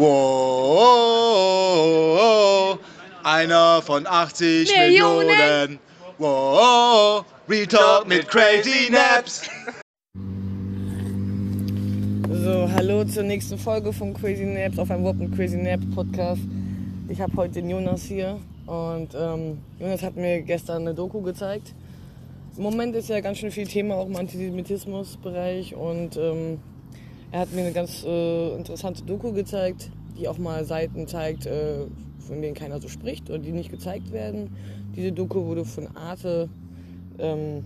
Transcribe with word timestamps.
Wow, 0.00 1.58
einer 3.24 3.82
von 3.82 4.06
80 4.06 4.70
Millionen. 4.76 5.26
Millionen. 5.26 5.80
Wow, 6.18 7.24
Retalk 7.48 8.06
mit 8.06 8.28
Crazy 8.28 8.92
Naps. 8.92 9.50
So, 12.30 12.70
hallo 12.72 13.02
zur 13.06 13.24
nächsten 13.24 13.58
Folge 13.58 13.92
von 13.92 14.14
Crazy 14.14 14.44
Naps 14.44 14.78
auf 14.78 14.88
einem 14.92 15.02
Wort 15.02 15.16
mit 15.16 15.34
Crazy 15.34 15.56
Naps 15.56 15.84
Podcast. 15.92 16.42
Ich 17.08 17.20
habe 17.20 17.32
heute 17.34 17.54
den 17.54 17.68
Jonas 17.68 18.04
hier 18.04 18.38
und 18.66 19.16
ähm, 19.16 19.58
Jonas 19.80 20.04
hat 20.04 20.14
mir 20.14 20.42
gestern 20.42 20.82
eine 20.82 20.94
Doku 20.94 21.22
gezeigt. 21.22 21.74
Im 22.56 22.62
Moment 22.62 22.94
ist 22.94 23.08
ja 23.08 23.18
ganz 23.18 23.38
schön 23.38 23.50
viel 23.50 23.66
Thema 23.66 23.96
auch 23.96 24.06
im 24.06 24.14
Antisemitismusbereich 24.14 25.74
und 25.74 26.16
ähm, 26.16 26.60
er 27.30 27.40
hat 27.40 27.52
mir 27.52 27.62
eine 27.62 27.72
ganz 27.72 28.04
äh, 28.04 28.56
interessante 28.56 29.02
Doku 29.02 29.32
gezeigt, 29.32 29.90
die 30.18 30.28
auch 30.28 30.38
mal 30.38 30.64
Seiten 30.64 31.06
zeigt, 31.06 31.46
äh, 31.46 31.86
von 32.18 32.42
denen 32.42 32.54
keiner 32.54 32.80
so 32.80 32.88
spricht 32.88 33.28
oder 33.28 33.38
die 33.38 33.52
nicht 33.52 33.70
gezeigt 33.70 34.12
werden. 34.12 34.54
Diese 34.94 35.12
Doku 35.12 35.44
wurde 35.44 35.64
von 35.64 35.96
Arte 35.96 36.48
ähm, 37.18 37.64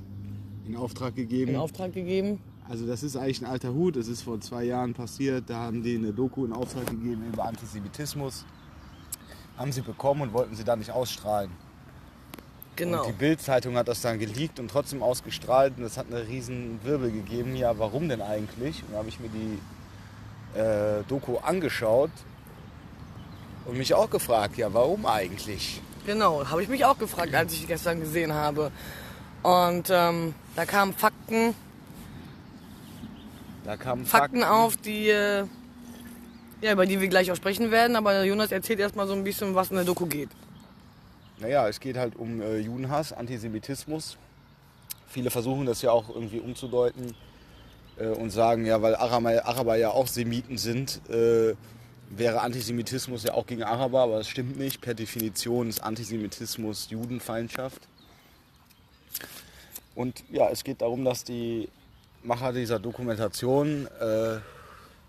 in 0.67 0.77
Auftrag 0.77 1.15
gegeben. 1.15 1.53
in 1.53 1.57
Auftrag 1.57 1.93
gegeben. 1.93 2.41
Also 2.69 2.87
das 2.87 3.03
ist 3.03 3.17
eigentlich 3.17 3.43
ein 3.43 3.47
alter 3.47 3.75
Hut, 3.75 3.97
das 3.97 4.09
ist 4.09 4.23
vor 4.23 4.41
zwei 4.41 4.65
Jahren 4.65 4.95
passiert, 4.95 5.51
da 5.51 5.57
haben 5.57 5.83
die 5.83 5.97
eine 5.97 6.13
Doku 6.13 6.45
in 6.45 6.53
Auftrag 6.53 6.87
gegeben 6.87 7.25
über 7.33 7.45
Antisemitismus. 7.45 8.45
Haben 9.57 9.73
sie 9.73 9.83
bekommen 9.83 10.23
und 10.23 10.33
wollten 10.33 10.55
sie 10.55 10.65
dann 10.65 10.79
nicht 10.79 10.91
ausstrahlen. 10.91 11.51
Genau. 12.77 13.01
Und 13.01 13.09
die 13.09 13.13
Bild-Zeitung 13.13 13.77
hat 13.77 13.89
das 13.89 14.01
dann 14.01 14.19
geleakt 14.19 14.59
und 14.59 14.71
trotzdem 14.71 15.03
ausgestrahlt 15.03 15.75
und 15.77 15.83
das 15.83 15.97
hat 15.99 16.07
eine 16.11 16.27
riesen 16.27 16.81
Wirbel 16.85 17.11
gegeben. 17.11 17.55
Ja, 17.55 17.79
warum 17.79 18.09
denn 18.09 18.23
eigentlich? 18.23 18.83
Und 18.83 18.93
da 18.93 18.99
habe 18.99 19.09
ich 19.09 19.21
mir 19.21 19.29
die 19.29 20.59
äh, 20.59 21.03
Doku 21.09 21.37
angeschaut 21.39 22.11
und 23.67 23.77
mich 23.77 23.93
auch 23.95 24.09
gefragt, 24.09 24.57
ja, 24.57 24.73
warum 24.73 25.07
eigentlich? 25.07 25.81
Genau, 26.07 26.49
habe 26.49 26.63
ich 26.63 26.69
mich 26.69 26.85
auch 26.85 26.99
gefragt, 26.99 27.35
als 27.35 27.53
ich 27.53 27.61
die 27.61 27.67
gestern 27.67 28.01
gesehen 28.01 28.33
habe. 28.33 28.73
Und 29.43 29.89
ähm, 29.91 30.35
da 30.57 30.65
kamen 30.65 30.95
Fakten, 30.95 31.55
Da 33.65 33.77
kamen 33.77 34.05
Fakten 34.05 34.43
auf, 34.43 34.77
die, 34.77 35.09
äh, 35.09 35.45
ja, 36.61 36.73
über 36.73 36.87
die 36.87 37.01
wir 37.01 37.09
gleich 37.09 37.31
auch 37.31 37.37
sprechen 37.37 37.71
werden. 37.71 37.97
Aber 37.97 38.25
Jonas 38.25 38.51
erzählt 38.51 38.81
erstmal 38.81 39.07
so 39.07 39.13
ein 39.15 39.25
bisschen, 39.25 39.55
was 39.55 39.71
in 39.71 39.77
der 39.77 39.85
Doku 39.85 40.07
geht. 40.07 40.31
Naja, 41.43 41.67
es 41.67 41.81
geht 41.81 41.97
halt 41.97 42.15
um 42.15 42.41
äh, 42.41 42.59
Judenhass, 42.59 43.13
Antisemitismus. 43.13 44.17
Viele 45.09 45.29
versuchen 45.29 45.67
das 45.67 45.83
ja 45.83 45.91
auch 45.91 46.09
irgendwie 46.09 46.39
umzudeuten 46.39 47.17
äh, 47.99 48.07
und 48.07 48.31
sagen, 48.31 48.65
ja, 48.65 48.81
weil 48.81 48.95
Araber, 48.95 49.45
Araber 49.45 49.75
ja 49.75 49.91
auch 49.91 50.07
Semiten 50.07 50.57
sind, 50.57 51.01
äh, 51.11 51.57
wäre 52.11 52.43
Antisemitismus 52.43 53.25
ja 53.25 53.35
auch 53.35 53.45
gegen 53.45 53.65
Araber, 53.65 54.03
aber 54.03 54.19
das 54.19 54.29
stimmt 54.29 54.57
nicht. 54.57 54.81
Per 54.83 54.95
Definition 54.95 55.69
ist 55.69 55.83
Antisemitismus 55.83 56.91
Judenfeindschaft. 56.91 57.89
Und 59.97 60.23
ja, 60.31 60.49
es 60.49 60.63
geht 60.63 60.81
darum, 60.81 61.05
dass 61.05 61.25
die 61.25 61.69
Macher 62.23 62.53
dieser 62.53 62.79
Dokumentation 62.79 63.89
äh, 63.99 64.39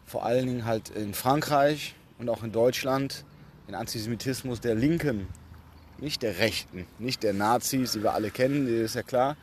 vor 0.07 0.25
allen 0.25 0.47
Dingen 0.47 0.65
halt 0.65 0.89
in 0.89 1.13
Frankreich 1.13 1.93
und 2.17 2.27
auch 2.27 2.41
in 2.41 2.51
Deutschland 2.51 3.23
den 3.67 3.75
Antisemitismus 3.75 4.61
der 4.61 4.73
Linken 4.73 5.27
nicht 6.03 6.21
der 6.21 6.37
Rechten, 6.37 6.85
nicht 6.99 7.23
der 7.23 7.33
Nazis, 7.33 7.93
die 7.93 8.03
wir 8.03 8.13
alle 8.13 8.29
kennen, 8.29 8.67
die 8.67 8.73
ist 8.73 8.95
ja 8.95 9.03
klar. 9.03 9.35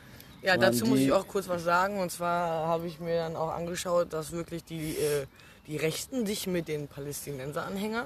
Ja, 0.43 0.57
dazu 0.57 0.85
muss 0.85 0.99
ich 0.99 1.11
auch 1.11 1.27
kurz 1.27 1.47
was 1.49 1.63
sagen. 1.63 1.99
Und 1.99 2.11
zwar 2.11 2.67
habe 2.67 2.87
ich 2.87 2.99
mir 2.99 3.15
dann 3.17 3.35
auch 3.35 3.51
angeschaut, 3.51 4.13
dass 4.13 4.31
wirklich 4.31 4.63
die, 4.63 4.91
äh, 4.91 5.25
die 5.67 5.77
Rechten 5.77 6.25
sich 6.25 6.47
mit 6.47 6.67
den 6.67 6.87
Palästinenser-Anhänger 6.87 8.05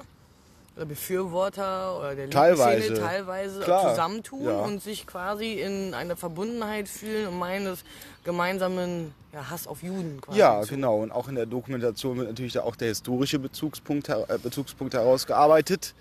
oder 0.76 0.84
Befürworter 0.84 1.98
oder 1.98 2.14
der 2.14 2.28
Teilweise. 2.28 2.82
Szene 2.82 2.98
teilweise 2.98 3.60
Klar, 3.60 3.90
zusammentun 3.90 4.44
ja. 4.44 4.60
und 4.60 4.82
sich 4.82 5.06
quasi 5.06 5.54
in 5.54 5.94
eine 5.94 6.16
Verbundenheit 6.16 6.88
fühlen 6.88 7.28
und 7.28 7.38
meinen, 7.38 7.64
das 7.64 7.84
gemeinsamen 8.24 9.14
ja, 9.32 9.48
Hass 9.48 9.66
auf 9.66 9.82
Juden 9.82 10.20
quasi 10.20 10.38
Ja, 10.38 10.60
zu. 10.62 10.74
genau. 10.74 10.98
Und 10.98 11.12
auch 11.12 11.28
in 11.28 11.36
der 11.36 11.46
Dokumentation 11.46 12.18
wird 12.18 12.28
natürlich 12.28 12.52
da 12.52 12.62
auch 12.62 12.76
der 12.76 12.88
historische 12.88 13.38
Bezugspunkt, 13.38 14.10
äh, 14.10 14.38
Bezugspunkt 14.42 14.92
herausgearbeitet. 14.92 15.94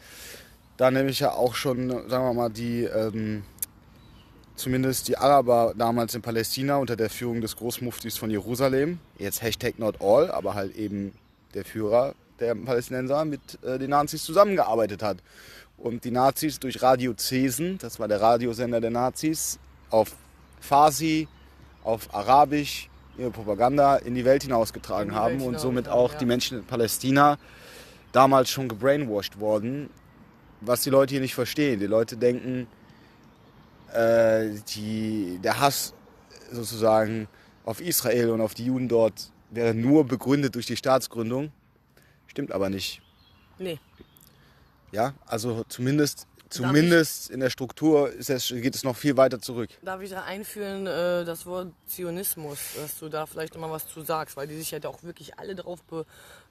Da 0.78 0.92
nämlich 0.92 1.20
ja 1.20 1.32
auch 1.32 1.56
schon, 1.56 1.90
sagen 1.90 2.26
wir 2.26 2.34
mal, 2.34 2.50
die, 2.50 2.84
ähm, 2.84 3.44
zumindest 4.56 5.08
die 5.08 5.18
Araber 5.18 5.74
damals 5.78 6.16
in 6.16 6.22
Palästina 6.22 6.78
unter 6.78 6.96
der 6.96 7.10
Führung 7.10 7.42
des 7.42 7.56
Großmuftis 7.56 8.18
von 8.18 8.30
Jerusalem, 8.30 9.00
jetzt 9.18 9.42
Hashtag 9.42 9.80
not 9.80 10.02
all, 10.02 10.30
aber 10.32 10.54
halt 10.54 10.76
eben 10.76 11.14
der 11.54 11.64
Führer 11.64 12.14
der 12.40 12.56
Palästinenser 12.56 13.24
mit 13.24 13.64
äh, 13.64 13.80
den 13.80 13.92
Nazis 13.92 14.24
zusammengearbeitet 14.24 15.02
hat. 15.02 15.18
Und 15.78 16.04
die 16.04 16.12
Nazis 16.12 16.60
durch 16.60 16.82
Radio 16.82 17.14
Cesen, 17.18 17.78
das 17.78 18.00
war 18.00 18.08
der 18.08 18.22
Radiosender 18.22 18.82
der 18.82 18.92
Nazis, 18.92 19.60
auf 19.90 20.12
Farsi, 20.60 21.28
auf 21.84 22.14
Arabisch 22.14 22.90
ihre 23.18 23.32
Propaganda 23.32 23.98
in 23.98 24.16
die 24.16 24.26
Welt 24.26 24.44
hinausgetragen 24.44 25.12
die 25.12 25.16
haben 25.16 25.40
Welt 25.40 25.48
und 25.48 25.60
somit 25.60 25.88
auch 25.88 26.14
ja. 26.14 26.18
die 26.20 26.26
Menschen 26.26 26.60
in 26.60 26.66
Palästina 26.66 27.38
damals 28.12 28.50
schon 28.50 28.68
gebrainwashed 28.68 29.40
worden, 29.40 29.90
was 30.62 30.82
die 30.82 30.90
Leute 30.90 31.12
hier 31.12 31.22
nicht 31.22 31.36
verstehen. 31.36 31.80
Die 31.80 31.88
Leute 31.88 32.18
denken, 32.18 32.68
äh, 33.94 34.50
die, 34.76 35.40
der 35.44 35.60
Hass 35.60 35.94
sozusagen 36.52 37.28
auf 37.66 37.82
Israel 37.82 38.30
und 38.30 38.42
auf 38.42 38.54
die 38.54 38.66
Juden 38.66 38.88
dort 38.88 39.32
wäre 39.50 39.74
nur 39.74 40.06
begründet 40.06 40.56
durch 40.56 40.66
die 40.66 40.78
Staatsgründung. 40.78 41.52
Stimmt 42.28 42.52
aber 42.52 42.70
nicht. 42.70 43.02
Nee, 43.58 43.80
Ja, 44.92 45.14
also 45.26 45.64
zumindest, 45.70 46.28
zumindest 46.50 47.30
in 47.30 47.40
der 47.40 47.50
Struktur 47.50 48.12
es, 48.18 48.28
geht 48.50 48.76
es 48.76 48.84
noch 48.84 48.98
viel 48.98 49.16
weiter 49.16 49.40
zurück. 49.40 49.70
darf 49.82 50.02
ich 50.02 50.10
da 50.10 50.24
einführen, 50.24 50.86
äh, 50.88 51.24
das 51.24 51.46
Wort 51.46 51.72
Zionismus, 51.86 52.60
dass 52.76 53.00
du 53.00 53.08
da 53.08 53.26
vielleicht 53.26 53.56
immer 53.56 53.72
was 53.72 53.88
zu 53.88 54.02
sagst, 54.02 54.36
weil 54.36 54.48
die 54.48 54.58
sich 54.58 54.72
ja 54.72 54.80
da 54.80 54.90
auch 54.90 55.04
wirklich 55.04 55.40
alle 55.40 55.56
drauf 55.56 55.82
be, 55.84 56.06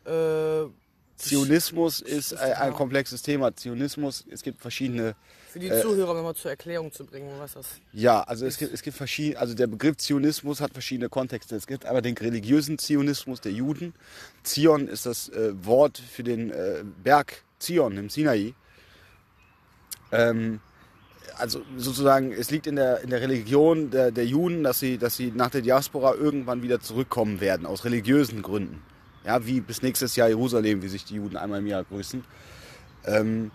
äh, 0.07 0.71
Zionismus 1.17 2.01
ist 2.01 2.33
ist 2.33 2.35
ein, 2.35 2.67
genau. 2.67 2.77
komplexes 2.77 3.23
Thema. 3.23 3.55
Zionismus, 3.55 4.25
es 4.31 4.43
gibt 4.43 4.61
verschiedene, 4.61 5.15
für 5.51 5.59
die 5.59 5.69
Äh, 5.69 5.81
Zuhörer 5.81 6.15
nochmal 6.15 6.35
zur 6.35 6.51
Erklärung 6.51 6.93
zu 6.93 7.05
bringen, 7.05 7.31
was 7.39 7.55
das 7.55 7.67
ja, 7.93 8.23
also 8.23 8.47
es 8.47 8.59
gibt, 8.59 8.75
es 8.75 8.83
gibt 8.83 8.97
verschiedene, 8.97 9.39
also 9.39 9.55
der 9.55 9.67
Begriff 9.69 9.97
Zionismus 9.99 10.61
hat 10.61 10.73
verschiedene 10.73 11.09
Kontexte. 11.09 11.55
Es 11.55 11.67
gibt 11.67 11.87
aber 11.87 12.03
den 12.03 12.17
religiösen 12.17 12.79
Zionismus 12.79 13.41
der 13.41 13.53
Juden. 13.53 13.95
Zion 14.43 14.89
ist 14.89 15.07
das 15.07 15.29
äh, 15.29 15.53
Wort 15.65 15.99
für 15.99 16.25
den 16.25 16.51
äh, 16.51 16.85
Berg 17.03 17.45
Zion 17.59 17.97
im 17.97 18.11
Sinai. 18.11 18.55
Ähm, 20.11 20.61
also 21.37 21.63
sozusagen, 21.77 22.33
es 22.33 22.51
liegt 22.51 22.67
in 22.67 22.77
der, 22.77 23.01
in 23.01 23.11
der 23.11 23.21
Religion 23.21 23.91
der, 23.91 24.11
der 24.11 24.27
Juden, 24.27 24.63
dass 24.63 24.79
sie, 24.79 24.99
dass 24.99 25.17
sie 25.17 25.33
nach 25.35 25.51
der 25.51 25.63
Diaspora 25.63 26.15
irgendwann 26.15 26.63
wieder 26.63 26.81
zurückkommen 26.81 27.41
werden, 27.41 27.67
aus 27.67 27.85
religiösen 27.85 28.43
Gründen. 28.43 28.83
Ja, 29.25 29.47
wie 29.47 29.61
bis 29.61 29.83
nächstes 29.83 30.17
Jahr 30.17 30.29
Jerusalem, 30.29 30.83
wie 30.83 30.89
sich 30.89 31.05
die 31.05 31.15
Juden 31.15 31.37
einmal 31.37 31.61
im 31.61 31.67
Jahr 31.67 31.85
grüßen. 31.85 32.23
Ähm, 33.07 33.51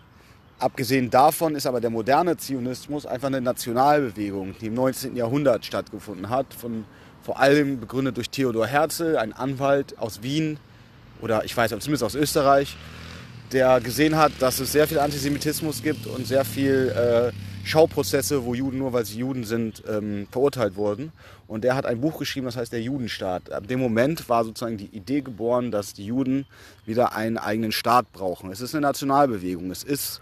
abgesehen 0.57 1.09
davon 1.09 1.55
ist 1.55 1.67
aber 1.67 1.79
der 1.79 1.91
moderne 1.91 2.37
Zionismus 2.37 3.05
einfach 3.05 3.27
eine 3.27 3.41
Nationalbewegung, 3.41 4.55
die 4.59 4.67
im 4.67 4.73
19. 4.73 5.15
Jahrhundert 5.15 5.65
stattgefunden 5.65 6.29
hat, 6.29 6.53
von, 6.53 6.85
vor 7.21 7.39
allem 7.39 7.79
begründet 7.79 8.17
durch 8.17 8.29
Theodor 8.29 8.65
Herzl, 8.65 9.15
ein 9.17 9.31
Anwalt 9.31 9.97
aus 9.99 10.23
Wien 10.23 10.57
oder 11.21 11.45
ich 11.45 11.55
weiß 11.55 11.69
zumindest 11.69 12.03
aus 12.03 12.15
Österreich, 12.15 12.75
der 13.53 13.81
gesehen 13.81 14.15
hat, 14.15 14.31
dass 14.39 14.59
es 14.59 14.71
sehr 14.71 14.87
viel 14.87 14.99
Antisemitismus 14.99 15.81
gibt 15.81 16.05
und 16.07 16.27
sehr 16.27 16.45
viel 16.45 16.89
äh, 16.89 17.31
Schauprozesse, 17.65 18.45
wo 18.45 18.55
Juden 18.55 18.79
nur 18.79 18.93
weil 18.93 19.05
sie 19.05 19.19
Juden 19.19 19.43
sind, 19.43 19.83
ähm, 19.87 20.27
verurteilt 20.31 20.75
wurden. 20.75 21.11
Und 21.47 21.63
der 21.63 21.75
hat 21.75 21.85
ein 21.85 22.01
Buch 22.01 22.19
geschrieben, 22.19 22.45
das 22.45 22.57
heißt 22.57 22.71
Der 22.71 22.81
Judenstaat. 22.81 23.51
Ab 23.51 23.67
dem 23.67 23.79
Moment 23.79 24.29
war 24.29 24.43
sozusagen 24.43 24.77
die 24.77 24.87
Idee 24.87 25.21
geboren, 25.21 25.71
dass 25.71 25.93
die 25.93 26.05
Juden 26.05 26.45
wieder 26.85 27.15
einen 27.15 27.37
eigenen 27.37 27.71
Staat 27.71 28.11
brauchen. 28.11 28.51
Es 28.51 28.61
ist 28.61 28.73
eine 28.73 28.81
Nationalbewegung. 28.81 29.71
Es 29.71 29.83
ist 29.83 30.21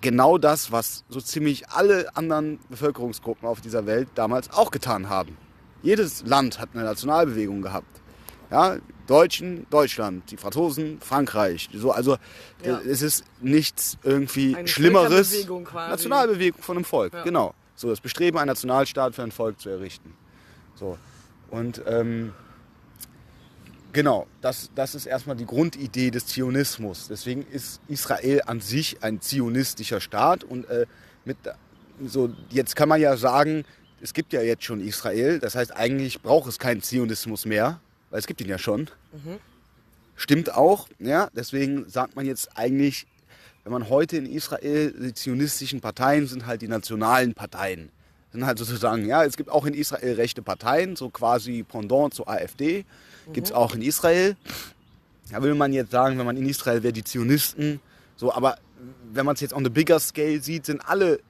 genau 0.00 0.38
das, 0.38 0.72
was 0.72 1.04
so 1.08 1.20
ziemlich 1.20 1.68
alle 1.68 2.14
anderen 2.16 2.58
Bevölkerungsgruppen 2.68 3.48
auf 3.48 3.60
dieser 3.60 3.86
Welt 3.86 4.08
damals 4.14 4.50
auch 4.50 4.70
getan 4.70 5.08
haben. 5.08 5.36
Jedes 5.82 6.24
Land 6.26 6.58
hat 6.58 6.70
eine 6.74 6.84
Nationalbewegung 6.84 7.62
gehabt. 7.62 8.00
Ja, 8.50 8.76
Deutschen, 9.06 9.66
Deutschland, 9.70 10.30
die 10.30 10.36
Franzosen, 10.36 10.98
Frankreich. 11.00 11.68
So, 11.72 11.92
also 11.92 12.16
Ja. 12.64 12.80
es 12.80 13.02
ist 13.02 13.24
nichts 13.40 13.96
irgendwie 14.02 14.54
Eine 14.56 14.68
Schlimmeres. 14.68 15.46
Quasi. 15.46 15.90
Nationalbewegung 15.90 16.62
von 16.62 16.76
einem 16.76 16.84
Volk, 16.84 17.12
Ja. 17.14 17.22
genau. 17.22 17.54
So 17.74 17.88
das 17.90 18.00
Bestreben, 18.00 18.38
einen 18.38 18.48
Nationalstaat 18.48 19.14
für 19.14 19.22
ein 19.22 19.32
Volk 19.32 19.60
zu 19.60 19.68
errichten. 19.68 20.14
So. 20.74 20.98
Und 21.50 21.82
ähm, 21.86 22.32
genau, 23.92 24.26
das, 24.40 24.70
das 24.74 24.94
ist 24.94 25.06
erstmal 25.06 25.36
die 25.36 25.46
Grundidee 25.46 26.10
des 26.10 26.26
Zionismus. 26.26 27.08
Deswegen 27.08 27.46
ist 27.50 27.80
Israel 27.88 28.42
an 28.46 28.60
sich 28.60 29.02
ein 29.02 29.20
zionistischer 29.20 30.00
Staat 30.00 30.44
und 30.44 30.68
äh, 30.68 30.86
mit 31.24 31.36
so 32.06 32.30
jetzt 32.50 32.76
kann 32.76 32.88
man 32.88 33.00
ja 33.00 33.16
sagen, 33.16 33.64
es 34.02 34.12
gibt 34.12 34.32
ja 34.34 34.42
jetzt 34.42 34.64
schon 34.64 34.80
Israel, 34.80 35.38
das 35.38 35.54
heißt 35.54 35.74
eigentlich 35.74 36.20
braucht 36.20 36.48
es 36.48 36.58
keinen 36.58 36.82
Zionismus 36.82 37.46
mehr, 37.46 37.80
weil 38.10 38.18
es 38.18 38.26
gibt 38.26 38.40
ihn 38.40 38.48
ja 38.48 38.58
schon. 38.58 38.88
Stimmt 40.16 40.54
auch, 40.54 40.88
ja. 40.98 41.28
Deswegen 41.34 41.88
sagt 41.88 42.16
man 42.16 42.26
jetzt 42.26 42.56
eigentlich, 42.56 43.06
wenn 43.64 43.72
man 43.72 43.88
heute 43.88 44.16
in 44.16 44.26
Israel, 44.26 44.92
die 44.92 45.12
zionistischen 45.12 45.80
Parteien 45.80 46.26
sind 46.26 46.46
halt 46.46 46.62
die 46.62 46.68
nationalen 46.68 47.34
Parteien. 47.34 47.90
Sind 48.32 48.46
halt 48.46 48.58
sozusagen, 48.58 49.06
ja, 49.06 49.24
es 49.24 49.36
gibt 49.36 49.50
auch 49.50 49.66
in 49.66 49.74
Israel 49.74 50.14
rechte 50.14 50.42
Parteien, 50.42 50.96
so 50.96 51.10
quasi 51.10 51.64
Pendant 51.64 52.14
zur 52.14 52.28
AfD. 52.28 52.84
Gibt 53.32 53.48
es 53.48 53.52
auch 53.52 53.74
in 53.74 53.82
Israel. 53.82 54.36
Da 55.30 55.42
will 55.42 55.54
man 55.54 55.72
jetzt 55.72 55.90
sagen, 55.90 56.18
wenn 56.18 56.26
man 56.26 56.36
in 56.36 56.48
Israel 56.48 56.82
wäre, 56.82 56.92
die 56.92 57.04
Zionisten. 57.04 57.80
So, 58.16 58.32
aber 58.32 58.58
wenn 59.12 59.26
man 59.26 59.34
es 59.34 59.40
jetzt 59.40 59.52
on 59.52 59.64
the 59.64 59.70
bigger 59.70 59.98
scale 59.98 60.40
sieht, 60.40 60.66
sind 60.66 60.80
alle, 60.88 61.20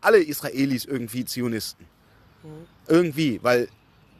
alle 0.00 0.18
Israelis 0.18 0.84
irgendwie 0.84 1.24
Zionisten. 1.24 1.86
Irgendwie, 2.86 3.40
weil 3.42 3.68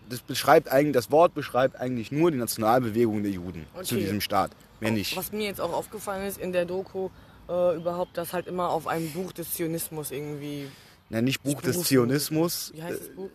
das 0.08 0.20
beschreibt 0.20 0.68
eigentlich, 0.70 0.94
das 0.94 1.10
Wort 1.10 1.34
beschreibt 1.34 1.76
eigentlich 1.76 2.12
nur 2.12 2.30
die 2.30 2.38
Nationalbewegung 2.38 3.22
der 3.22 3.32
Juden 3.32 3.66
zu 3.82 3.94
Okay. 3.94 4.04
diesem 4.04 4.20
Staat. 4.20 4.52
Mehr 4.80 4.90
nicht. 4.90 5.16
Was 5.16 5.32
mir 5.32 5.46
jetzt 5.46 5.60
auch 5.60 5.72
aufgefallen 5.72 6.26
ist 6.26 6.38
in 6.38 6.52
der 6.52 6.64
Doku, 6.64 7.08
äh, 7.48 7.76
überhaupt, 7.76 8.16
dass 8.16 8.32
halt 8.32 8.46
immer 8.46 8.70
auf 8.70 8.86
einem 8.86 9.10
Buch 9.12 9.32
des 9.32 9.54
Zionismus 9.54 10.10
irgendwie. 10.10 10.68
Ja, 11.10 11.22
nicht 11.22 11.42
Buch 11.42 11.62
des. 11.62 11.82
Zionismus. 11.84 12.72
Wie 12.74 12.82
heißt 12.82 13.00
das 13.00 13.08
Buch? 13.10 13.30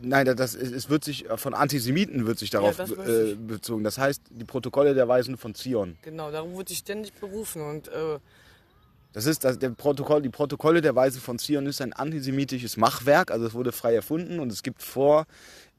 Nein, 0.00 0.26
das, 0.26 0.36
das, 0.36 0.54
es 0.54 0.88
wird 0.88 1.02
sich 1.02 1.26
von 1.36 1.54
Antisemiten 1.54 2.24
wird 2.26 2.38
sich 2.38 2.50
darauf 2.50 2.76
das 2.76 2.96
weiß 2.96 3.08
äh, 3.08 3.34
bezogen. 3.34 3.82
Das 3.82 3.98
heißt, 3.98 4.22
die 4.30 4.44
Protokolle 4.44 4.94
der 4.94 5.08
Weisen 5.08 5.36
von 5.36 5.54
Zion. 5.56 5.98
Genau, 6.02 6.30
darum 6.30 6.56
wird 6.56 6.68
sich 6.68 6.78
ständig 6.78 7.14
berufen. 7.14 7.62
Und 7.62 7.88
äh, 7.88 8.18
Das 9.12 9.26
ist 9.26 9.44
das, 9.44 9.58
der 9.58 9.70
Protokoll, 9.70 10.22
die 10.22 10.28
Protokolle 10.28 10.80
der 10.80 10.94
Weise 10.94 11.20
von 11.20 11.38
Zion 11.38 11.66
ist 11.66 11.80
ein 11.80 11.92
antisemitisches 11.92 12.76
Machwerk, 12.76 13.30
also 13.30 13.46
es 13.46 13.54
wurde 13.54 13.72
frei 13.72 13.94
erfunden 13.94 14.38
und 14.38 14.52
es 14.52 14.62
gibt 14.62 14.82
vor, 14.82 15.26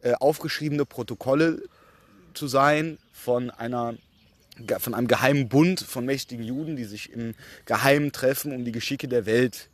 äh, 0.02 0.14
aufgeschriebene 0.14 0.86
Protokolle 0.86 1.62
zu 2.34 2.48
sein 2.48 2.98
von 3.12 3.50
einer 3.50 3.96
von 4.80 4.94
einem 4.94 5.08
geheimen 5.08 5.48
Bund 5.48 5.80
von 5.80 6.06
mächtigen 6.06 6.44
Juden, 6.44 6.76
die 6.76 6.84
sich 6.84 7.14
im 7.14 7.34
Geheimen 7.64 8.12
treffen, 8.12 8.54
um 8.54 8.66
die 8.66 8.74
Geschicke 8.74 9.08
der 9.08 9.26
Welt 9.26 9.70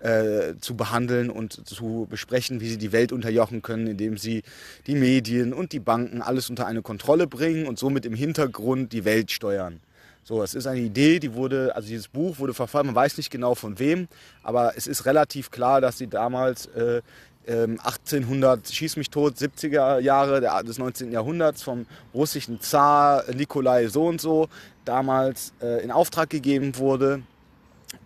äh, 0.00 0.54
zu 0.58 0.74
behandeln 0.74 1.30
und 1.30 1.68
zu 1.68 2.06
besprechen, 2.08 2.60
wie 2.60 2.68
sie 2.68 2.78
die 2.78 2.92
Welt 2.92 3.12
unterjochen 3.12 3.62
können, 3.62 3.86
indem 3.86 4.16
sie 4.16 4.42
die 4.86 4.94
Medien 4.94 5.52
und 5.52 5.72
die 5.72 5.80
Banken 5.80 6.22
alles 6.22 6.48
unter 6.50 6.66
eine 6.66 6.82
Kontrolle 6.82 7.26
bringen 7.26 7.66
und 7.66 7.78
somit 7.78 8.06
im 8.06 8.14
Hintergrund 8.14 8.92
die 8.92 9.04
Welt 9.04 9.30
steuern. 9.30 9.80
So, 10.24 10.42
es 10.42 10.54
ist 10.54 10.66
eine 10.66 10.80
Idee, 10.80 11.18
die 11.18 11.34
wurde, 11.34 11.74
also 11.74 11.88
dieses 11.88 12.08
Buch 12.08 12.38
wurde 12.38 12.54
verfasst, 12.54 12.84
man 12.84 12.94
weiß 12.94 13.16
nicht 13.16 13.30
genau 13.30 13.54
von 13.54 13.78
wem, 13.78 14.06
aber 14.42 14.74
es 14.76 14.86
ist 14.86 15.04
relativ 15.04 15.50
klar, 15.50 15.80
dass 15.80 15.98
sie 15.98 16.06
damals 16.06 16.66
äh, 16.66 17.02
ähm, 17.46 17.80
1800, 17.82 18.68
schieß 18.68 18.96
mich 18.96 19.10
tot, 19.10 19.34
70er 19.36 19.98
Jahre 19.98 20.40
des 20.64 20.78
19. 20.78 21.10
Jahrhunderts 21.10 21.62
vom 21.62 21.86
russischen 22.14 22.60
Zar 22.60 23.24
Nikolai 23.34 23.88
so 23.88 24.06
und 24.06 24.20
so 24.20 24.48
damals 24.84 25.52
äh, 25.60 25.82
in 25.82 25.90
Auftrag 25.90 26.30
gegeben 26.30 26.76
wurde 26.76 27.22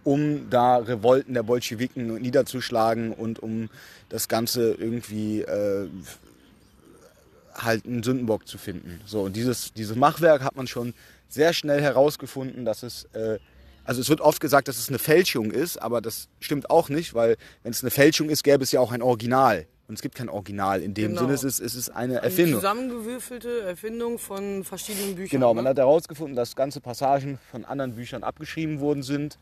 um 0.04 0.48
da 0.50 0.78
Revolten 0.78 1.34
der 1.34 1.42
Bolschewiken 1.42 2.14
niederzuschlagen 2.20 3.12
und 3.12 3.40
um 3.40 3.68
das 4.08 4.28
Ganze 4.28 4.72
irgendwie 4.74 5.42
äh, 5.42 5.88
halt 7.54 7.86
einen 7.86 8.02
Sündenbock 8.02 8.46
zu 8.46 8.58
finden. 8.58 9.00
So, 9.06 9.22
und 9.22 9.34
dieses, 9.34 9.72
dieses 9.72 9.96
Machwerk 9.96 10.42
hat 10.42 10.56
man 10.56 10.66
schon 10.66 10.94
sehr 11.28 11.52
schnell 11.52 11.80
herausgefunden, 11.82 12.64
dass 12.64 12.82
es, 12.82 13.04
äh, 13.12 13.38
also 13.84 14.00
es 14.00 14.08
wird 14.08 14.20
oft 14.20 14.40
gesagt, 14.40 14.68
dass 14.68 14.78
es 14.78 14.88
eine 14.88 14.98
Fälschung 14.98 15.50
ist, 15.50 15.80
aber 15.80 16.00
das 16.00 16.28
stimmt 16.40 16.70
auch 16.70 16.88
nicht, 16.88 17.14
weil 17.14 17.36
wenn 17.62 17.72
es 17.72 17.82
eine 17.82 17.90
Fälschung 17.90 18.28
ist, 18.30 18.42
gäbe 18.42 18.62
es 18.64 18.72
ja 18.72 18.80
auch 18.80 18.92
ein 18.92 19.02
Original. 19.02 19.66
Und 19.88 19.94
es 19.94 20.02
gibt 20.02 20.16
kein 20.16 20.28
Original. 20.28 20.82
In 20.82 20.94
dem 20.94 21.10
Genau. 21.10 21.20
Sinne 21.22 21.34
ist 21.34 21.44
es, 21.44 21.60
es 21.60 21.76
ist 21.76 21.90
eine 21.90 22.14
eine 22.14 22.22
Erfindung. 22.22 22.54
zusammengewürfelte 22.60 23.60
Erfindung 23.62 24.18
von 24.18 24.64
verschiedenen 24.64 25.14
Büchern. 25.14 25.30
Genau, 25.38 25.54
man 25.54 25.62
ne? 25.62 25.70
hat 25.70 25.78
herausgefunden, 25.78 26.34
dass 26.34 26.56
ganze 26.56 26.80
Passagen 26.80 27.38
von 27.52 27.64
anderen 27.64 27.94
Büchern 27.94 28.24
abgeschrieben 28.24 28.80
worden 28.80 29.04
sind. 29.04 29.38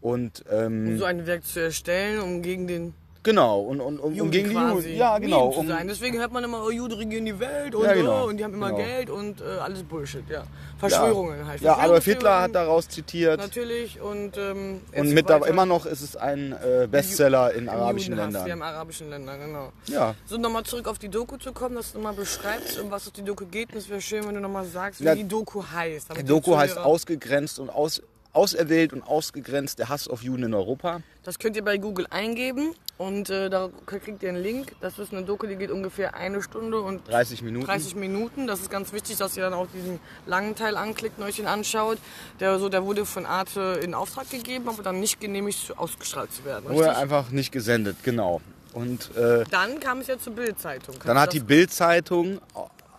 Und 0.00 0.44
ähm, 0.48 0.86
um 0.90 0.98
so 0.98 1.04
ein 1.06 1.26
Werk 1.26 1.44
zu 1.44 1.58
erstellen, 1.60 2.20
um 2.20 2.42
gegen 2.42 2.68
den 2.68 2.94
genau, 3.24 3.60
und, 3.62 3.80
und, 3.80 3.98
und, 3.98 4.14
Juden 4.14 4.30
gegen 4.30 4.50
die 4.50 4.54
quasi 4.54 4.88
Juden. 4.88 4.96
Ja, 4.96 5.18
genau. 5.18 5.48
Um, 5.48 5.66
sein. 5.66 5.88
Deswegen 5.88 6.18
hört 6.18 6.32
man 6.32 6.44
immer, 6.44 6.62
oh, 6.64 6.70
Juden 6.70 6.94
regieren 6.94 7.24
die 7.24 7.40
Welt 7.40 7.74
und 7.74 7.84
Ja, 7.84 7.94
genau. 7.94 8.22
so, 8.22 8.28
und 8.28 8.36
die 8.36 8.44
haben 8.44 8.54
immer 8.54 8.70
Genau. 8.70 8.78
Geld 8.84 9.10
und 9.10 9.40
äh, 9.40 9.44
alles 9.60 9.82
Bullshit, 9.82 10.22
ja. 10.30 10.44
Verschwörungen 10.78 11.46
halt. 11.46 11.60
ja, 11.60 11.76
Adolf 11.78 12.04
Hitler 12.04 12.42
hat 12.42 12.54
daraus 12.54 12.88
zitiert. 12.88 13.40
Natürlich 13.40 14.00
und 14.00 14.36
ähm, 14.36 14.80
Und 14.94 15.12
mit 15.12 15.28
da, 15.28 15.38
immer 15.38 15.66
noch 15.66 15.86
ist 15.86 16.02
es 16.02 16.14
ein 16.16 16.52
äh, 16.52 16.86
Bestseller 16.86 17.52
in 17.54 17.68
arabischen 17.68 18.12
Judenhass, 18.14 18.34
Ja, 18.34 18.46
Ländern. 18.46 18.62
arabischen 18.62 19.10
Ländern, 19.10 19.40
genau. 19.40 19.72
Ja. 19.86 20.14
So, 20.26 20.36
nochmal 20.36 20.62
zurück 20.64 20.86
auf 20.86 20.98
die 20.98 21.08
Doku 21.08 21.36
zu 21.38 21.52
kommen, 21.52 21.74
dass 21.76 21.92
du 21.92 21.98
nochmal 21.98 22.14
beschreibst, 22.14 22.78
um 22.80 22.90
was 22.90 23.06
es 23.06 23.12
die 23.12 23.22
Doku 23.22 23.46
geht. 23.46 23.72
Und 23.72 23.78
es 23.78 23.88
wäre 23.88 24.00
schön, 24.00 24.26
wenn 24.26 24.34
du 24.34 24.40
nochmal 24.40 24.64
sagst, 24.66 25.00
wie 25.00 25.04
Ja, 25.04 25.14
die 25.14 25.26
Doku 25.26 25.62
heißt. 25.64 26.10
Die 26.12 26.18
die 26.18 26.24
Doku 26.24 26.56
heißt 26.56 26.76
Ausgegrenzt 26.78 27.58
und 27.58 27.70
aus, 27.70 28.02
auserwählt 28.32 28.92
und 28.92 29.02
ausgegrenzt 29.02 29.78
der 29.78 29.88
Hass 29.88 30.08
auf 30.08 30.22
Juden 30.22 30.44
in 30.44 30.54
Europa. 30.54 31.00
Das 31.22 31.38
könnt 31.38 31.56
ihr 31.56 31.64
bei 31.64 31.78
Google 31.78 32.06
eingeben 32.10 32.74
und 32.96 33.28
äh, 33.28 33.50
da 33.50 33.70
kriegt 33.86 34.22
ihr 34.22 34.28
einen 34.28 34.42
Link. 34.42 34.72
Das 34.80 34.98
ist 34.98 35.12
eine 35.12 35.24
Doku, 35.24 35.46
die 35.46 35.56
geht 35.56 35.70
ungefähr 35.70 36.14
eine 36.14 36.42
Stunde 36.42 36.80
und 36.80 37.08
30 37.08 37.42
Minuten. 37.42 37.66
30 37.66 37.96
Minuten. 37.96 38.46
Das 38.46 38.60
ist 38.60 38.70
ganz 38.70 38.92
wichtig, 38.92 39.16
dass 39.16 39.36
ihr 39.36 39.42
dann 39.42 39.54
auch 39.54 39.66
diesen 39.74 39.98
langen 40.26 40.54
Teil 40.54 40.76
anklickt 40.76 41.18
und 41.18 41.24
euch 41.24 41.36
den 41.36 41.46
anschaut. 41.46 41.98
Der, 42.38 42.58
so, 42.58 42.68
der 42.68 42.84
wurde 42.84 43.04
von 43.04 43.26
Arte 43.26 43.80
in 43.82 43.94
Auftrag 43.94 44.30
gegeben, 44.30 44.68
aber 44.68 44.82
dann 44.82 45.00
nicht 45.00 45.20
genehmigt, 45.20 45.76
ausgestrahlt 45.76 46.32
zu 46.32 46.44
werden. 46.44 46.70
Wurde 46.70 46.96
einfach 46.96 47.30
nicht 47.30 47.50
gesendet, 47.50 47.96
genau. 48.04 48.40
Und 48.72 49.16
äh, 49.16 49.44
Dann 49.50 49.80
kam 49.80 50.00
es 50.00 50.06
ja 50.06 50.18
zur 50.18 50.34
Bild-Zeitung. 50.34 50.96
Dann 51.04 51.18
hat 51.18 51.32
die 51.32 51.40
Bild-Zeitung 51.40 52.40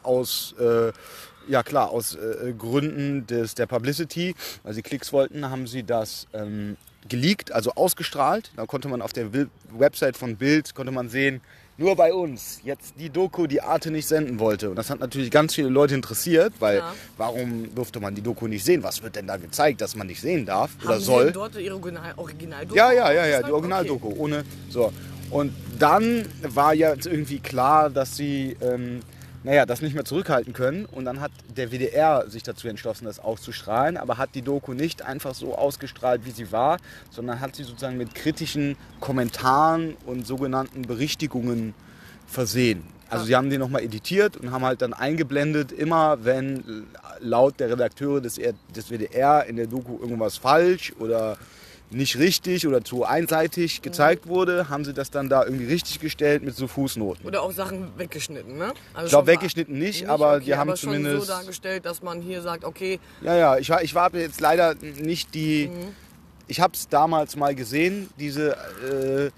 aus, 0.04 0.56
äh, 0.60 0.92
ja 1.48 1.64
klar, 1.64 1.90
aus 1.90 2.16
äh, 2.16 2.54
Gründen 2.58 3.28
des, 3.28 3.56
der 3.56 3.66
Publicity, 3.66 4.36
weil 4.64 4.74
sie 4.74 4.82
Klicks 4.82 5.12
wollten, 5.14 5.50
haben 5.50 5.68
sie 5.68 5.84
das 5.84 6.28
ähm, 6.34 6.78
geleakt, 7.08 7.52
also 7.52 7.72
ausgestrahlt. 7.76 8.52
Da 8.56 8.66
konnte 8.66 8.88
man 8.88 9.02
auf 9.02 9.14
der 9.14 9.28
Website 9.72 10.18
von 10.18 10.36
Bild, 10.38 10.74
konnte 10.76 10.92
man 10.92 11.10
sehen, 11.10 11.42
nur 11.78 11.96
bei 11.98 12.14
uns, 12.14 12.62
jetzt 12.64 12.94
die 12.98 13.10
Doku, 13.10 13.48
die 13.48 13.62
Arte 13.62 13.92
nicht 13.92 14.08
senden 14.08 14.40
wollte. 14.40 14.70
Und 14.70 14.78
das 14.78 14.90
hat 14.90 15.02
natürlich 15.02 15.30
ganz 15.30 15.56
viele 15.56 15.68
Leute 15.68 15.94
interessiert, 15.94 16.54
weil 16.60 16.78
Ja. 16.78 16.94
warum 17.18 17.76
durfte 17.76 18.00
man 18.00 18.16
die 18.16 18.22
Doku 18.22 18.48
nicht 18.48 18.64
sehen? 18.64 18.82
Was 18.82 19.04
wird 19.04 19.18
denn 19.18 19.28
da 19.28 19.36
gezeigt, 19.36 19.82
dass 19.82 19.94
man 19.96 20.08
nicht 20.08 20.22
sehen 20.22 20.46
darf 20.46 20.72
Haben 20.80 20.86
oder 20.88 21.00
Sie 21.00 21.06
soll? 21.06 21.32
dort 21.34 21.56
ihre 21.58 21.76
Original 21.76 22.14
Originaldoku 22.16 22.76
Ja, 22.78 22.94
ja, 22.94 23.12
ja, 23.12 23.26
ja, 23.26 23.44
die 23.44 23.52
Originaldoku. 23.52 24.08
Ohne. 24.18 24.46
So. 24.70 24.94
Und 25.30 25.54
dann 25.78 26.26
war 26.44 26.74
ja 26.74 26.94
jetzt 26.94 27.08
irgendwie 27.08 27.40
klar, 27.40 27.90
dass 27.90 28.16
sie 28.16 28.56
ähm, 28.62 29.02
naja, 29.46 29.68
das 29.68 29.82
nicht 29.82 29.94
mehr 29.94 30.06
zurückhalten 30.06 30.54
können. 30.54 30.86
Und 30.86 31.06
dann 31.06 31.22
hat 31.22 31.32
der 31.56 31.72
WDR 31.72 32.28
sich 32.28 32.42
dazu 32.42 32.68
entschlossen, 32.68 33.06
das 33.06 33.20
auszustrahlen, 33.20 33.96
aber 33.96 34.18
hat 34.18 34.32
die 34.34 34.42
Doku 34.42 34.74
nicht 34.74 35.04
einfach 35.04 35.36
so 35.36 35.56
ausgestrahlt, 35.56 36.26
wie 36.26 36.32
sie 36.32 36.52
war, 36.52 36.78
sondern 37.12 37.40
hat 37.40 37.56
sie 37.56 37.64
sozusagen 37.64 37.96
mit 37.96 38.16
kritischen 38.16 38.76
Kommentaren 39.00 39.98
und 40.08 40.26
sogenannten 40.26 40.82
Berichtigungen 40.82 41.76
versehen. 42.26 42.84
Also 43.08 43.26
sie 43.26 43.36
haben 43.36 43.52
die 43.52 43.60
nochmal 43.60 43.84
editiert 43.84 44.36
und 44.36 44.52
haben 44.52 44.66
halt 44.66 44.82
dann 44.82 44.94
eingeblendet, 44.94 45.72
immer 45.72 46.26
wenn 46.26 46.88
laut 47.20 47.60
der 47.60 47.70
Redakteure 47.70 48.22
des, 48.22 48.40
des 48.76 48.90
WDR 48.90 49.46
in 49.46 49.58
der 49.58 49.68
Doku 49.68 50.00
irgendwas 50.02 50.38
falsch 50.38 50.92
oder 50.98 51.38
nicht 51.96 52.18
richtig 52.18 52.68
oder 52.68 52.84
zu 52.84 53.06
einseitig 53.06 53.82
gezeigt 53.82 54.28
wurde, 54.28 54.70
haben 54.70 54.84
sie 54.84 54.94
das 54.94 55.12
dann 55.12 55.30
da 55.30 55.44
irgendwie 55.46 55.66
richtig 55.66 56.00
gestellt 56.00 56.44
mit 56.44 56.56
so 56.56 56.68
Fußnoten. 56.68 57.26
Oder 57.26 57.42
auch 57.42 57.52
Sachen 57.52 57.88
weggeschnitten, 57.98 58.58
ne? 58.58 58.74
Also 58.94 59.06
Ich 59.06 59.10
glaube, 59.12 59.28
weggeschnitten 59.28 59.78
nicht, 59.80 60.08
aber 60.08 60.40
die 60.42 60.54
haben 60.56 60.70
aber 60.70 60.78
schon 60.78 60.94
zumindest- 60.94 61.26
so 61.28 61.34
dargestellt, 61.34 61.86
dass 61.86 62.04
man 62.04 62.22
hier 62.22 62.42
sagt, 62.42 62.66
okay, 62.66 63.00
Ja, 63.22 63.36
ja, 63.36 63.58
ich, 63.58 63.70
war- 63.70 63.82
ich 63.84 63.96
habe 63.96 64.20
jetzt 64.20 64.42
leider 64.42 64.76
nicht 64.76 65.34
die. 65.34 65.70
Ich 66.48 66.60
habe 66.60 66.74
es 66.76 66.88
damals 66.90 67.36
mal 67.38 67.56
gesehen, 67.56 68.10
diese, 68.20 68.52
äh, 68.52 69.32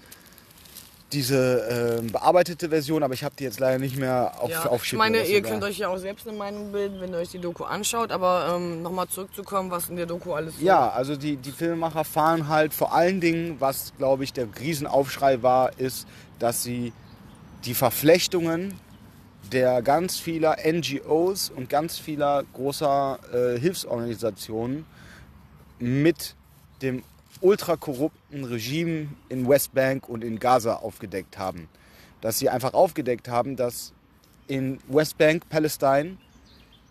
diese 1.12 2.00
äh, 2.02 2.10
bearbeitete 2.10 2.68
Version, 2.68 3.02
aber 3.02 3.14
ich 3.14 3.24
habe 3.24 3.34
die 3.38 3.44
jetzt 3.44 3.60
leider 3.60 3.78
nicht 3.78 3.96
mehr 3.96 4.34
auf, 4.38 4.50
ja, 4.50 4.66
auf 4.66 4.84
ich 4.84 4.92
meine, 4.92 5.24
ihr 5.24 5.40
könnt 5.40 5.64
euch 5.64 5.78
ja 5.78 5.88
auch 5.88 5.96
selbst 5.96 6.28
eine 6.28 6.36
Meinung 6.36 6.70
bilden, 6.70 7.00
wenn 7.00 7.12
ihr 7.12 7.18
euch 7.18 7.30
die 7.30 7.38
Doku 7.38 7.64
anschaut, 7.64 8.12
aber 8.12 8.54
ähm, 8.54 8.82
nochmal 8.82 9.08
zurückzukommen, 9.08 9.70
was 9.70 9.88
in 9.88 9.96
der 9.96 10.06
Doku 10.06 10.34
alles 10.34 10.58
so 10.58 10.64
Ja, 10.64 10.90
also 10.90 11.16
die, 11.16 11.36
die 11.36 11.50
Filmemacher 11.50 12.04
fahren 12.04 12.48
halt 12.48 12.74
vor 12.74 12.94
allen 12.94 13.20
Dingen, 13.20 13.56
was 13.58 13.92
glaube 13.96 14.24
ich 14.24 14.34
der 14.34 14.48
Riesenaufschrei 14.60 15.42
war, 15.42 15.78
ist, 15.78 16.06
dass 16.38 16.62
sie 16.62 16.92
die 17.64 17.74
Verflechtungen 17.74 18.74
der 19.52 19.80
ganz 19.80 20.18
vieler 20.18 20.56
NGOs 20.62 21.50
und 21.50 21.70
ganz 21.70 21.98
vieler 21.98 22.44
großer 22.52 23.18
äh, 23.32 23.58
Hilfsorganisationen 23.58 24.84
mit 25.78 26.34
dem 26.82 27.02
ultrakorrupten 27.40 28.44
Regime 28.44 29.08
in 29.28 29.48
Westbank 29.48 30.08
und 30.08 30.24
in 30.24 30.38
Gaza 30.38 30.74
aufgedeckt 30.76 31.38
haben. 31.38 31.68
Dass 32.20 32.38
sie 32.38 32.48
einfach 32.48 32.74
aufgedeckt 32.74 33.28
haben, 33.28 33.56
dass 33.56 33.92
in 34.46 34.78
Westbank, 34.88 35.48
Palästina, 35.48 36.16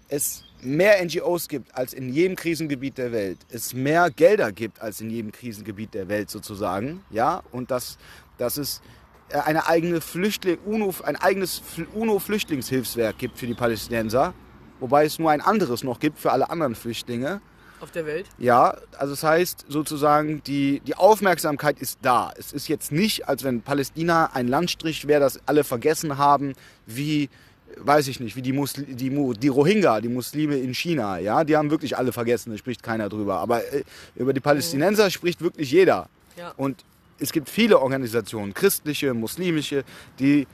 es 0.10 0.44
mehr 0.62 1.04
NGOs 1.04 1.48
gibt 1.48 1.76
als 1.76 1.94
in 1.94 2.10
jedem 2.10 2.36
Krisengebiet 2.36 2.98
der 2.98 3.12
Welt, 3.12 3.38
es 3.50 3.74
mehr 3.74 4.10
Gelder 4.10 4.52
gibt 4.52 4.82
als 4.82 5.02
in 5.02 5.10
jedem 5.10 5.32
Krisengebiet 5.32 5.94
der 5.94 6.08
Welt 6.08 6.30
sozusagen, 6.30 7.04
ja, 7.10 7.44
und 7.52 7.70
dass, 7.72 7.98
dass 8.38 8.58
es 8.58 8.82
äh, 9.30 9.40
eine 9.40 9.68
eigene 9.68 10.02
Flüchtling, 10.02 10.58
UNO, 10.66 10.94
ein 11.04 11.16
eigenes 11.16 11.62
Fl- 11.62 11.88
UNO-Flüchtlingshilfswerk 11.94 13.18
gibt 13.18 13.38
für 13.38 13.48
die 13.48 13.54
Palästinenser, 13.54 14.34
wobei 14.80 15.06
es 15.06 15.20
nur 15.20 15.32
ein 15.32 15.42
anderes 15.42 15.84
noch 15.84 16.00
gibt 16.00 16.20
für 16.20 16.32
alle 16.32 16.50
anderen 16.50 16.76
Flüchtlinge. 16.76 17.42
Auf 17.80 17.92
der 17.92 18.06
Welt. 18.08 18.26
Ja, 18.40 18.76
also 18.98 19.14
das 19.14 19.24
heißt 19.24 19.66
sozusagen, 19.70 20.42
die, 20.44 20.80
die 20.80 20.96
Aufmerksamkeit 20.96 21.80
ist 21.80 22.00
da. 22.02 22.34
Es 22.38 22.52
ist 22.52 22.68
jetzt 22.68 22.92
nicht, 22.92 23.28
als 23.30 23.44
wenn 23.44 23.62
Palästina 23.62 24.32
ein 24.34 24.48
Landstrich 24.48 25.08
wäre, 25.08 25.20
das 25.20 25.40
alle 25.46 25.64
vergessen 25.64 26.18
haben, 26.18 26.54
wie, 26.88 27.30
weiß 27.78 28.08
ich 28.08 28.20
nicht, 28.20 28.36
wie 28.36 28.42
die, 28.42 28.54
Musli 28.54 28.96
die, 28.96 29.12
Mu- 29.12 29.34
die 29.34 29.50
Rohingya, 29.50 30.02
die 30.02 30.10
Muslime 30.10 30.58
in 30.58 30.74
China. 30.74 31.20
Ja, 31.20 31.44
die 31.44 31.56
haben 31.56 31.70
wirklich 31.70 31.96
alle 31.98 32.12
vergessen, 32.12 32.52
da 32.52 32.58
spricht 32.58 32.82
keiner 32.82 33.10
drüber. 33.10 33.38
Aber 33.40 33.64
äh, 33.72 33.84
über 34.16 34.34
die 34.34 34.40
Palästinenser 34.40 35.12
spricht 35.12 35.42
wirklich 35.42 35.72
jeder. 35.72 36.10
Ja. 36.36 36.54
Und 36.58 36.84
es 37.20 37.32
gibt 37.32 37.48
viele 37.50 37.80
Organisationen, 37.80 38.54
christliche, 38.54 39.14
muslimische, 39.14 39.84
die 40.20 40.48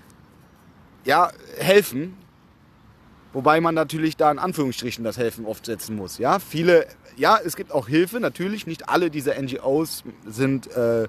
ja, 1.06 1.32
helfen. 1.58 2.18
Wobei 3.34 3.60
man 3.62 3.74
natürlich 3.74 4.16
da 4.16 4.32
in 4.32 4.40
Anführungsstrichen 4.40 5.04
das 5.04 5.18
Helfen 5.18 5.46
oft 5.46 5.66
setzen 5.66 5.96
muss. 5.96 6.20
Ja, 6.20 6.38
viele, 6.38 6.86
ja, 7.18 7.40
es 7.44 7.56
gibt 7.56 7.72
auch 7.72 7.88
Hilfe, 7.88 8.20
natürlich. 8.20 8.68
Nicht 8.68 8.90
alle 8.90 9.10
dieser 9.10 9.42
NGOs 9.42 10.04
sind, 10.25 10.72
äh, 10.75 11.04
äh, 11.04 11.08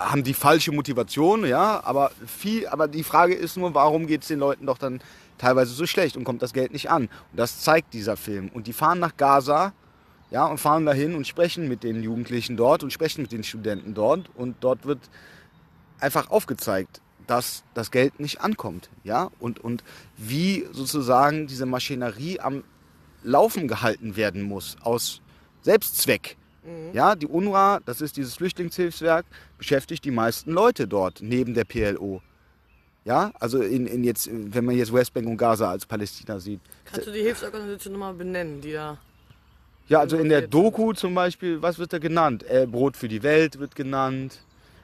haben 0.00 0.24
die 0.24 0.34
falsche 0.34 0.72
Motivation, 0.72 1.46
ja, 1.46 1.82
aber 1.84 2.10
viel, 2.26 2.66
aber 2.66 2.88
die 2.88 3.04
Frage 3.04 3.34
ist 3.34 3.56
nur, 3.56 3.74
warum 3.74 4.06
geht 4.06 4.22
es 4.22 4.28
den 4.28 4.38
Leuten 4.38 4.66
doch 4.66 4.78
dann 4.78 5.00
teilweise 5.36 5.72
so 5.72 5.86
schlecht 5.86 6.16
und 6.16 6.24
kommt 6.24 6.42
das 6.42 6.52
Geld 6.52 6.72
nicht 6.72 6.90
an? 6.90 7.04
Und 7.04 7.36
das 7.36 7.60
zeigt 7.60 7.92
dieser 7.92 8.16
Film. 8.16 8.50
Und 8.52 8.66
die 8.66 8.72
fahren 8.72 8.98
nach 8.98 9.16
Gaza, 9.16 9.72
ja, 10.30 10.46
und 10.46 10.58
fahren 10.58 10.84
dahin 10.84 11.14
und 11.14 11.26
sprechen 11.26 11.68
mit 11.68 11.82
den 11.82 12.02
Jugendlichen 12.02 12.56
dort 12.56 12.82
und 12.82 12.92
sprechen 12.92 13.22
mit 13.22 13.32
den 13.32 13.44
Studenten 13.44 13.94
dort 13.94 14.30
und 14.34 14.56
dort 14.60 14.84
wird 14.86 15.00
einfach 16.00 16.30
aufgezeigt, 16.30 17.00
dass 17.28 17.62
das 17.74 17.90
Geld 17.90 18.18
nicht 18.18 18.40
ankommt, 18.40 18.88
ja, 19.04 19.30
und, 19.38 19.60
und 19.60 19.84
wie 20.16 20.66
sozusagen 20.72 21.46
diese 21.46 21.66
Maschinerie 21.66 22.40
am 22.40 22.64
Laufen 23.22 23.68
gehalten 23.68 24.16
werden 24.16 24.42
muss 24.42 24.76
aus 24.82 25.20
Selbstzweck. 25.62 26.36
Ja, 26.92 27.14
die 27.14 27.26
UNRWA, 27.26 27.80
das 27.86 28.00
ist 28.00 28.16
dieses 28.16 28.34
Flüchtlingshilfswerk, 28.34 29.24
beschäftigt 29.56 30.04
die 30.04 30.10
meisten 30.10 30.52
Leute 30.52 30.86
dort 30.86 31.22
neben 31.22 31.54
der 31.54 31.64
PLO. 31.64 32.20
Ja, 33.04 33.32
also 33.40 33.62
in, 33.62 33.86
in 33.86 34.04
jetzt, 34.04 34.28
wenn 34.30 34.66
man 34.66 34.76
jetzt 34.76 34.92
Westbank 34.92 35.26
und 35.26 35.38
Gaza 35.38 35.70
als 35.70 35.86
Palästina 35.86 36.38
sieht. 36.38 36.60
Kannst 36.84 37.06
du 37.06 37.12
die 37.12 37.22
Hilfsorganisation 37.22 37.94
nochmal 37.94 38.12
benennen, 38.12 38.60
die 38.60 38.72
da. 38.72 38.98
Ja, 39.88 40.00
also 40.00 40.18
in 40.18 40.28
der? 40.28 40.46
Doku 40.46 40.92
zum 40.92 41.14
Beispiel, 41.14 41.62
was 41.62 41.78
wird 41.78 41.94
da 41.94 41.98
genannt? 41.98 42.44
Äh, 42.50 42.66
Brot 42.66 42.98
für 42.98 43.08
die 43.08 43.22
Welt 43.22 43.58
wird 43.58 43.74
genannt, 43.74 44.40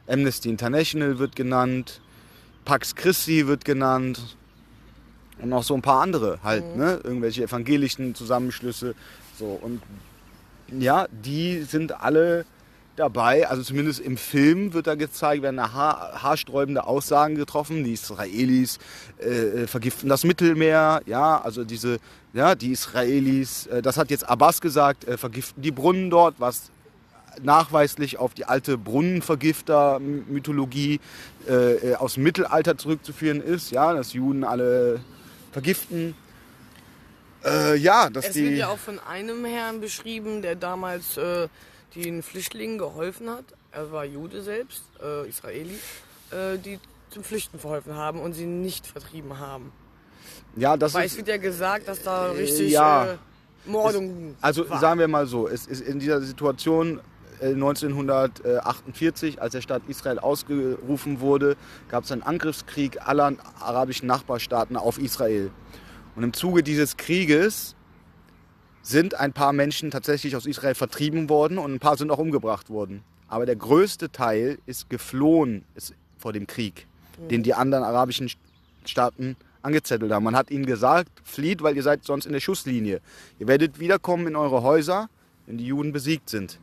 Amnesty 0.07 0.49
International 0.49 1.19
wird 1.19 1.37
genannt, 1.37 2.01
Pax 2.65 2.95
Christi 2.95 3.47
wird 3.47 3.65
genannt 3.65 4.37
und 5.41 5.49
noch 5.49 5.63
so 5.63 5.75
ein 5.75 5.83
paar 5.83 6.01
andere 6.01 6.39
halt, 6.43 6.77
ne? 6.77 7.01
Irgendwelche 7.03 7.43
evangelischen 7.43 8.15
Zusammenschlüsse. 8.15 8.95
So 9.39 9.59
und 9.61 9.83
ja, 10.69 11.07
die 11.11 11.63
sind 11.63 12.01
alle 12.01 12.47
dabei, 12.97 13.49
also 13.49 13.63
zumindest 13.63 14.01
im 14.01 14.17
Film 14.17 14.73
wird 14.73 14.87
da 14.87 14.95
gezeigt, 14.95 15.43
werden 15.43 15.57
da 15.57 15.73
haar, 15.73 16.23
haarsträubende 16.23 16.87
Aussagen 16.87 17.35
getroffen. 17.35 17.85
Die 17.85 17.93
Israelis 17.93 18.79
äh, 19.19 19.67
vergiften 19.67 20.09
das 20.09 20.25
Mittelmeer, 20.25 21.03
ja, 21.07 21.41
also 21.41 21.65
diese, 21.65 21.99
ja, 22.33 22.55
die 22.55 22.71
Israelis, 22.71 23.67
äh, 23.67 23.83
das 23.83 23.97
hat 23.97 24.11
jetzt 24.11 24.29
Abbas 24.29 24.61
gesagt, 24.61 25.07
äh, 25.07 25.19
vergiften 25.19 25.63
die 25.63 25.73
Brunnen 25.73 26.11
dort, 26.11 26.37
was 26.39 26.71
nachweislich 27.43 28.19
auf 28.19 28.35
die 28.35 28.45
alte 28.45 28.77
Brunnenvergifter-Mythologie 28.79 31.01
äh, 31.49 31.75
äh, 31.91 31.95
aus 31.97 32.15
dem 32.15 32.23
Mittelalter 32.25 32.77
zurückzuführen 32.79 33.41
ist, 33.41 33.71
ja, 33.71 33.93
dass 33.95 34.13
Juden 34.13 34.45
alle 34.45 35.01
vergiften. 35.53 36.15
Äh, 37.45 37.77
ja, 37.77 38.09
dass 38.11 38.27
Es 38.29 38.33
die. 38.33 38.45
wird 38.51 38.59
ja 38.59 38.69
auch 38.69 38.79
von 38.79 38.99
einem 39.01 39.45
Herrn 39.45 39.81
beschrieben, 39.81 40.43
der 40.43 40.57
damals 40.57 41.17
äh, 41.17 41.49
den 41.95 42.23
Flüchtlingen 42.23 42.79
geholfen 42.79 43.29
hat. 43.31 43.45
Er 43.71 43.93
war 43.93 44.05
Jude 44.05 44.43
selbst, 44.43 44.83
äh, 45.03 45.29
Israeli, 45.29 45.79
äh, 46.31 46.59
die 46.59 46.79
zum 47.11 47.23
Flüchten 47.23 47.59
verholfen 47.59 47.95
haben 47.95 48.19
und 48.21 48.33
sie 48.33 48.47
nicht 48.47 48.87
vertrieben 48.87 49.39
haben. 49.39 49.73
ja, 50.57 50.77
das 50.77 50.95
Weil 50.95 51.07
ist, 51.07 51.13
es 51.13 51.19
wird 51.19 51.29
ja 51.29 51.37
gesagt, 51.37 51.87
dass 51.87 52.03
da 52.03 52.31
richtig 52.33 52.73
ja. 52.73 53.13
äh, 53.13 53.17
Mordungen 53.67 54.37
Also 54.41 54.69
waren. 54.69 54.81
sagen 54.81 55.01
wir 55.01 55.09
mal 55.09 55.27
so, 55.27 55.47
es 55.49 55.67
ist 55.67 55.81
in 55.83 55.99
dieser 56.01 56.21
Situation 56.23 56.99
äh, 56.99 57.03
1948, 57.41 59.41
als 59.41 59.53
der 59.53 59.61
Staat 59.61 59.83
Israel 59.89 60.19
ausgerufen 60.19 61.21
wurde, 61.21 61.57
gab 61.89 62.05
es 62.05 62.13
einen 62.13 62.23
Angriffskrieg 62.23 63.07
aller 63.07 63.35
arabischen 63.61 64.07
Nachbarstaaten 64.07 64.77
auf 64.77 64.99
Israel. 64.99 65.51
Und 66.17 66.23
im 66.23 66.33
Zuge 66.33 66.63
dieses 66.63 66.97
Krieges 66.97 67.75
sind 68.83 69.15
ein 69.15 69.33
paar 69.33 69.53
Menschen 69.53 69.91
tatsächlich 69.91 70.37
aus 70.37 70.47
Israel 70.47 70.75
vertrieben 70.75 71.29
worden 71.29 71.59
und 71.59 71.73
ein 71.73 71.81
paar 71.81 71.97
sind 71.97 72.11
auch 72.11 72.19
umgebracht 72.19 72.71
worden. 72.71 73.03
Aber 73.29 73.47
der 73.47 73.57
größte 73.57 74.13
Teil 74.13 74.59
ist 74.67 74.91
geflohen 74.91 75.65
ist 75.75 75.95
vor 76.19 76.33
dem 76.33 76.47
Krieg, 76.47 76.87
den 77.31 77.43
die 77.43 77.55
anderen 77.55 77.83
arabischen 77.83 78.31
Staaten 78.85 79.37
angezettelt 79.63 80.13
haben. 80.13 80.25
Man 80.25 80.37
hat 80.37 80.51
ihnen 80.51 80.67
gesagt, 80.67 81.11
flieht, 81.25 81.63
weil 81.63 81.77
ihr 81.77 81.83
seid 81.83 82.05
sonst 82.05 82.27
in 82.27 82.33
der 82.33 82.41
Schusslinie. 82.41 83.01
Ihr 83.39 83.49
werdet 83.49 83.81
wiederkommen 83.81 84.27
in 84.27 84.37
eure 84.37 84.63
Häuser, 84.63 85.09
wenn 85.47 85.59
die 85.59 85.67
Juden 85.67 85.93
besiegt 85.93 86.29
sind. 86.29 86.61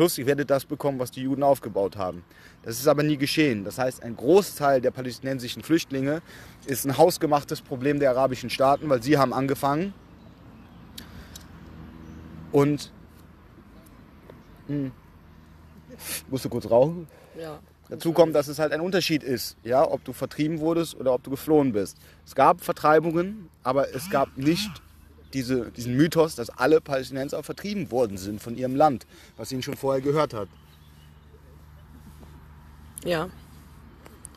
Plus, 0.00 0.16
ihr 0.16 0.24
werdet 0.24 0.48
das 0.48 0.64
bekommen, 0.64 0.98
was 0.98 1.10
die 1.10 1.20
Juden 1.20 1.42
aufgebaut 1.42 1.98
haben. 1.98 2.24
Das 2.62 2.78
ist 2.78 2.88
aber 2.88 3.02
nie 3.02 3.18
geschehen. 3.18 3.64
Das 3.64 3.76
heißt, 3.76 4.02
ein 4.02 4.16
Großteil 4.16 4.80
der 4.80 4.92
palästinensischen 4.92 5.62
Flüchtlinge 5.62 6.22
ist 6.64 6.86
ein 6.86 6.96
hausgemachtes 6.96 7.60
Problem 7.60 8.00
der 8.00 8.12
arabischen 8.12 8.48
Staaten, 8.48 8.88
weil 8.88 9.02
sie 9.02 9.18
haben 9.18 9.34
angefangen. 9.34 9.92
Und 12.50 12.90
hm, 14.68 14.90
musst 16.30 16.46
du 16.46 16.48
kurz 16.48 16.70
rauchen? 16.70 17.06
ja. 17.38 17.58
Dazu 17.90 18.14
kommt, 18.14 18.34
dass 18.34 18.48
es 18.48 18.58
halt 18.58 18.72
ein 18.72 18.80
Unterschied 18.80 19.22
ist, 19.22 19.58
ja, 19.64 19.86
ob 19.86 20.02
du 20.04 20.14
vertrieben 20.14 20.60
wurdest 20.60 20.94
oder 20.94 21.12
ob 21.12 21.24
du 21.24 21.30
geflohen 21.30 21.72
bist. 21.72 21.98
Es 22.24 22.34
gab 22.34 22.62
Vertreibungen, 22.62 23.50
aber 23.64 23.94
es 23.94 24.08
gab 24.08 24.38
nicht 24.38 24.70
diese, 25.32 25.70
diesen 25.70 25.96
Mythos, 25.96 26.34
dass 26.34 26.50
alle 26.50 26.80
Palästinenser 26.80 27.42
vertrieben 27.42 27.90
worden 27.90 28.16
sind 28.18 28.40
von 28.40 28.56
ihrem 28.56 28.76
Land, 28.76 29.06
was 29.36 29.52
ihnen 29.52 29.62
schon 29.62 29.76
vorher 29.76 30.02
gehört 30.02 30.34
hat. 30.34 30.48
Ja. 33.04 33.30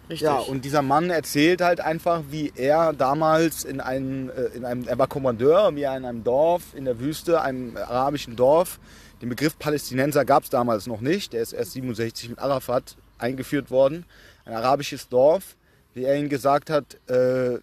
Richtig. 0.10 0.26
Ja, 0.26 0.38
und 0.38 0.66
dieser 0.66 0.82
Mann 0.82 1.10
erzählt 1.10 1.62
halt 1.62 1.80
einfach, 1.80 2.24
wie 2.30 2.52
er 2.56 2.92
damals 2.92 3.64
in 3.64 3.80
einem, 3.80 4.30
äh, 4.30 4.56
in 4.56 4.66
einem 4.66 4.86
er 4.86 5.00
war 5.00 5.08
Kommandeur, 5.08 5.76
wie 5.76 5.84
er 5.84 5.96
in 5.96 6.04
einem 6.04 6.26
Dorf 6.26 6.76
in 6.76 6.84
der 6.84 7.00
Wüste, 7.00 7.42
einem 7.42 7.78
arabischen 7.78 8.36
Dorf, 8.36 8.80
den 9.22 9.30
Begriff 9.30 9.58
Palästinenser 9.58 10.26
gab 10.26 10.44
es 10.44 10.50
damals 10.50 10.88
noch 10.88 11.00
nicht, 11.00 11.32
der 11.32 11.42
ist 11.42 11.54
erst 11.54 11.72
67 11.72 12.30
mit 12.30 12.40
Arafat 12.40 12.98
eingeführt 13.18 13.72
worden, 13.72 14.06
ein 14.44 14.54
arabisches 14.54 15.08
Dorf, 15.08 15.56
wie 15.94 16.04
er 16.04 16.18
ihnen 16.18 16.28
gesagt 16.28 16.70
hat, 16.70 16.98
äh, 17.10 17.60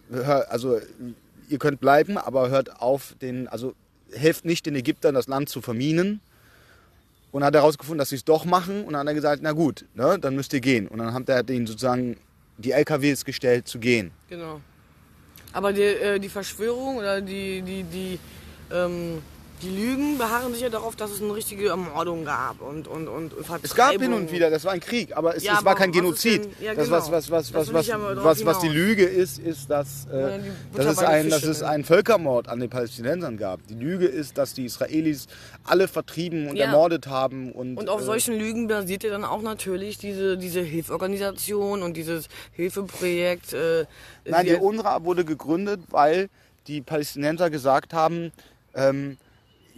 also 0.49 0.80
ihr 1.50 1.59
könnt 1.59 1.80
bleiben, 1.80 2.16
aber 2.16 2.49
hört 2.49 2.80
auf, 2.80 3.14
den, 3.21 3.49
also 3.49 3.75
helft 4.12 4.45
nicht 4.45 4.66
den 4.66 4.75
Ägyptern 4.75 5.14
das 5.14 5.26
Land 5.28 5.49
zu 5.49 5.61
verminen. 5.61 6.21
Und 7.33 7.45
hat 7.45 7.54
herausgefunden, 7.54 7.99
dass 7.99 8.09
sie 8.09 8.16
es 8.16 8.25
doch 8.25 8.45
machen. 8.45 8.85
Und 8.85 8.95
dann 8.95 9.00
hat 9.00 9.07
er 9.09 9.14
gesagt, 9.14 9.40
na 9.42 9.52
gut, 9.52 9.85
ne, 9.95 10.19
dann 10.21 10.35
müsst 10.35 10.52
ihr 10.52 10.61
gehen. 10.61 10.88
Und 10.88 10.99
dann 10.99 11.14
hat 11.14 11.28
er 11.28 11.45
denen 11.45 11.64
sozusagen 11.64 12.16
die 12.59 12.73
LKWs 12.73 13.25
gestellt 13.25 13.69
zu 13.69 13.78
gehen. 13.78 14.11
Genau. 14.28 14.61
Aber 15.52 15.73
die, 15.73 15.83
äh, 15.83 16.19
die 16.19 16.28
Verschwörung 16.28 16.97
oder 16.97 17.21
die, 17.21 17.62
die, 17.62 17.85
die, 17.85 18.19
ähm, 18.73 19.23
die 19.62 19.68
Lügen 19.68 20.18
beharren 20.18 20.52
sich 20.52 20.62
ja 20.62 20.68
darauf, 20.70 20.96
dass 20.96 21.10
es 21.10 21.20
eine 21.22 21.34
richtige 21.34 21.68
Ermordung 21.68 22.24
gab 22.24 22.60
und, 22.60 22.88
und, 22.88 23.08
und 23.08 23.32
Vertreibung. 23.32 23.60
Es 23.64 23.74
gab 23.74 23.92
hin 23.92 24.12
und 24.12 24.32
wieder, 24.32 24.50
das 24.50 24.64
war 24.64 24.72
ein 24.72 24.80
Krieg, 24.80 25.16
aber 25.16 25.36
es, 25.36 25.42
Ja, 25.44 25.58
es 25.58 25.64
war 25.64 25.72
aber 25.72 25.78
kein 25.78 25.90
was 25.90 25.96
ist 25.96 26.02
Genozid. 26.02 26.44
denn- 26.44 26.64
ja, 26.64 26.74
das, 26.74 26.84
genau. 26.86 26.96
was, 26.96 27.10
was, 27.10 27.30
was, 27.30 27.52
Das 27.52 27.72
was, 27.74 27.88
was, 27.88 28.24
was, 28.24 28.44
was 28.44 28.58
die. 28.60 28.68
Lüge 28.68 29.04
ist, 29.04 29.38
ist, 29.38 29.68
dass, 29.70 30.06
äh, 30.06 30.38
dass, 30.74 30.86
es 30.86 30.98
ein, 30.98 31.28
dass 31.30 31.42
es 31.44 31.60
ne? 31.60 31.68
einen 31.68 31.84
Völkermord 31.84 32.48
an 32.48 32.60
den 32.60 32.70
Palästinensern 32.70 33.36
gab. 33.36 33.66
Die 33.66 33.74
Lüge 33.74 34.06
ist, 34.06 34.38
dass 34.38 34.54
die 34.54 34.64
Israelis 34.64 35.26
alle 35.64 35.88
vertrieben 35.88 36.48
und 36.48 36.56
Ja. 36.56 36.66
ermordet 36.66 37.06
haben. 37.06 37.52
Und, 37.52 37.76
Und 37.76 37.88
auf 37.88 38.00
äh, 38.00 38.04
solchen 38.04 38.38
Lügen 38.38 38.68
basiert 38.68 39.02
ja 39.04 39.10
dann 39.10 39.24
auch 39.24 39.42
natürlich 39.42 39.98
diese, 39.98 40.38
diese 40.38 40.60
Hilfsorganisation 40.60 41.82
und 41.82 41.96
dieses 41.96 42.28
Hilfeprojekt. 42.52 43.52
Äh, 43.52 43.86
Nein, 44.24 44.46
die 44.46 44.54
UNRWA 44.54 45.04
wurde 45.04 45.24
gegründet, 45.24 45.80
weil 45.90 46.28
die 46.66 46.80
Palästinenser 46.80 47.50
gesagt 47.50 47.92
haben, 47.92 48.32
ähm, 48.74 49.16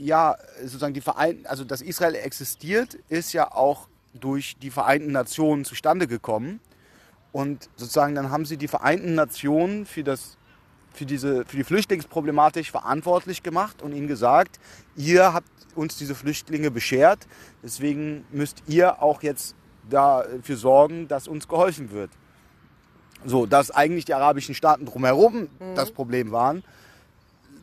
ja, 0.03 0.37
sozusagen 0.61 0.95
die 0.95 1.01
Vereinten, 1.01 1.47
also 1.47 1.65
dass 1.65 1.81
Israel 1.81 2.17
existiert, 2.17 2.99
ist 3.09 3.33
ja 3.33 3.53
auch 3.53 3.89
durch 4.15 4.57
die 4.61 4.71
Vereinten 4.71 5.13
Nationen 5.13 5.65
zustande 5.65 6.07
gekommen. 6.07 6.61
Und 7.31 7.71
sozusagen 7.77 8.15
dann 8.15 8.31
haben 8.31 8.45
sie 8.45 8.57
die 8.57 8.69
Vereinten 8.69 9.15
Nationen 9.15 9.87
für, 9.87 10.03
das, 10.03 10.37
für, 10.93 11.07
diese, 11.07 11.45
für 11.47 11.57
die 11.57 11.65
Flüchtlingsproblematik 11.65 12.67
verantwortlich 12.67 13.43
gemacht 13.43 13.81
und 13.81 13.95
ihnen 13.95 14.09
gesagt, 14.09 14.59
ihr 14.97 15.33
habt 15.33 15.49
uns 15.75 15.97
diese 15.97 16.15
Flüchtlinge 16.15 16.71
beschert, 16.71 17.27
deswegen 17.63 18.27
müsst 18.31 18.63
ihr 18.67 19.01
auch 19.03 19.23
jetzt 19.23 19.55
dafür 19.89 20.57
sorgen, 20.57 21.09
dass 21.09 21.29
uns 21.29 21.49
geholfen 21.49 21.93
wird. 21.93 22.11
So, 23.25 23.47
dass 23.47 23.71
eigentlich 23.71 24.05
die 24.05 24.15
arabischen 24.15 24.55
Staaten 24.55 24.85
drumherum 24.85 25.49
das 25.75 25.93
Problem 25.93 26.33
waren, 26.33 26.65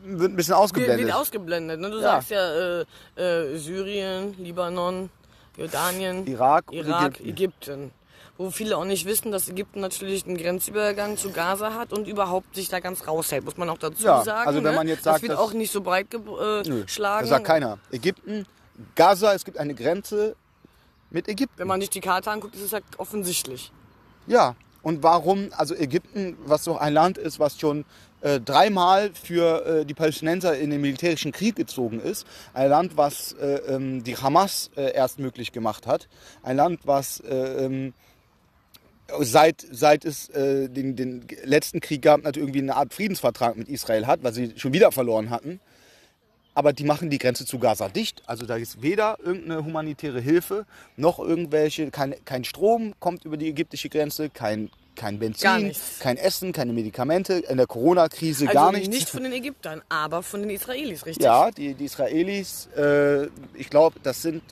wird 0.02 0.32
ein 0.32 0.36
bisschen 0.36 0.54
ausgeblendet. 0.54 1.06
wird 1.06 1.14
ausgeblendet. 1.16 1.80
Ne? 1.80 1.90
Du 1.90 1.96
Ja. 1.96 2.02
sagst 2.02 2.30
ja 2.30 2.80
äh, 2.80 2.84
äh, 3.16 3.58
Syrien, 3.58 4.34
Libanon, 4.38 5.10
Jordanien, 5.56 6.26
Irak 6.26 6.64
Irak 6.72 7.20
Ägypten. 7.20 7.28
Ägypten. 7.28 7.90
Wo 8.38 8.50
viele 8.50 8.78
auch 8.78 8.84
nicht 8.86 9.04
wissen, 9.04 9.30
dass 9.32 9.48
Ägypten 9.50 9.80
natürlich 9.80 10.24
einen 10.26 10.38
Grenzübergang 10.38 11.18
zu 11.18 11.30
Gaza 11.30 11.74
hat 11.74 11.92
und 11.92 12.08
überhaupt 12.08 12.54
sich 12.54 12.68
da 12.70 12.80
ganz 12.80 13.06
raushält, 13.06 13.44
muss 13.44 13.58
man 13.58 13.68
auch 13.68 13.76
dazu 13.76 14.02
Ja, 14.04 14.22
sagen. 14.24 14.48
also 14.48 14.64
wenn 14.64 14.70
ne? 14.70 14.76
man 14.78 14.88
jetzt 14.88 15.04
das 15.04 15.14
sagt, 15.14 15.22
wird 15.22 15.32
dass- 15.32 15.38
auch 15.40 15.52
nicht 15.52 15.70
so 15.70 15.82
breit 15.82 16.06
äh, 16.14 16.62
geschlagen. 16.62 17.20
Das 17.22 17.28
sagt 17.28 17.44
keiner. 17.44 17.78
Ägypten, 17.92 18.46
Gaza, 18.94 19.34
es 19.34 19.44
gibt 19.44 19.58
eine 19.58 19.74
Grenze 19.74 20.36
mit 21.10 21.28
Ägypten. 21.28 21.58
Wenn 21.58 21.68
man 21.68 21.80
sich 21.82 21.90
die 21.90 22.00
Karte 22.00 22.30
anguckt, 22.30 22.54
ist 22.54 22.62
es 22.62 22.72
halt 22.72 22.84
offensichtlich. 22.96 23.70
Ja, 24.26 24.54
und 24.82 25.02
warum, 25.02 25.50
also 25.58 25.74
Ägypten, 25.74 26.38
was 26.46 26.64
doch 26.64 26.78
ein 26.78 26.94
Land 26.94 27.18
ist, 27.18 27.38
was 27.40 27.58
schon 27.60 27.84
äh, 28.20 28.40
dreimal 28.40 29.10
für 29.14 29.66
äh, 29.66 29.84
die 29.84 29.94
Palästinenser 29.94 30.58
in 30.58 30.70
den 30.70 30.80
militärischen 30.80 31.32
Krieg 31.32 31.56
gezogen 31.56 32.00
ist, 32.00 32.26
ein 32.54 32.68
Land, 32.68 32.96
was 32.96 33.32
äh, 33.32 33.56
ähm, 33.68 34.04
die 34.04 34.16
Hamas 34.16 34.70
äh, 34.76 34.92
erst 34.92 35.18
möglich 35.18 35.52
gemacht 35.52 35.86
hat, 35.86 36.08
ein 36.42 36.56
Land, 36.56 36.80
was 36.84 37.20
äh, 37.20 37.64
ähm, 37.64 37.94
seit, 39.20 39.66
seit 39.70 40.04
es 40.04 40.28
äh, 40.30 40.68
den, 40.68 40.96
den 40.96 41.26
letzten 41.44 41.80
Krieg 41.80 42.02
gab, 42.02 42.22
natürlich 42.22 42.48
irgendwie 42.48 42.62
eine 42.62 42.76
Art 42.76 42.94
Friedensvertrag 42.94 43.56
mit 43.56 43.68
Israel 43.68 44.06
hat, 44.06 44.22
weil 44.22 44.32
sie 44.32 44.52
schon 44.56 44.72
wieder 44.72 44.92
verloren 44.92 45.30
hatten. 45.30 45.60
Aber 46.54 46.72
die 46.72 46.84
machen 46.84 47.10
die 47.10 47.18
Grenze 47.18 47.46
zu 47.46 47.58
Gaza 47.58 47.88
dicht. 47.88 48.22
Also 48.26 48.44
da 48.44 48.56
ist 48.56 48.82
weder 48.82 49.18
irgendeine 49.22 49.64
humanitäre 49.64 50.20
Hilfe, 50.20 50.66
noch 50.96 51.18
irgendwelche, 51.18 51.90
kein, 51.90 52.14
kein 52.24 52.44
Strom 52.44 52.94
kommt 52.98 53.24
über 53.24 53.36
die 53.36 53.48
ägyptische 53.48 53.88
Grenze, 53.88 54.30
kein, 54.30 54.68
kein 54.96 55.18
Benzin, 55.18 55.72
kein 56.00 56.16
Essen, 56.16 56.52
keine 56.52 56.72
Medikamente, 56.72 57.34
in 57.34 57.56
der 57.56 57.66
Corona-Krise 57.66 58.48
Also 58.48 58.54
gar 58.58 58.72
nichts. 58.72 58.88
nicht 58.88 59.08
von 59.08 59.22
den 59.22 59.32
Ägyptern, 59.32 59.82
aber 59.88 60.22
von 60.22 60.40
den 60.40 60.50
Israelis, 60.50 61.06
richtig? 61.06 61.24
Ja, 61.24 61.50
die, 61.50 61.74
die 61.74 61.84
Israelis, 61.86 62.68
äh, 62.76 63.26
ich 63.54 63.70
glaube, 63.70 63.98
das 64.02 64.22
sind, 64.22 64.42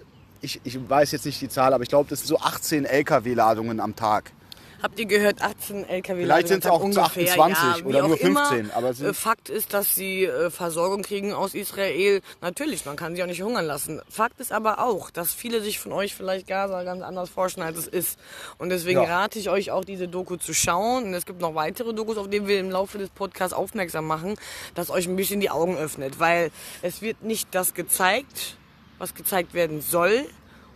ich, 0.40 0.60
ich 0.64 0.78
weiß 0.88 1.12
jetzt 1.12 1.26
nicht 1.26 1.40
die 1.40 1.48
Zahl, 1.48 1.72
aber 1.74 1.82
ich 1.82 1.88
glaube, 1.88 2.08
das 2.08 2.20
sind 2.20 2.28
so 2.28 2.38
18 2.38 2.84
LKW-Ladungen 2.84 3.80
am 3.80 3.94
Tag. 3.96 4.32
Habt 4.80 4.98
ihr 5.00 5.06
gehört, 5.06 5.42
18 5.42 5.88
LKW 5.88 6.22
Vielleicht 6.22 6.48
sind's 6.48 6.66
auch 6.66 6.80
ungefähr, 6.80 7.04
28 7.32 7.80
ja, 7.82 7.84
oder 7.84 8.06
nur 8.06 8.20
immer. 8.20 8.46
15, 8.46 8.70
aber 8.70 8.90
es 8.90 8.98
sind- 8.98 9.08
Äh, 9.08 9.12
Fakt 9.14 9.48
ist, 9.48 9.74
dass 9.74 9.94
sie 9.96 10.24
äh, 10.24 10.50
Versorgung 10.50 11.02
kriegen 11.02 11.32
aus 11.32 11.54
Israel. 11.54 12.20
Natürlich, 12.40 12.86
man 12.86 12.94
kann 12.94 13.16
sie 13.16 13.22
auch 13.22 13.26
nicht 13.26 13.42
hungern 13.42 13.64
lassen. 13.66 14.00
Fakt 14.08 14.38
ist 14.40 14.52
aber 14.52 14.78
auch, 14.84 15.10
dass 15.10 15.34
viele 15.34 15.60
sich 15.62 15.80
von 15.80 15.92
euch 15.92 16.14
vielleicht 16.14 16.46
Gaza 16.46 16.84
ganz 16.84 17.02
anders 17.02 17.28
vorstellen, 17.28 17.66
als 17.66 17.76
es 17.78 17.88
ist. 17.88 18.18
Und 18.58 18.68
deswegen 18.68 19.02
Ja. 19.02 19.20
rate 19.22 19.38
ich 19.40 19.50
euch 19.50 19.72
auch, 19.72 19.84
diese 19.84 20.06
Doku 20.06 20.36
zu 20.36 20.54
schauen. 20.54 21.04
Und 21.04 21.14
es 21.14 21.26
gibt 21.26 21.40
noch 21.40 21.56
weitere 21.56 21.92
Dokus, 21.92 22.16
auf 22.16 22.28
die 22.30 22.46
wir 22.46 22.60
im 22.60 22.70
Laufe 22.70 22.98
des 22.98 23.10
Podcasts 23.10 23.52
aufmerksam 23.52 24.06
machen, 24.06 24.36
dass 24.76 24.90
euch 24.90 25.08
ein 25.08 25.16
bisschen 25.16 25.40
die 25.40 25.50
Augen 25.50 25.76
öffnet. 25.76 26.20
Weil 26.20 26.50
es 26.82 27.02
wird 27.02 27.22
nicht 27.24 27.48
das 27.52 27.74
gezeigt, 27.74 28.56
was 28.98 29.14
gezeigt 29.14 29.54
werden 29.54 29.80
soll. 29.80 30.24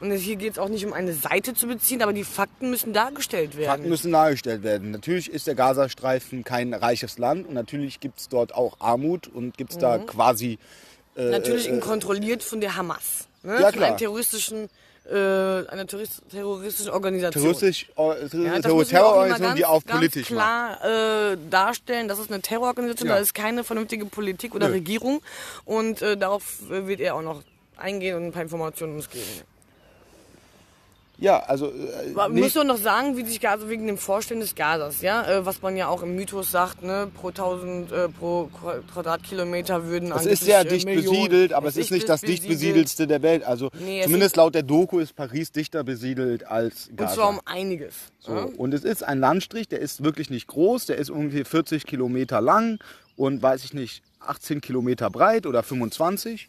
Und 0.03 0.11
hier 0.11 0.35
geht 0.35 0.53
es 0.55 0.59
auch 0.59 0.69
nicht 0.69 0.85
um 0.85 0.93
eine 0.93 1.13
Seite 1.13 1.55
zu 1.55 1.69
beziehen, 1.69 2.03
aber 2.03 2.13
die 2.13 2.25
Fakten 2.25 2.71
müssen 2.71 2.93
dargestellt 2.93 3.57
werden. 3.57 3.69
Fakten 3.71 3.89
müssen 3.89 4.11
dargestellt 4.11 4.65
werden. 4.65 4.91
Natürlich 4.91 5.31
ist 5.31 5.47
der 5.47 5.55
Gazastreifen 5.55 6.43
kein 6.43 6.75
reiches 6.75 7.19
Land 7.19 7.47
und 7.47 7.55
natürlich 7.55 8.01
gibt 8.01 8.19
es 8.19 8.29
dort 8.29 8.53
auch 8.53 8.81
Armut 8.81 9.29
und 9.29 9.57
gibt 9.57 9.71
es 9.71 9.79
da 9.79 9.99
Mhm. 9.99 10.07
quasi 10.07 10.59
äh, 11.15 11.31
Natürlich 11.31 11.71
kontrolliert 11.81 12.43
von 12.43 12.61
der 12.61 12.75
Hamas. 12.77 13.29
Ne? 13.45 13.53
Ja, 13.61 13.61
von 13.69 13.73
klar. 13.73 13.89
einer 13.91 13.97
terroristischen, 13.99 14.71
äh, 15.09 15.15
einer 15.15 15.87
terrorist 15.87 16.23
terroristischen 16.31 16.91
Organisation. 16.91 17.43
terroristisch, 17.43 17.87
äh, 17.97 18.03
Ja, 18.03 18.15
das 18.15 18.31
Terror- 18.31 18.79
müssen 18.79 18.93
wir 18.93 19.07
auch 19.07 19.25
immer 19.27 19.37
Terrororganisationen, 19.37 19.57
die 19.57 19.63
ganz- 19.63 19.73
auch 19.73 19.85
ganz 19.85 19.99
politisch 19.99 20.31
machen. 20.31 20.79
klar 20.81 21.33
äh, 21.33 21.37
darstellen, 21.51 22.09
das 22.09 22.19
ist 22.19 22.33
eine 22.33 22.41
Terrororganisation, 22.43 23.09
Ja. 23.09 23.15
da 23.17 23.21
ist 23.21 23.35
keine 23.35 23.63
vernünftige 23.63 24.07
Politik 24.07 24.55
oder 24.55 24.67
Nö. 24.69 24.75
Regierung 24.75 25.21
und 25.65 26.03
äh, 26.03 26.17
darauf 26.17 26.63
äh, 26.71 26.87
wird 26.89 26.99
er 27.01 27.15
auch 27.15 27.23
noch 27.23 27.43
eingehen 27.77 28.17
und 28.17 28.25
ein 28.25 28.33
paar 28.33 28.43
Informationen 28.43 28.95
uns 28.97 29.09
geben. 29.11 29.27
Ja, 31.23 31.39
also 31.39 31.67
äh, 31.69 32.29
nee, 32.31 32.41
Muss 32.41 32.55
doch 32.55 32.65
noch 32.65 32.79
sagen, 32.79 33.17
wie 33.17 33.25
sich 33.25 33.41
Gaza 33.41 33.69
wegen 33.69 33.87
dem 33.87 33.97
Vorstellen 33.97 34.41
des 34.41 34.57
Gazas, 34.57 35.03
ja, 35.03 35.23
äh, 35.25 35.47
was 35.47 35.63
man 35.63 35.77
ja 35.77 35.87
auch 35.87 36.03
im 36.03 36.17
Mythos 36.17 36.51
sagt, 36.51 36.83
ne, 36.83 37.09
pro 37.15 37.29
1000 37.29 37.93
äh, 37.93 38.09
pro 38.09 38.51
Qua- 38.53 38.81
Quadratkilometer 38.93 39.87
würden 39.87 40.11
es 40.11 40.27
ist 40.27 40.45
sehr 40.45 40.61
äh, 40.61 40.65
dicht 40.65 40.85
Millionen- 40.85 41.17
besiedelt, 41.17 41.53
aber 41.53 41.69
es, 41.69 41.77
ist 41.77 41.93
nicht 41.93 42.09
das 42.09 42.23
dicht 42.23 42.47
besiedelste 42.49 43.07
der 43.07 43.23
Welt. 43.23 43.45
Also 43.45 43.71
Nee, 43.79 44.01
es 44.01 44.07
zumindest 44.07 44.35
laut 44.37 44.55
der 44.57 44.65
Doku 44.65 44.99
ist 44.99 45.15
Paris 45.15 45.53
dichter 45.53 45.85
besiedelt 45.85 46.45
als 46.47 46.89
Und 46.89 46.97
Gaza. 46.97 47.15
zwar 47.15 47.29
um 47.29 47.41
einiges. 47.45 47.95
So. 48.19 48.33
ja? 48.35 48.49
Und 48.57 48.75
es 48.75 48.83
ist 48.83 49.05
ein 49.05 49.21
Landstrich, 49.21 49.69
der 49.69 49.79
ist 49.79 50.03
wirklich 50.03 50.29
nicht 50.29 50.49
groß, 50.49 50.87
der 50.87 50.97
ist 50.97 51.11
ungefähr 51.11 51.45
40 51.45 51.87
Kilometer 51.87 52.41
lang 52.41 52.81
und 53.17 53.41
weiß 53.43 53.63
ich 53.65 53.75
nicht, 53.75 54.03
18 54.19 54.61
Kilometer 54.61 55.09
breit 55.09 55.47
oder 55.47 55.63
25. 55.63 56.49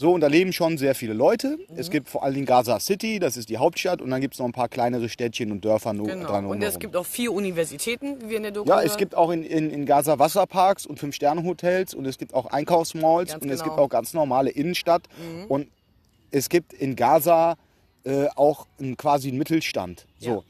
So, 0.00 0.12
und 0.12 0.20
da 0.20 0.28
leben 0.28 0.52
schon 0.52 0.78
sehr 0.78 0.94
viele 0.94 1.12
Leute. 1.12 1.56
Mhm. 1.56 1.76
Es 1.76 1.90
gibt 1.90 2.08
vor 2.08 2.22
allen 2.22 2.34
Dingen 2.34 2.46
Gaza 2.46 2.78
City, 2.78 3.18
das 3.18 3.36
ist 3.36 3.48
die 3.48 3.58
Hauptstadt, 3.58 4.00
und 4.00 4.10
dann 4.10 4.20
gibt 4.20 4.34
es 4.34 4.38
noch 4.38 4.46
ein 4.46 4.52
paar 4.52 4.68
kleinere 4.68 5.08
Städtchen 5.08 5.50
und 5.50 5.64
Dörfer 5.64 5.92
nur 5.92 6.06
Genau. 6.06 6.28
dran 6.28 6.46
Und 6.46 6.62
es 6.62 6.78
gibt 6.78 6.94
auch 6.94 7.04
vier 7.04 7.32
Universitäten, 7.32 8.20
wie 8.22 8.28
wir 8.28 8.36
in 8.36 8.44
der 8.44 8.52
Doku 8.52 8.68
Ja, 8.68 8.80
es 8.80 8.96
gibt 8.96 9.16
auch 9.16 9.30
in, 9.30 9.42
in, 9.42 9.70
in 9.70 9.86
Gaza 9.86 10.20
Wasserparks 10.20 10.86
und 10.86 11.00
Fünf-Sterne-Hotels 11.00 11.94
und 11.94 12.06
es 12.06 12.16
gibt 12.16 12.32
auch 12.32 12.46
Einkaufsmalls 12.46 13.32
Ganz 13.32 13.42
und 13.42 13.50
es 13.50 13.60
genau. 13.60 13.72
gibt 13.74 13.84
auch 13.84 13.88
ganz 13.88 14.14
normale 14.14 14.50
Innenstadt. 14.50 15.02
Und 15.48 15.66
es 16.30 16.48
gibt 16.48 16.74
in 16.74 16.94
Gaza 16.94 17.56
äh, 18.04 18.28
auch 18.36 18.68
einen, 18.78 18.96
quasi 18.96 19.28
einen 19.28 19.38
Mittelstand. 19.38 20.06
So. 20.20 20.44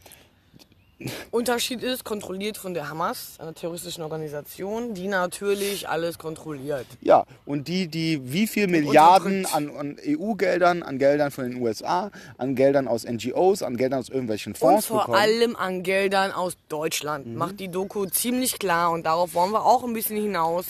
Unterschied 1.30 1.82
ist, 1.82 2.04
kontrolliert 2.04 2.56
von 2.56 2.74
der 2.74 2.88
Hamas, 2.88 3.36
einer 3.38 3.54
terroristischen 3.54 4.02
Organisation, 4.02 4.94
die 4.94 5.06
natürlich 5.06 5.88
alles 5.88 6.18
kontrolliert. 6.18 6.86
Ja, 7.00 7.24
und 7.46 7.68
die, 7.68 7.86
die 7.86 8.20
wie 8.32 8.46
viel 8.48 8.66
Milliarden 8.66 9.46
an, 9.46 9.70
an 9.76 9.96
EU-Geldern, 10.04 10.82
an 10.82 10.98
Geldern 10.98 11.30
von 11.30 11.48
den 11.50 11.62
USA, 11.62 12.10
an 12.36 12.56
Geldern 12.56 12.88
aus 12.88 13.04
NGOs, 13.04 13.62
an 13.62 13.76
Geldern 13.76 14.00
aus 14.00 14.08
irgendwelchen 14.08 14.54
Und 14.54 14.58
Fonds 14.58 14.86
vor 14.86 15.00
bekommen. 15.02 15.18
allem 15.18 15.56
an 15.56 15.84
Geldern 15.84 16.32
aus 16.32 16.54
Deutschland. 16.68 17.36
Macht 17.36 17.60
die 17.60 17.68
Doku 17.68 18.06
ziemlich 18.06 18.58
klar 18.58 18.90
und 18.90 19.06
darauf 19.06 19.34
wollen 19.34 19.52
wir 19.52 19.64
auch 19.64 19.84
ein 19.84 19.92
bisschen 19.92 20.16
hinaus. 20.20 20.66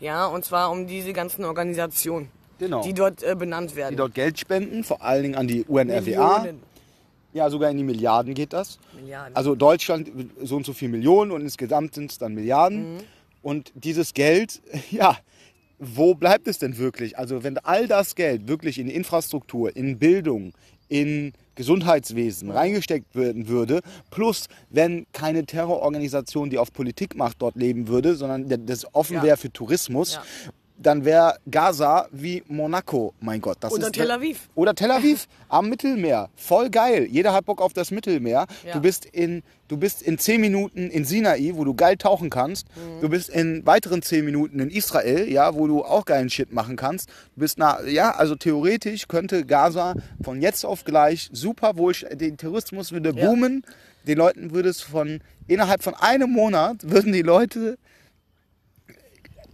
Ja, 0.00 0.26
und 0.26 0.44
zwar 0.44 0.70
um 0.70 0.86
diese 0.86 1.12
ganzen 1.12 1.44
Organisationen, 1.44 2.30
Genau. 2.58 2.82
die 2.82 2.94
dort 2.94 3.22
äh, 3.22 3.34
benannt 3.34 3.76
werden. 3.76 3.90
die 3.90 3.96
dort 3.96 4.14
Geld 4.14 4.38
spenden, 4.38 4.84
vor 4.84 5.02
allen 5.02 5.22
Dingen 5.22 5.34
an 5.34 5.46
die 5.46 5.64
UNRWA. 5.64 6.38
Millionen. 6.38 6.62
Ja, 7.36 7.50
sogar 7.50 7.70
in 7.70 7.76
die 7.76 7.84
Milliarden 7.84 8.32
geht 8.32 8.54
das. 8.54 8.78
Milliarden. 8.98 9.36
Also 9.36 9.54
Deutschland 9.54 10.10
so 10.42 10.56
und 10.56 10.64
so 10.64 10.72
viel 10.72 10.88
Millionen 10.88 11.30
und 11.30 11.42
insgesamt 11.42 11.94
sind 11.94 12.10
es 12.10 12.16
dann 12.16 12.32
Milliarden. 12.34 12.94
Mhm. 12.94 12.98
Und 13.42 13.72
dieses 13.74 14.14
Geld, 14.14 14.62
ja, 14.90 15.18
wo 15.78 16.14
bleibt 16.14 16.48
es 16.48 16.58
denn 16.58 16.78
wirklich? 16.78 17.18
Also 17.18 17.44
wenn 17.44 17.58
all 17.58 17.86
das 17.88 18.14
Geld 18.14 18.48
wirklich 18.48 18.78
in 18.78 18.88
Infrastruktur, 18.88 19.76
in 19.76 19.98
Bildung, 19.98 20.54
in 20.88 21.34
Gesundheitswesen 21.56 22.50
reingesteckt 22.50 23.14
werden 23.14 23.48
würde, 23.48 23.80
plus 24.10 24.46
wenn 24.70 25.04
keine 25.12 25.44
Terrororganisation, 25.44 26.48
die 26.48 26.56
auf 26.56 26.72
Politik 26.72 27.16
macht, 27.16 27.42
dort 27.42 27.56
leben 27.56 27.88
würde, 27.88 28.14
sondern 28.14 28.66
das 28.66 28.86
offen 28.94 29.16
Ja. 29.16 29.22
wäre 29.22 29.36
für 29.36 29.52
Tourismus, 29.52 30.14
Ja. 30.14 30.22
Dann 30.78 31.04
wäre 31.04 31.36
Gaza 31.50 32.06
wie 32.12 32.42
Monaco, 32.48 33.14
mein 33.20 33.40
Gott. 33.40 33.56
Das 33.60 33.72
Oder 33.72 33.86
ist 33.86 33.94
Tel 33.94 34.10
Aviv. 34.10 34.48
oder 34.54 34.74
Tel 34.74 34.90
Aviv 34.90 35.26
am 35.48 35.68
Mittelmeer. 35.68 36.28
Voll 36.36 36.70
geil. 36.70 37.06
Jeder 37.10 37.32
hat 37.32 37.46
Bock 37.46 37.60
auf 37.62 37.72
das 37.72 37.90
Mittelmeer. 37.90 38.46
Ja. 38.64 38.72
Du, 38.74 38.80
bist 38.80 39.04
in, 39.06 39.42
du 39.68 39.76
bist 39.76 40.02
in 40.02 40.18
10 40.18 40.40
Minuten 40.40 40.90
in 40.90 41.04
Sinai, 41.04 41.52
wo 41.54 41.64
du 41.64 41.74
geil 41.74 41.96
tauchen 41.96 42.28
kannst. 42.30 42.66
Mhm. 42.76 43.00
Du 43.00 43.08
bist 43.08 43.28
in 43.30 43.64
weiteren 43.66 44.02
10 44.02 44.24
Minuten 44.24 44.60
in 44.60 44.70
Israel, 44.70 45.28
ja, 45.30 45.54
wo 45.54 45.66
du 45.66 45.82
auch 45.84 46.04
geilen 46.04 46.28
Shit 46.30 46.52
machen 46.52 46.76
kannst. 46.76 47.08
Du 47.34 47.40
bist 47.40 47.58
nah, 47.58 47.82
ja, 47.84 48.10
also 48.10 48.34
theoretisch 48.36 49.08
könnte 49.08 49.44
Gaza 49.46 49.94
von 50.22 50.42
jetzt 50.42 50.64
auf 50.64 50.84
gleich 50.84 51.28
super 51.32 51.76
wohl, 51.76 51.94
der 52.12 52.36
Tourismus 52.36 52.92
würde 52.92 53.12
Ja. 53.16 53.26
boomen. 53.28 53.64
Den 54.06 54.18
Leuten 54.18 54.52
würde 54.52 54.68
es 54.68 54.82
von, 54.82 55.20
innerhalb 55.48 55.82
von 55.82 55.94
einem 55.94 56.30
Monat 56.30 56.88
würden 56.88 57.12
die 57.12 57.22
Leute 57.22 57.76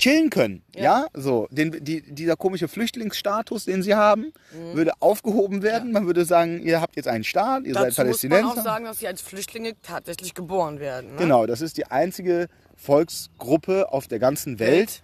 chillen 0.02 0.30
können. 0.30 0.62
Ja, 0.74 0.82
Ja. 0.82 1.06
so. 1.14 1.46
Den, 1.50 1.84
die, 1.84 2.02
dieser 2.02 2.36
komische 2.36 2.66
Flüchtlingsstatus, 2.68 3.64
den 3.66 3.82
sie 3.82 3.94
haben, 3.94 4.32
Mhm. 4.52 4.74
würde 4.76 4.92
aufgehoben 5.00 5.62
werden. 5.62 5.92
Man 5.92 6.06
würde 6.06 6.24
sagen, 6.24 6.60
ihr 6.62 6.80
habt 6.80 6.96
jetzt 6.96 7.08
einen 7.08 7.24
Staat, 7.24 7.64
ihr 7.64 7.74
seid 7.74 7.96
Dazu 7.96 8.02
muss 8.04 8.22
man 8.22 8.30
Palästinenser. 8.30 8.60
auch 8.60 8.64
sagen, 8.64 8.84
dass 8.86 8.98
sie 8.98 9.06
als 9.06 9.20
Flüchtlinge 9.22 9.74
tatsächlich 9.82 10.34
geboren 10.34 10.80
werden. 10.80 11.12
Ne? 11.12 11.16
Genau, 11.18 11.46
das 11.46 11.60
ist 11.60 11.76
die 11.76 11.86
einzige 11.86 12.48
Volksgruppe 12.76 13.92
auf 13.92 14.06
der 14.08 14.18
ganzen 14.18 14.58
Welt, 14.58 14.70
Welt. 14.70 15.02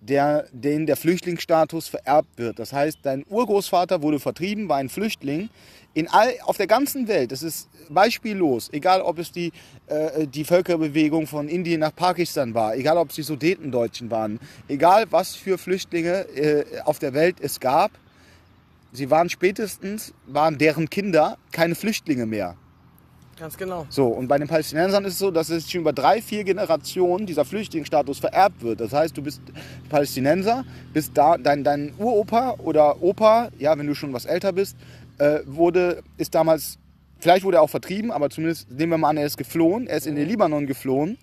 der, 0.00 0.46
denen 0.52 0.86
der 0.86 0.96
Flüchtlingsstatus 0.96 1.88
vererbt 1.88 2.38
wird. 2.38 2.58
Das 2.58 2.72
heißt, 2.72 2.98
dein 3.02 3.24
Urgroßvater 3.28 4.02
wurde 4.02 4.18
vertrieben, 4.18 4.68
war 4.68 4.78
ein 4.78 4.88
Flüchtling. 4.88 5.50
In 5.92 6.08
all, 6.08 6.34
auf 6.44 6.56
der 6.56 6.68
ganzen 6.68 7.08
Welt, 7.08 7.32
das 7.32 7.42
ist 7.42 7.68
beispiellos, 7.88 8.68
egal 8.72 9.02
ob 9.02 9.18
es 9.18 9.32
die, 9.32 9.52
äh, 9.88 10.26
die 10.26 10.44
Völkerbewegung 10.44 11.26
von 11.26 11.48
Indien 11.48 11.80
nach 11.80 11.94
Pakistan 11.94 12.54
war, 12.54 12.76
egal 12.76 12.96
ob 12.96 13.10
es 13.10 13.16
die 13.16 13.22
Sudetendeutschen 13.22 14.10
waren, 14.10 14.38
egal 14.68 15.06
was 15.10 15.34
für 15.34 15.58
Flüchtlinge 15.58 16.28
äh, 16.36 16.64
auf 16.84 17.00
der 17.00 17.12
Welt 17.12 17.36
es 17.40 17.58
gab, 17.58 17.90
sie 18.92 19.10
waren 19.10 19.28
spätestens, 19.28 20.14
waren 20.26 20.58
deren 20.58 20.88
Kinder 20.88 21.38
keine 21.50 21.74
Flüchtlinge 21.74 22.26
mehr. 22.26 22.56
Ganz 23.40 23.56
genau. 23.56 23.86
So, 23.88 24.06
und 24.06 24.28
bei 24.28 24.36
den 24.36 24.48
Palästinensern 24.48 25.02
ist 25.06 25.14
es 25.14 25.18
so, 25.18 25.30
dass 25.30 25.48
es 25.48 25.70
schon 25.70 25.80
über 25.80 25.94
drei, 25.94 26.20
vier 26.20 26.44
Generationen 26.44 27.24
dieser 27.24 27.46
Flüchtlingsstatus 27.46 28.18
vererbt 28.18 28.60
wird. 28.62 28.80
Das 28.80 28.92
heißt, 28.92 29.16
du 29.16 29.22
bist 29.22 29.40
Palästinenser, 29.88 30.62
bist 30.92 31.12
da, 31.14 31.38
dein, 31.38 31.64
dein 31.64 31.94
Uropa 31.96 32.56
oder 32.58 33.02
Opa, 33.02 33.48
ja, 33.58 33.78
wenn 33.78 33.86
du 33.86 33.94
schon 33.94 34.12
was 34.12 34.26
älter 34.26 34.52
bist, 34.52 34.76
äh, 35.20 35.40
wurde, 35.44 36.02
ist 36.16 36.34
damals, 36.34 36.78
vielleicht 37.18 37.44
wurde 37.44 37.58
er 37.58 37.62
auch 37.62 37.70
vertrieben, 37.70 38.10
aber 38.10 38.30
zumindest 38.30 38.70
nehmen 38.70 38.92
wir 38.92 38.98
mal 38.98 39.10
an, 39.10 39.18
er 39.18 39.26
ist 39.26 39.36
geflohen, 39.36 39.86
er 39.86 39.98
ist 39.98 40.06
in 40.06 40.16
den 40.16 40.26
Libanon 40.26 40.66
geflohen, 40.66 41.18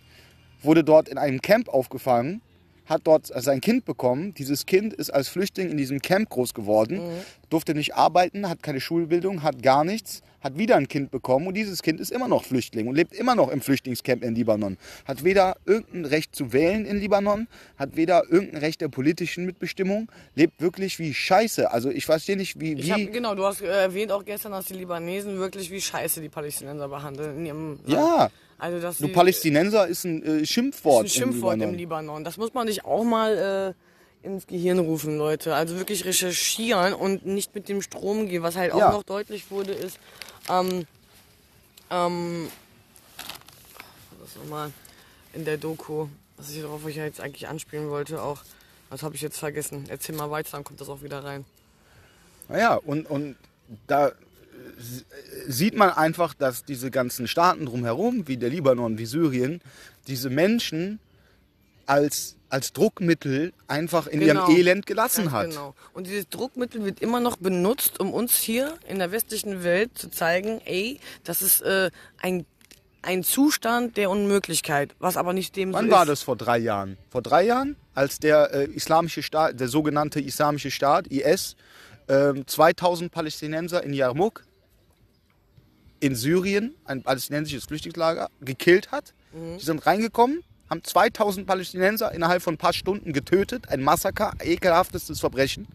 wurde 0.62 0.84
dort 0.84 1.10
in 1.10 1.18
einem 1.18 1.42
Camp 1.42 1.68
aufgefangen, 1.68 2.42
hat 2.86 3.02
dort 3.04 3.28
sein 3.28 3.60
Kind 3.60 3.84
bekommen. 3.84 4.34
Dieses 4.36 4.66
Kind 4.66 4.94
ist 4.94 5.10
als 5.10 5.28
Flüchtling 5.28 5.70
in 5.70 5.78
diesem 5.78 6.00
Camp 6.00 6.30
groß 6.30 6.54
geworden, 6.54 7.02
durfte 7.50 7.74
nicht 7.74 7.96
arbeiten, 7.96 8.48
hat 8.48 8.64
keine 8.64 8.80
Schulbildung, 8.80 9.44
hat 9.44 9.62
gar 9.62 9.84
nichts, 9.84 10.22
hat 10.48 10.58
wieder 10.58 10.78
ein 10.78 10.88
Kind 10.88 11.12
bekommen 11.12 11.46
und 11.48 11.54
dieses 11.56 11.82
Kind 11.84 12.00
ist 12.00 12.10
immer 12.12 12.28
noch 12.28 12.44
Flüchtling 12.46 12.88
und 12.88 12.96
lebt 12.96 13.14
immer 13.14 13.36
noch 13.36 13.50
im 13.50 13.60
Flüchtlingscamp 13.62 14.24
in 14.24 14.34
Libanon. 14.34 14.78
Hat 15.06 15.24
weder 15.24 15.58
irgendein 15.66 16.06
Recht 16.06 16.34
zu 16.36 16.54
wählen 16.54 16.86
in 16.86 17.00
Libanon, 17.00 17.48
hat 17.78 17.96
weder 17.98 18.24
irgendein 18.30 18.62
Recht 18.62 18.80
der 18.80 18.88
politischen 18.88 19.46
Mitbestimmung, 19.46 20.10
lebt 20.36 20.62
wirklich 20.62 21.00
wie 21.00 21.14
Scheiße. 21.14 21.70
Also 21.70 21.90
ich 21.90 22.06
verstehe 22.06 22.38
nicht, 22.38 22.60
wie... 22.62 22.74
Ich 22.76 22.90
hab, 22.92 22.98
wie 22.98 23.08
genau, 23.08 23.36
du 23.36 23.44
hast 23.46 23.62
äh, 23.62 23.66
erwähnt 23.68 24.12
auch 24.12 24.24
gestern, 24.24 24.54
dass 24.54 24.66
die 24.66 24.76
Libanesen 24.76 25.38
wirklich 25.38 25.70
wie 25.70 25.82
scheiße 25.82 26.22
die 26.22 26.30
Palästinenser 26.30 26.88
behandeln 26.88 27.38
in 27.40 27.46
ihrem 27.46 27.70
Land. 27.86 27.90
ja, 27.90 28.30
Also, 28.58 28.80
dass 28.80 28.98
du 29.00 29.10
Palästinenser 29.10 29.86
ist 29.88 30.06
ein 30.06 30.24
äh, 30.24 30.46
Schimpfwort, 30.46 31.06
ein 31.06 31.10
Schimpfwort 31.10 31.56
im 31.56 31.62
im 31.64 31.76
Libanon. 31.76 31.78
Libanon. 31.78 32.24
Das 32.24 32.38
muss 32.38 32.54
man 32.54 32.68
sich 32.68 32.86
auch 32.86 33.04
mal 33.04 33.76
äh, 34.24 34.26
ins 34.26 34.48
Gehirn 34.48 34.80
rufen, 34.80 35.18
Leute. 35.18 35.54
Also 35.56 35.78
wirklich 35.78 36.06
recherchieren 36.06 36.94
und 36.94 37.26
nicht 37.26 37.54
mit 37.54 37.68
dem 37.70 37.82
Strom 37.82 38.28
gehen. 38.28 38.44
Was 38.44 38.56
halt 38.56 38.72
auch 38.72 38.80
Ja. 38.80 38.92
noch 38.92 39.04
deutlich 39.04 39.52
wurde, 39.52 39.74
ist, 39.74 40.00
ähm, 40.50 40.86
ähm, 41.90 42.48
was 44.20 44.36
nochmal 44.36 44.72
in 45.34 45.46
der 45.46 45.58
Doku, 45.58 46.08
was 46.38 46.50
ich 46.50 46.62
darauf 46.62 46.88
ich 46.88 46.96
jetzt 46.96 47.22
eigentlich 47.22 47.48
anspielen 47.48 47.90
wollte, 47.90 48.22
auch, 48.22 48.44
das 48.90 49.04
habe 49.04 49.16
ich 49.16 49.22
jetzt 49.22 49.38
vergessen. 49.38 49.86
Erzähl 49.90 50.16
mal 50.16 50.32
weiter, 50.32 50.52
dann 50.52 50.64
kommt 50.64 50.82
das 50.82 50.90
auch 50.90 51.02
wieder 51.02 51.24
rein. 51.24 51.46
Naja, 52.50 52.76
und, 52.76 53.10
und 53.10 53.36
da 53.88 54.10
äh, 54.10 54.14
sieht 55.48 55.76
man 55.76 55.90
einfach, 55.90 56.34
dass 56.34 56.64
diese 56.64 56.92
ganzen 56.92 57.28
Staaten 57.28 57.66
drumherum, 57.66 58.28
wie 58.28 58.38
der 58.38 58.50
Libanon, 58.50 58.98
wie 58.98 59.06
Syrien, 59.06 59.62
diese 60.08 60.30
Menschen 60.30 61.00
als, 61.88 62.36
als 62.50 62.74
Druckmittel 62.74 63.54
einfach 63.68 64.06
in 64.08 64.20
Genau. 64.20 64.48
ihrem 64.48 64.56
Elend 64.58 64.86
gelassen 64.86 65.24
Ganz 65.26 65.34
hat. 65.34 65.50
Genau. 65.50 65.74
Und 65.94 66.06
dieses 66.08 66.30
Druckmittel 66.30 66.86
wird 66.86 67.00
immer 67.02 67.20
noch 67.20 67.38
benutzt, 67.38 68.00
um 68.00 68.14
uns 68.14 68.36
hier 68.38 68.78
in 68.88 69.00
der 69.00 69.12
westlichen 69.12 69.64
Welt 69.64 69.98
zu 69.98 70.10
zeigen, 70.12 70.62
ey, 70.66 71.00
das 71.24 71.42
ist 71.42 71.62
äh, 71.62 71.90
ein, 72.22 72.46
ein 73.02 73.24
Zustand 73.24 73.98
der 73.98 74.10
Unmöglichkeit, 74.10 74.96
was 75.00 75.18
aber 75.18 75.34
nicht 75.34 75.56
dem 75.56 75.74
Wann 75.74 75.86
so 75.86 75.92
war 75.92 76.06
das 76.06 76.22
vor 76.24 76.36
drei 76.36 76.58
Jahren? 76.60 76.98
Vor 77.10 77.22
drei 77.22 77.44
Jahren, 77.44 77.76
als 77.96 78.20
der 78.20 78.54
äh, 78.54 78.66
islamische 78.66 79.24
Staat, 79.24 79.60
der 79.60 79.68
sogenannte 79.70 80.20
islamische 80.20 80.70
Staat, 80.72 81.08
IS, 81.08 81.56
ähm, 82.10 82.46
2000 82.46 83.12
Palästinenser 83.12 83.84
in 83.84 83.94
Yarmouk 83.94 84.44
in 86.00 86.16
Syrien, 86.16 86.76
ein 86.86 87.02
palästinensisches 87.02 87.66
Flüchtlingslager, 87.66 88.30
gekillt 88.42 88.92
hat. 88.92 89.14
Mhm. 89.34 89.58
Die 89.58 89.66
sind 89.66 89.86
reingekommen, 89.86 90.44
haben 90.70 90.84
2000 90.84 91.48
Palästinenser 91.48 92.14
innerhalb 92.14 92.42
von 92.42 92.56
ein 92.56 92.58
paar 92.58 92.74
Stunden 92.74 93.14
getötet. 93.14 93.70
Ein 93.70 93.84
Massaker, 93.84 94.34
ekelhaftestes 94.42 95.20
Verbrechen. 95.20 95.68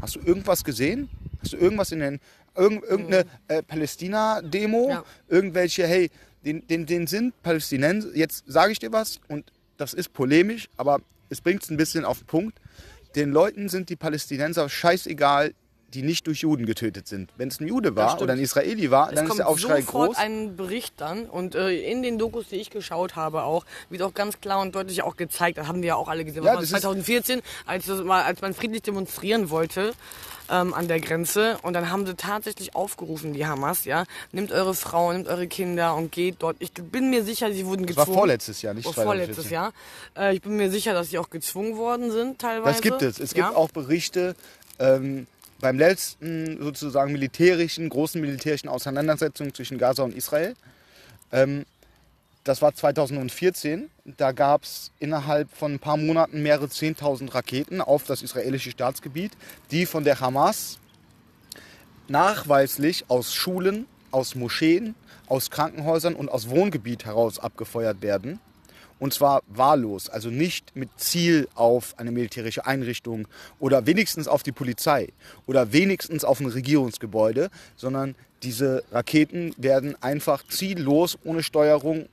Hast 0.00 0.16
du 0.16 0.20
irgendwas 0.20 0.64
gesehen? 0.64 1.08
Hast 1.42 1.52
du 1.52 1.56
irgendwas 1.56 1.92
in 1.92 2.00
den. 2.00 2.20
Irgend, 2.56 2.84
irgendeine 2.84 3.26
äh, 3.48 3.62
Palästina-Demo? 3.62 4.86
Mhm. 4.86 4.90
Ja. 4.90 5.04
Irgendwelche, 5.28 5.86
hey, 5.86 6.10
den, 6.44 6.66
den, 6.66 6.86
den 6.86 7.06
sind 7.06 7.40
Palästinenser. 7.42 8.08
Jetzt 8.14 8.44
sage 8.46 8.72
ich 8.72 8.78
dir 8.78 8.92
was 8.92 9.20
und 9.28 9.52
das 9.76 9.94
ist 9.94 10.12
polemisch, 10.12 10.68
aber 10.76 11.00
es 11.28 11.40
bringt 11.40 11.62
es 11.62 11.70
ein 11.70 11.76
bisschen 11.76 12.04
auf 12.04 12.18
den 12.18 12.26
Punkt. 12.26 12.58
Den 13.14 13.30
Leuten 13.30 13.68
sind 13.68 13.88
die 13.88 13.96
Palästinenser 13.96 14.68
scheißegal, 14.68 15.54
die 15.94 16.02
nicht 16.02 16.26
durch 16.26 16.40
Juden 16.40 16.66
getötet 16.66 17.08
sind. 17.08 17.30
Wenn 17.36 17.48
es 17.48 17.60
ein 17.60 17.66
Jude 17.66 17.96
war 17.96 18.20
oder 18.22 18.32
ein 18.34 18.38
Israeli 18.40 18.90
war, 18.90 19.08
Es 19.08 19.16
dann 19.16 19.26
ist 19.26 19.38
der 19.38 19.48
Aufschrei 19.48 19.80
sofort 19.82 20.10
groß. 20.10 20.16
ein 20.18 20.56
Bericht 20.56 20.94
dann 20.98 21.26
und 21.26 21.54
äh, 21.54 21.70
in 21.90 22.02
den 22.02 22.18
Dokus, 22.18 22.48
die 22.48 22.56
ich 22.56 22.70
geschaut 22.70 23.16
habe 23.16 23.42
auch, 23.42 23.64
wird 23.88 24.02
auch 24.02 24.14
ganz 24.14 24.40
klar 24.40 24.60
und 24.60 24.74
deutlich 24.74 25.02
auch 25.02 25.16
gezeigt, 25.16 25.58
das 25.58 25.66
haben 25.66 25.82
wir 25.82 25.88
ja 25.88 25.94
auch 25.96 26.08
alle 26.08 26.24
gesehen, 26.24 26.44
Ja, 26.44 26.52
war 26.54 26.60
das 26.60 26.70
das 26.70 26.78
ist- 26.78 26.82
2014, 26.84 27.42
als, 27.66 27.86
das 27.86 28.02
mal, 28.04 28.22
als 28.22 28.40
man 28.40 28.54
friedlich 28.54 28.82
demonstrieren 28.82 29.50
wollte 29.50 29.92
ähm, 30.48 30.74
an 30.74 30.86
der 30.88 31.00
Grenze 31.00 31.58
und 31.62 31.72
dann 31.74 31.90
haben 31.90 32.06
sie 32.06 32.14
tatsächlich 32.14 32.74
aufgerufen, 32.74 33.32
die 33.32 33.46
Hamas, 33.46 33.84
ja, 33.84 34.04
nehmt 34.32 34.52
eure 34.52 34.74
Frauen, 34.74 35.16
nehmt 35.16 35.28
eure 35.28 35.46
Kinder 35.48 35.94
und 35.96 36.12
geht 36.12 36.36
dort. 36.40 36.56
Ich 36.60 36.72
bin 36.72 37.10
mir 37.10 37.24
sicher, 37.24 37.52
sie 37.52 37.66
wurden 37.66 37.86
Das 37.86 37.96
war 37.96 38.04
gezwungen. 38.04 38.18
vorletztes 38.18 38.62
Jahr, 38.62 38.74
nicht 38.74 38.86
Oh, 38.86 38.92
2014. 38.92 39.34
vorletztes 39.34 39.50
Jahr. 39.50 39.72
Äh, 40.16 40.34
ich 40.36 40.42
bin 40.42 40.56
mir 40.56 40.70
sicher, 40.70 40.92
dass 40.94 41.10
sie 41.10 41.18
auch 41.18 41.30
gezwungen 41.30 41.76
worden 41.76 42.10
sind 42.10 42.38
teilweise. 42.40 42.72
Das 42.74 42.80
gibt 42.82 43.02
es. 43.02 43.18
Es 43.20 43.34
gibt 43.34 43.48
ja? 43.48 43.54
auch 43.56 43.70
Berichte 43.70 44.34
ähm, 44.78 45.26
beim 45.60 45.78
letzten 45.78 46.60
sozusagen 46.62 47.12
militärischen, 47.12 47.88
großen 47.88 48.20
militärischen 48.20 48.68
Auseinandersetzung 48.68 49.54
zwischen 49.54 49.78
Gaza 49.78 50.02
und 50.02 50.14
Israel. 50.14 50.54
Ähm, 51.32 51.64
das 52.44 52.62
war 52.62 52.74
2014. 52.74 53.90
Da 54.16 54.32
gab 54.32 54.64
es 54.64 54.90
innerhalb 54.98 55.50
von 55.54 55.74
ein 55.74 55.78
paar 55.78 55.96
Monaten 55.96 56.42
mehrere 56.42 56.66
10.000 56.66 57.34
Raketen 57.34 57.80
auf 57.80 58.04
das 58.04 58.22
israelische 58.22 58.70
Staatsgebiet, 58.70 59.32
die 59.70 59.86
von 59.86 60.04
der 60.04 60.20
Hamas 60.20 60.78
nachweislich 62.08 63.04
aus 63.08 63.34
Schulen, 63.34 63.86
aus 64.10 64.34
Moscheen, 64.34 64.94
aus 65.26 65.50
Krankenhäusern 65.50 66.14
und 66.14 66.28
aus 66.28 66.48
Wohngebiet 66.48 67.04
heraus 67.04 67.38
abgefeuert 67.38 68.02
werden. 68.02 68.40
Und 69.00 69.12
zwar 69.14 69.42
wahllos, 69.48 70.08
also 70.08 70.28
nicht 70.28 70.76
mit 70.76 70.90
Ziel 70.98 71.48
auf 71.54 71.98
eine 71.98 72.12
militärische 72.12 72.66
Einrichtung 72.66 73.26
oder 73.58 73.86
wenigstens 73.86 74.28
auf 74.28 74.42
die 74.44 74.52
Polizei 74.52 75.08
oder 75.46 75.72
wenigstens 75.72 76.22
auf 76.22 76.38
ein 76.38 76.46
Regierungsgebäude, 76.46 77.50
sondern 77.76 78.14
diese 78.42 78.84
Raketen 78.92 79.54
werden 79.56 79.96
einfach 80.02 80.46
ziellos, 80.46 81.18
ohne 81.24 81.42
Steuerung, 81.42 82.08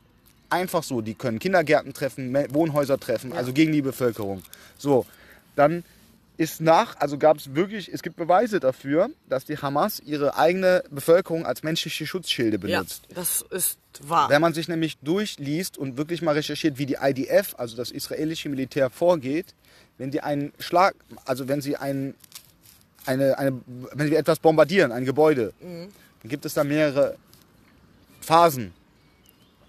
einfach 0.49 0.81
so. 0.83 1.01
Die 1.01 1.13
können 1.13 1.39
Kindergärten 1.39 1.93
treffen, 1.93 2.33
Wohnhäuser 2.53 2.97
treffen, 2.99 3.33
also 3.33 3.53
gegen 3.53 3.73
die 3.73 3.81
Bevölkerung. 3.81 4.41
So, 4.77 5.05
dann 5.55 5.83
ist 6.37 6.61
nach, 6.61 6.95
also 6.99 7.17
gab 7.17 7.37
es 7.37 7.55
wirklich, 7.55 7.91
es 7.91 8.03
gibt 8.03 8.15
Beweise 8.15 8.59
dafür, 8.59 9.09
dass 9.27 9.45
die 9.45 9.57
Hamas 9.57 9.99
ihre 10.05 10.37
eigene 10.37 10.83
Bevölkerung 10.91 11.45
als 11.45 11.63
menschliche 11.63 12.05
Schutzschilde 12.05 12.57
Ja, 12.67 12.77
benutzt. 12.79 13.07
das 13.13 13.43
ist 13.49 13.79
wahr. 14.07 14.29
Wenn 14.29 14.41
man 14.41 14.53
sich 14.53 14.67
nämlich 14.67 14.97
durchliest 14.99 15.77
und 15.77 15.97
wirklich 15.97 16.21
mal 16.21 16.33
recherchiert, 16.33 16.77
wie 16.77 16.85
die 16.85 16.97
IDF, 17.01 17.55
also 17.57 17.75
das 17.77 17.91
israelische 17.91 18.49
Militär, 18.49 18.89
vorgeht, 18.89 19.55
wenn 19.97 20.11
die 20.11 20.21
einen 20.21 20.53
Schlag, 20.59 20.95
also 21.25 21.47
wenn 21.47 21.61
sie 21.61 21.77
einen, 21.77 22.15
eine, 23.05 23.37
eine, 23.37 23.61
wenn 23.93 24.07
sie 24.07 24.15
etwas 24.15 24.39
bombardieren, 24.39 24.91
ein 24.91 25.05
Gebäude, 25.05 25.53
dann 25.61 26.29
gibt 26.29 26.45
es 26.45 26.53
da 26.53 26.63
mehrere 26.63 27.17
Phasen. 28.21 28.73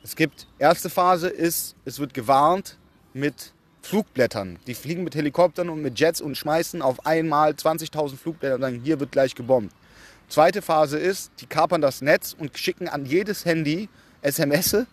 Es 0.03 0.17
gibt, 0.17 0.47
erste 0.59 0.91
Phase 0.91 1.29
ist, 1.29 1.77
es 1.85 1.99
wird 1.99 2.15
gewarnt 2.15 2.77
mit 3.15 3.53
Flugblättern. 3.83 4.59
Die 4.67 4.75
fliegen 4.75 5.05
mit 5.05 5.15
Helikoptern 5.15 5.69
und 5.69 5.83
mit 5.83 5.99
Jets 5.99 6.21
und 6.21 6.37
schmeißen 6.37 6.83
auf 6.83 7.07
einmal 7.07 7.53
20.000 7.53 8.17
Flugblätter 8.17 8.57
und 8.57 8.61
sagen, 8.61 8.81
hier 8.83 9.01
wird 9.01 9.13
gleich 9.13 9.35
gebombt. 9.35 9.73
Zweite 10.29 10.61
Phase 10.61 10.99
ist, 10.99 11.33
die 11.41 11.47
kapern 11.47 11.81
das 11.81 12.03
Netz 12.03 12.37
und 12.39 12.57
schicken 12.59 12.87
an 12.89 13.07
jedes 13.07 13.47
Handy 13.47 13.89
SMS. 14.23 14.87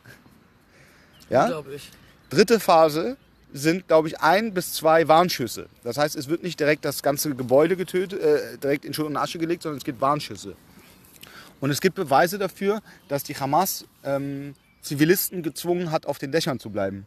Ja? 1.29 1.43
Unglaublich. 1.45 1.89
Dritte 2.29 2.59
Phase 2.59 3.17
sind, 3.53 3.88
glaube 3.88 4.09
ich, 4.09 4.19
ein 4.19 4.53
bis 4.53 4.73
zwei 4.73 5.07
Warnschüsse. 5.07 5.67
Das 5.83 5.97
heißt, 5.97 6.15
es 6.15 6.27
wird 6.27 6.43
nicht 6.43 6.59
direkt 6.59 6.83
das 6.83 7.01
ganze 7.01 7.33
Gebäude 7.33 7.77
getötet, 7.77 8.21
äh, 8.21 8.57
direkt 8.57 8.83
in 8.83 8.93
Schutt 8.93 9.05
und 9.05 9.15
Asche 9.15 9.39
gelegt, 9.39 9.63
sondern 9.63 9.77
es 9.77 9.85
gibt 9.85 10.01
Warnschüsse. 10.01 10.55
Und 11.61 11.69
es 11.69 11.79
gibt 11.79 11.95
Beweise 11.95 12.38
dafür, 12.38 12.81
dass 13.07 13.23
die 13.23 13.35
Hamas 13.35 13.85
ähm, 14.03 14.55
Zivilisten 14.81 15.41
gezwungen 15.41 15.91
hat, 15.91 16.05
auf 16.05 16.17
den 16.17 16.31
Dächern 16.31 16.59
zu 16.59 16.69
bleiben. 16.69 17.05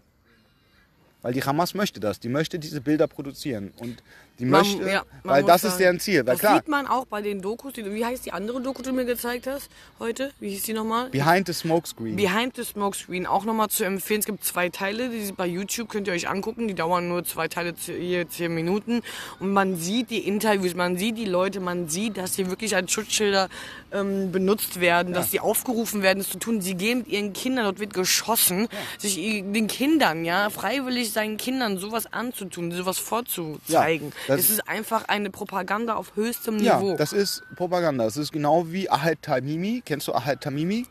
Weil 1.21 1.33
die 1.33 1.43
Hamas 1.43 1.75
möchte 1.75 2.01
das. 2.01 2.19
Die 2.21 2.29
möchte 2.29 2.59
diese 2.59 2.81
Bilder 2.81 3.07
produzieren. 3.07 3.73
Und 3.77 4.03
die 4.39 4.45
Man- 4.45 4.61
möchte, 4.63 4.89
ja, 4.91 5.03
weil 5.25 5.43
das 5.45 5.65
ist 5.65 5.71
sagen, 5.73 5.79
deren 5.83 6.01
Ziel. 6.01 6.19
Weil 6.21 6.35
das 6.35 6.39
klar, 6.41 6.57
sieht 6.57 6.69
man 6.69 6.87
auch 6.87 7.07
bei 7.07 7.23
den 7.23 7.43
Dokus. 7.43 7.73
Die, 7.73 7.85
wie 7.93 8.05
heißt 8.05 8.25
die 8.25 8.33
andere 8.33 8.61
Doku, 8.61 8.83
die 8.83 8.89
du 8.91 8.95
mir 8.95 9.05
gezeigt 9.05 9.47
hast 9.47 9.69
heute? 9.99 10.31
Wie 10.41 10.51
hieß 10.51 10.63
die 10.63 10.73
nochmal? 10.75 11.11
behind 11.11 11.47
the 11.47 11.53
smokescreen. 11.53 12.17
Behind 12.17 12.55
the 12.57 12.65
Smoke 12.65 12.97
Screen 12.97 13.27
auch 13.27 13.45
nochmal 13.45 13.69
zu 13.69 13.85
empfehlen. 13.85 14.21
Es 14.21 14.27
gibt 14.27 14.45
zwei 14.45 14.69
Teile, 14.69 15.09
die 15.09 15.33
bei 15.33 15.47
YouTube 15.47 15.89
könnt 15.89 16.07
ihr 16.07 16.13
euch 16.13 16.29
angucken. 16.29 16.69
Die 16.69 16.75
dauern 16.75 17.09
nur 17.09 17.25
zwei 17.25 17.49
Teile, 17.49 17.75
je 17.87 18.27
zehn 18.29 18.55
Minuten. 18.55 19.03
Und 19.41 19.53
man 19.53 19.77
sieht 19.77 20.11
die 20.11 20.27
Interviews, 20.27 20.75
man 20.75 20.97
sieht 20.97 21.19
die 21.19 21.25
Leute, 21.25 21.61
man 21.61 21.89
sieht, 21.89 22.17
dass 22.17 22.35
sie 22.35 22.49
wirklich 22.49 22.77
als 22.77 22.93
Schutzschilder 22.93 23.49
ähm, 23.93 24.31
benutzt 24.33 24.81
werden, 24.81 25.15
dass 25.15 25.31
sie 25.31 25.41
aufgerufen 25.41 26.03
werden, 26.03 26.19
das 26.19 26.29
zu 26.29 26.39
tun. 26.39 26.61
Sie 26.61 26.75
gehen 26.75 26.99
mit 26.99 27.09
ihren 27.09 27.33
Kindern, 27.33 27.65
dort 27.65 27.81
wird 27.81 27.95
geschossen, 27.95 28.69
sich 28.99 29.19
i- 29.19 29.43
den 29.43 29.67
Kindern, 29.67 30.25
ja, 30.25 30.51
freiwillig 30.51 31.11
seinen 31.13 31.39
Kindern 31.39 31.79
sowas 31.79 32.13
anzutun, 32.13 32.71
sowas 32.73 32.99
vorzuzeigen. 32.99 34.13
Ja, 34.28 34.28
das- 34.29 34.41
es 34.41 34.51
ist 34.51 34.69
einfach 34.69 35.09
eine 35.09 35.31
Propaganda 35.31 35.95
auf 35.95 36.15
höchstem 36.17 36.59
Ja, 36.61 36.79
Niveau. 36.79 36.97
das 36.97 37.13
ist 37.13 37.43
Propaganda. 37.57 38.05
Das 38.05 38.17
ist 38.17 38.31
genau 38.33 38.71
wie 38.71 38.89
Ahad 38.91 39.23
Tamimi. 39.23 39.83
Kennst 39.85 40.07
du 40.09 40.15
Ahad 40.15 40.41
Tamimi? 40.41 40.87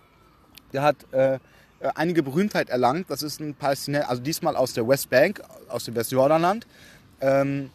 der 0.73 0.81
hat 0.81 0.97
äh, 1.13 1.39
einige 1.95 2.21
Berühmtheit 2.23 2.69
erlangt. 2.69 3.09
Das 3.09 3.23
ist 3.23 3.39
ein 3.39 3.53
Palästinenser, 3.55 4.09
also 4.09 4.21
diesmal 4.21 4.57
aus 4.57 4.73
der 4.73 4.85
Westbank, 4.87 5.41
aus 5.69 5.85
dem 5.85 5.95
Westjordanland. 5.95 6.67
Ähm, 7.21 7.69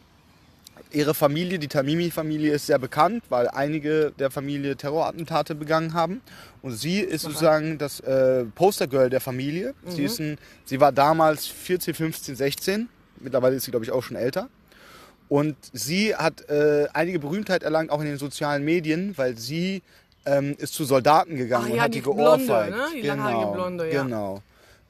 ihre 0.90 1.14
Familie, 1.14 1.58
die 1.58 1.68
Tamimi-Familie, 1.68 2.52
ist 2.52 2.66
sehr 2.66 2.78
bekannt, 2.78 3.24
weil 3.30 3.48
einige 3.48 4.12
der 4.18 4.30
Familie 4.30 4.76
Terrorattentate 4.76 5.54
begangen 5.54 5.94
haben. 5.94 6.20
Und 6.60 6.72
sie 6.72 7.00
ist 7.00 7.22
sozusagen 7.22 7.78
das 7.78 8.00
äh, 8.00 8.44
Postergirl 8.44 9.08
der 9.08 9.20
Familie. 9.22 9.74
Sie, 9.86 10.04
ist 10.04 10.20
ein, 10.20 10.36
sie 10.66 10.80
war 10.80 10.92
damals 10.92 11.46
14, 11.46 11.94
15, 11.94 12.36
16. 12.36 12.88
Mittlerweile 13.20 13.56
ist 13.56 13.64
sie, 13.64 13.70
glaube 13.70 13.86
ich, 13.86 13.90
auch 13.90 14.02
schon 14.02 14.16
älter. 14.18 14.48
Und 15.32 15.56
sie 15.72 16.14
hat 16.14 16.46
äh, 16.50 16.88
einige 16.92 17.18
Berühmtheit 17.18 17.62
erlangt, 17.62 17.90
auch 17.90 18.00
in 18.00 18.06
den 18.06 18.18
sozialen 18.18 18.66
Medien, 18.66 19.16
weil 19.16 19.38
sie 19.38 19.80
ähm, 20.26 20.54
ist 20.58 20.74
zu 20.74 20.84
Soldaten 20.84 21.36
gegangen 21.38 21.64
Ach 21.68 21.70
und 21.70 21.76
ja, 21.76 21.82
hat 21.84 21.94
die, 21.94 22.00
die 22.00 22.02
Blonde, 22.02 22.44
geohrfeigt. 22.44 22.76
ne? 22.76 22.86
Die 22.94 23.00
langhaarige 23.00 23.52
Blonde, 23.52 23.90
ja. 23.90 24.02
Genau. 24.02 24.42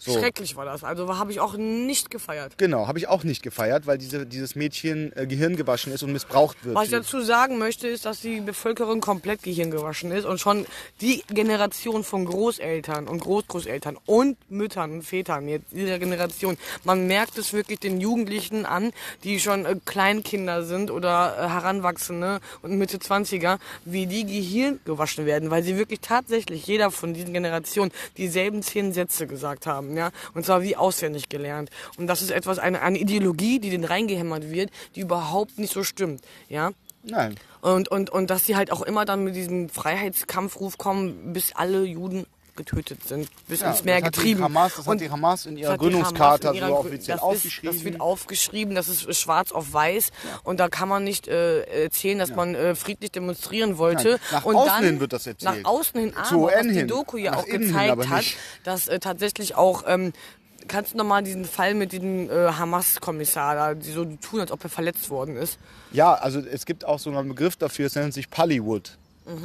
So. 0.05 0.19
Schrecklich 0.19 0.57
war 0.57 0.65
das. 0.65 0.83
Also 0.83 1.17
habe 1.17 1.31
ich 1.31 1.39
auch 1.39 1.55
nicht 1.55 2.11
gefeiert. 2.11 2.59
Genau, 2.59 2.89
habe 2.89 2.99
ich 2.99 3.07
auch 3.07 3.23
nicht 3.23 3.41
gefeiert, 3.41 3.87
weil 3.87 3.99
diese, 3.99 4.27
dieses 4.27 4.57
Mädchen 4.57 5.13
äh, 5.15 5.29
gehirngewaschen 5.29 5.93
ist 5.93 6.03
und 6.03 6.13
missbraucht 6.13 6.65
wird. 6.65 6.75
Was 6.75 6.87
ich 6.87 6.91
dazu 6.91 7.21
sagen 7.21 7.59
möchte, 7.59 7.87
ist, 7.87 8.05
dass 8.05 8.21
die 8.21 8.41
Bevölkerung 8.41 9.01
komplett 9.01 9.45
gehirngewaschen 9.45 10.11
ist 10.11 10.25
und 10.25 10.41
schon 10.41 10.67
die 11.01 11.23
Generation 11.29 12.03
von 12.03 12.25
Großeltern 12.25 13.07
und 13.07 13.21
Großgroßeltern 13.21 13.97
und 14.05 14.39
Müttern 14.51 14.91
und 14.91 15.03
Vätern 15.05 15.47
jetzt 15.47 15.67
dieser 15.71 16.01
Generation, 16.01 16.59
man 16.83 17.07
merkt 17.07 17.39
es 17.39 17.53
wirklich 17.53 17.79
den 17.79 18.01
Jugendlichen 18.01 18.67
an, 18.67 18.91
die 19.23 19.39
schon 19.39 19.65
äh, 19.67 19.77
Kleinkinder 19.85 20.65
sind 20.65 20.91
oder 20.91 21.37
äh, 21.39 21.49
Heranwachsende 21.49 22.41
und 22.63 22.77
Mitte 22.77 22.99
20er, 22.99 23.59
wie 23.85 24.07
die 24.07 24.27
gehirngewaschen 24.27 25.27
werden, 25.27 25.51
weil 25.51 25.63
sie 25.63 25.77
wirklich 25.77 26.01
tatsächlich 26.01 26.67
jeder 26.67 26.91
von 26.91 27.15
diesen 27.15 27.33
Generationen 27.33 27.93
dieselben 28.17 28.63
zehn 28.63 28.93
Sätze 28.93 29.29
gesagt 29.29 29.67
haben, 29.67 29.92
ja, 29.97 30.11
und 30.35 30.45
zwar 30.45 30.63
wie 30.63 30.77
auswendig 30.77 31.29
gelernt. 31.29 31.71
Und 31.97 32.07
das 32.07 32.23
ist 32.23 32.31
etwas, 32.31 32.59
eine, 32.59 32.83
eine 32.83 32.99
Ideologie, 32.99 33.59
die 33.59 33.71
denen 33.71 33.85
reingehämmert 33.85 34.51
wird, 34.51 34.71
die 34.95 35.01
überhaupt 35.01 35.59
nicht 35.59 35.73
so 35.73 35.85
stimmt, 35.85 36.23
ja. 36.49 36.73
Nein. 37.05 37.35
Und, 37.63 37.89
und, 37.89 38.11
und 38.11 38.31
dass 38.31 38.47
sie 38.47 38.57
halt 38.57 38.71
auch 38.71 38.83
immer 38.83 39.05
dann 39.05 39.25
mit 39.25 39.35
diesem 39.35 39.69
Freiheitskampfruf 39.69 40.79
kommen, 40.79 41.33
bis 41.33 41.53
alle 41.55 41.85
Juden 41.85 42.27
getötet 42.55 43.07
sind, 43.09 43.29
bis 43.49 43.61
Ja, 43.61 43.71
ins 43.71 43.85
Meer 43.85 44.01
das 44.01 44.07
hat 44.09 44.13
getrieben. 44.15 44.43
Hamas- 44.45 44.77
das 44.77 44.87
hat 44.87 44.89
Und 44.89 45.01
die 45.01 45.11
Hamas 45.11 45.47
in 45.47 45.57
ihrer 45.57 45.77
das 45.79 45.83
hat 45.87 45.93
die 45.93 46.03
Hamas 46.03 46.41
in 46.41 46.55
ihrer 46.55 46.69
so 46.69 46.75
Grü- 46.75 46.79
offiziell 46.79 47.17
das 47.17 47.23
aufgeschrieben. 47.23 47.71
Ist, 47.71 47.79
das 47.79 47.85
wird 47.85 48.01
aufgeschrieben, 48.01 48.75
das 48.75 48.89
ist 48.89 49.17
schwarz 49.19 49.53
auf 49.53 49.73
weiß. 49.73 50.11
Und 50.45 50.61
da 50.61 50.69
kann 50.69 50.89
man 50.89 51.05
nicht 51.05 51.29
äh, 51.29 51.63
erzählen, 51.85 52.19
dass 52.19 52.35
man 52.35 52.55
äh, 52.55 52.75
friedlich 52.75 53.11
demonstrieren 53.13 53.79
wollte. 53.79 54.09
Nein, 54.11 54.21
nach 54.33 54.45
und 54.45 54.57
außen 54.57 54.69
dann, 54.69 54.85
hin 54.85 55.01
wird 55.01 55.13
das 55.13 55.27
erzählt. 55.27 55.65
Nach 55.65 55.71
außen 55.71 56.01
hin, 56.01 56.13
aber 56.17 56.29
Zur 56.29 56.51
was 56.53 56.67
die. 56.67 56.87
Doku 56.87 57.17
ja 57.17 57.37
auch 57.37 57.47
gezeigt 57.47 58.09
hat, 58.11 58.25
dass 58.65 58.89
äh, 58.89 58.99
tatsächlich 58.99 59.55
auch... 59.55 59.85
Ähm, 59.87 60.13
Kannst 60.69 60.93
du 60.93 60.97
nochmal 60.97 61.25
diesen 61.25 61.45
Fall 61.45 61.75
mit 61.75 61.91
diesem 61.91 62.31
äh, 62.31 62.53
Hamas-Kommissar, 62.53 63.57
da, 63.57 63.75
die 63.75 63.91
so 63.91 64.05
tun, 64.05 64.39
als 64.39 64.53
ob 64.53 64.63
er 64.63 64.71
verletzt 64.71 65.11
worden 65.11 65.37
ist? 65.37 65.59
Ja, 65.91 66.15
also 66.15 66.39
es 66.39 66.67
gibt 66.67 66.85
auch 66.85 67.01
so 67.01 67.11
einen 67.11 67.27
Begriff 67.31 67.57
dafür, 67.57 67.87
es 67.87 67.97
nennt 67.97 68.15
sich 68.15 68.31
Pallywood. 68.31 68.97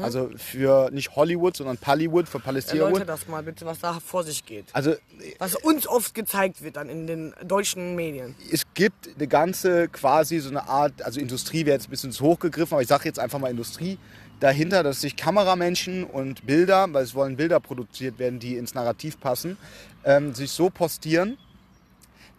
Also 0.01 0.31
für 0.37 0.89
nicht 0.91 1.15
Hollywood, 1.15 1.55
sondern 1.55 1.77
Pallywood 1.77 2.27
für 2.27 2.39
Palästina. 2.39 2.89
das 3.05 3.27
mal 3.27 3.43
bitte, 3.43 3.65
was 3.65 3.79
da 3.79 3.99
vor 3.99 4.23
sich 4.23 4.45
geht. 4.45 4.65
Also 4.73 4.95
Was 5.37 5.55
uns 5.55 5.87
oft 5.87 6.15
gezeigt 6.15 6.63
wird 6.63 6.77
dann 6.77 6.89
in 6.89 7.05
den 7.05 7.33
deutschen 7.45 7.95
Medien. 7.95 8.35
es 8.51 8.63
gibt 8.73 9.09
eine 9.15 9.27
ganze 9.27 9.87
quasi 9.87 10.39
so 10.39 10.49
eine 10.49 10.67
Art, 10.67 11.01
also 11.03 11.19
Industrie 11.19 11.65
wäre 11.65 11.75
jetzt 11.75 11.87
ein 11.87 11.91
bisschen 11.91 12.11
zu 12.11 12.23
hoch 12.23 12.39
gegriffen, 12.39 12.73
aber 12.73 12.81
ich 12.81 12.87
sage 12.87 13.05
jetzt 13.05 13.19
einfach 13.19 13.39
mal 13.39 13.51
Industrie 13.51 13.99
dahinter, 14.39 14.83
dass 14.83 15.01
sich 15.01 15.15
Kameramenschen 15.15 16.03
und 16.03 16.45
Bilder, 16.45 16.87
weil 16.91 17.03
es 17.03 17.15
wollen 17.15 17.37
Bilder 17.37 17.59
produziert 17.59 18.19
werden, 18.19 18.39
die 18.39 18.57
ins 18.57 18.73
Narrativ 18.73 19.19
passen, 19.19 19.57
ähm, 20.03 20.33
sich 20.33 20.51
so 20.51 20.69
postieren, 20.69 21.37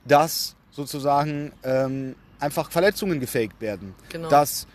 dass 0.05 0.55
sozusagen 0.71 1.53
ähm, 1.65 2.15
einfach 2.41 2.71
Verletzungen 2.71 3.21
gefaked 3.21 3.61
werden. 3.61 3.95
Genau. 4.11 4.29
Dass 4.29 4.67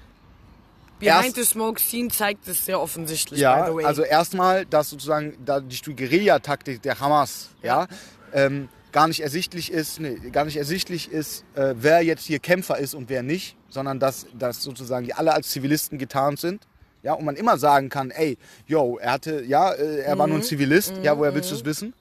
Behind 0.99 1.25
Erst- 1.25 1.35
the 1.35 1.43
Smoke 1.43 1.79
Scene 1.81 2.09
zeigt 2.09 2.47
es 2.47 2.65
sehr 2.65 2.79
offensichtlich, 2.79 3.39
by 3.39 3.43
Ja, 3.43 3.67
the 3.67 3.75
way. 3.75 3.83
also 3.85 4.03
erstmal, 4.03 4.65
dass 4.65 4.89
sozusagen 4.89 5.37
da 5.45 5.59
die 5.59 5.95
Guerilla-Taktik 5.95 6.81
der 6.81 6.99
Hamas, 6.99 7.49
ja, 7.61 7.87
ähm, 8.33 8.69
gar 8.91 9.07
nicht 9.07 9.21
ersichtlich 9.21 9.71
ist, 9.71 9.99
nee, 9.99 10.15
gar 10.31 10.45
nicht 10.45 10.55
ersichtlich 10.57 11.11
ist, 11.11 11.43
äh, 11.55 11.73
wer 11.77 12.01
jetzt 12.03 12.25
hier 12.25 12.39
Kämpfer 12.39 12.77
ist 12.77 12.93
und 12.93 13.09
wer 13.09 13.23
nicht, 13.23 13.57
sondern 13.69 13.99
dass, 13.99 14.27
dass 14.37 14.61
sozusagen 14.61 15.05
die 15.05 15.13
alle 15.13 15.33
als 15.33 15.49
Zivilisten 15.49 15.97
getarnt 15.97 16.39
sind. 16.39 16.67
Ja, 17.01 17.13
und 17.13 17.25
man 17.25 17.35
immer 17.35 17.57
sagen 17.57 17.89
kann, 17.89 18.11
ey, 18.11 18.37
yo, 18.65 18.97
er 18.97 19.11
hatte, 19.13 19.43
ja, 19.43 19.71
äh, 19.73 20.01
er 20.03 20.17
war 20.17 20.27
nur 20.27 20.37
ein 20.37 20.43
Zivilist, 20.43 20.93
ja, 21.01 21.17
woher 21.17 21.35
willst 21.35 21.51
du 21.51 21.55
es 21.55 21.65
wissen? 21.65 21.93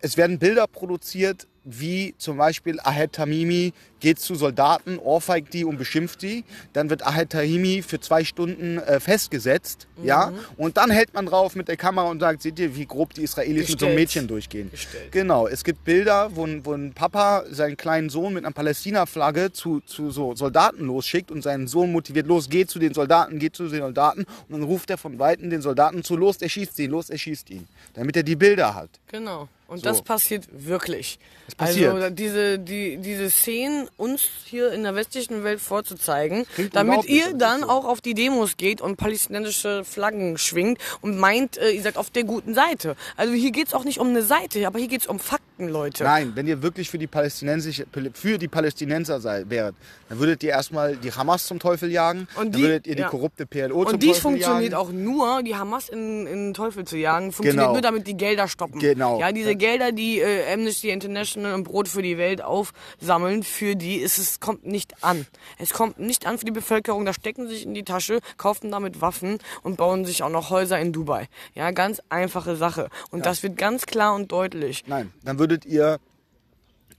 Es 0.00 0.16
werden 0.16 0.38
Bilder 0.38 0.66
produziert, 0.66 1.46
wie 1.62 2.14
zum 2.16 2.38
Beispiel 2.38 2.80
Ahed 2.82 3.12
Tamimi 3.12 3.74
geht 4.00 4.18
zu 4.18 4.34
Soldaten, 4.34 4.98
ohrfeigt 4.98 5.52
die 5.52 5.66
und 5.66 5.76
beschimpft 5.76 6.22
die. 6.22 6.42
Dann 6.72 6.88
wird 6.88 7.06
Ahed 7.06 7.28
Tamimi 7.30 7.82
für 7.82 8.00
zwei 8.00 8.24
Stunden 8.24 8.78
äh, 8.78 8.98
festgesetzt. 8.98 9.86
Ja? 10.02 10.32
Und 10.56 10.78
dann 10.78 10.90
hält 10.90 11.12
man 11.12 11.26
drauf 11.26 11.54
mit 11.54 11.68
der 11.68 11.76
Kamera 11.76 12.06
und 12.08 12.20
sagt, 12.20 12.40
seht 12.40 12.58
ihr, 12.58 12.74
wie 12.74 12.86
grob 12.86 13.12
die 13.12 13.22
Israelis 13.24 13.68
mit 13.68 13.78
so 13.78 13.84
einem. 13.86 13.94
Mädchen 13.94 14.26
durchgehen. 14.26 14.70
Gestellt. 14.70 15.12
Genau, 15.12 15.46
es 15.46 15.62
gibt 15.62 15.84
Bilder, 15.84 16.30
wo, 16.34 16.46
ein- 16.46 16.64
wo 16.64 16.72
ein 16.72 16.94
Papa 16.94 17.44
seinen 17.50 17.76
kleinen 17.76 18.08
Sohn 18.08 18.32
mit 18.32 18.46
einer 18.46 18.54
Palästina-Flagge 18.54 19.52
zu, 19.52 19.80
zu 19.80 20.10
so 20.10 20.34
Soldaten 20.34 20.86
losschickt 20.86 21.30
und 21.30 21.42
seinen 21.42 21.68
Sohn 21.68 21.92
motiviert, 21.92 22.26
los, 22.26 22.48
geh 22.48 22.64
zu 22.64 22.78
den 22.78 22.94
Soldaten, 22.94 23.38
geh 23.38 23.52
zu 23.52 23.68
den 23.68 23.80
Soldaten. 23.80 24.20
Und 24.48 24.52
dann 24.52 24.62
ruft 24.62 24.88
er 24.88 24.96
von 24.96 25.18
Weitem 25.18 25.50
den 25.50 25.60
Soldaten 25.60 26.02
zu, 26.04 26.16
los, 26.16 26.38
er 26.40 26.48
schießt 26.48 26.78
ihn, 26.78 26.90
los, 26.90 27.10
er 27.10 27.18
schießt 27.18 27.50
ihn. 27.50 27.68
Damit 27.92 28.16
er 28.16 28.22
die 28.22 28.36
Bilder 28.36 28.74
hat. 28.74 28.88
Genau. 29.12 29.46
Und 29.70 29.78
So. 29.78 29.84
das 29.84 30.02
passiert 30.02 30.48
wirklich. 30.50 31.20
passiert. 31.56 31.94
Also 31.94 32.10
diese, 32.10 32.58
die, 32.58 32.96
diese 32.96 33.30
Szenen 33.30 33.88
uns 33.96 34.22
hier 34.44 34.72
in 34.72 34.82
der 34.82 34.96
westlichen 34.96 35.44
Welt 35.44 35.60
vorzuzeigen, 35.60 36.44
Klingt 36.54 36.74
damit 36.74 37.04
ihr 37.04 37.26
das 37.30 37.38
dann 37.38 37.62
auch 37.62 37.84
auf 37.84 38.00
die 38.00 38.14
Demos 38.14 38.56
geht 38.56 38.80
und 38.80 38.96
palästinensische 38.96 39.84
Flaggen 39.84 40.38
schwingt 40.38 40.78
und 41.02 41.18
meint, 41.18 41.56
äh, 41.56 41.70
ihr 41.70 41.82
seid 41.82 41.98
auf 41.98 42.10
der 42.10 42.24
guten 42.24 42.52
Seite. 42.52 42.96
Also 43.16 43.32
hier 43.32 43.52
geht's 43.52 43.72
auch 43.72 43.84
nicht 43.84 44.00
um 44.00 44.08
eine 44.08 44.22
Seite, 44.22 44.66
aber 44.66 44.80
hier 44.80 44.88
geht's 44.88 45.06
um 45.06 45.20
Fakten, 45.20 45.46
Leute. 45.68 46.04
Nein, 46.04 46.32
wenn 46.34 46.46
ihr 46.46 46.62
wirklich 46.62 46.90
für 46.90 46.98
die, 46.98 47.06
Palästinensische, 47.06 47.86
für 48.14 48.38
die 48.38 48.48
Palästinenser 48.48 49.20
sei, 49.20 49.44
wäret, 49.48 49.74
dann 50.08 50.18
würdet 50.18 50.42
ihr 50.42 50.50
erstmal 50.50 50.96
die 50.96 51.12
Hamas 51.12 51.46
zum 51.46 51.58
Teufel 51.58 51.90
jagen, 51.90 52.26
Und 52.36 52.46
dann 52.46 52.52
die- 52.52 52.62
würdet 52.62 52.86
ihr 52.86 52.94
die 52.96 53.02
ja. 53.02 53.08
korrupte 53.08 53.46
PLO 53.46 53.84
zum 53.84 53.94
Und 53.94 54.02
dies 54.02 54.10
Teufel 54.12 54.20
funktioniert 54.22 54.72
jagen. 54.72 54.74
auch 54.88 54.92
nur, 54.92 55.42
die 55.42 55.54
Hamas 55.56 55.88
in, 55.88 56.26
in 56.26 56.46
den 56.48 56.54
Teufel 56.54 56.84
zu 56.84 56.96
jagen, 56.96 57.32
funktioniert 57.32 57.60
Genau. 57.64 57.72
nur, 57.72 57.82
damit 57.82 58.06
die 58.06 58.16
Gelder 58.16 58.48
stoppen. 58.48 58.80
Genau. 58.80 59.20
Ja, 59.20 59.32
diese 59.32 59.54
Gelder, 59.56 59.92
die 59.92 60.18
äh, 60.20 60.52
Amnesty 60.52 60.90
International 60.90 61.54
und 61.54 61.64
Brot 61.64 61.88
für 61.88 62.02
die 62.02 62.18
Welt 62.18 62.40
aufsammeln, 62.42 63.42
für 63.42 63.76
die 63.76 63.96
ist 63.96 64.18
es 64.18 64.40
kommt 64.40 64.66
nicht 64.66 65.02
an. 65.04 65.26
Es 65.58 65.70
kommt 65.72 65.98
nicht 65.98 66.26
an 66.26 66.38
für 66.38 66.44
die 66.44 66.50
Bevölkerung. 66.52 67.04
Da 67.04 67.12
stecken 67.12 67.48
sie 67.48 67.54
sich 67.54 67.66
in 67.66 67.74
die 67.74 67.84
Tasche, 67.84 68.20
kaufen 68.36 68.70
damit 68.70 69.00
Waffen 69.00 69.38
und 69.62 69.76
bauen 69.76 70.04
sich 70.04 70.22
auch 70.22 70.30
noch 70.30 70.50
Häuser 70.50 70.78
in 70.78 70.92
Dubai. 70.92 71.28
Ja, 71.54 71.70
ganz 71.70 72.00
einfache 72.08 72.56
Sache. 72.56 72.88
Und 73.10 73.26
das 73.26 73.42
wird 73.42 73.56
ganz 73.56 73.86
klar 73.86 74.14
und 74.14 74.30
deutlich. 74.32 74.84
Nein, 74.86 75.12
dann 75.24 75.38
würdet 75.50 75.66
ihr 75.66 75.98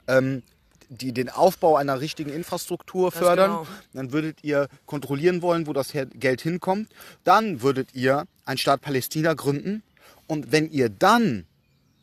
ähm, 0.08 0.44
die, 0.90 1.14
den 1.14 1.30
Aufbau 1.30 1.78
einer 1.78 2.02
richtigen 2.02 2.32
Infrastruktur 2.32 3.14
fördern. 3.14 3.52
genau. 3.52 3.68
Dann 3.94 4.12
würdet 4.12 4.44
ihr 4.44 4.68
kontrollieren 4.86 5.42
wollen, 5.42 5.68
wo 5.68 5.74
das 5.74 5.94
Geld 6.16 6.42
hinkommt. 6.42 6.90
Dann 7.24 7.62
würdet 7.62 7.96
ihr 7.96 8.26
einen 8.44 8.58
Staat 8.58 8.82
Palästina 8.82 9.34
gründen. 9.34 9.84
Und 10.28 10.52
wenn 10.52 10.70
ihr 10.70 10.90
dann 10.90 11.46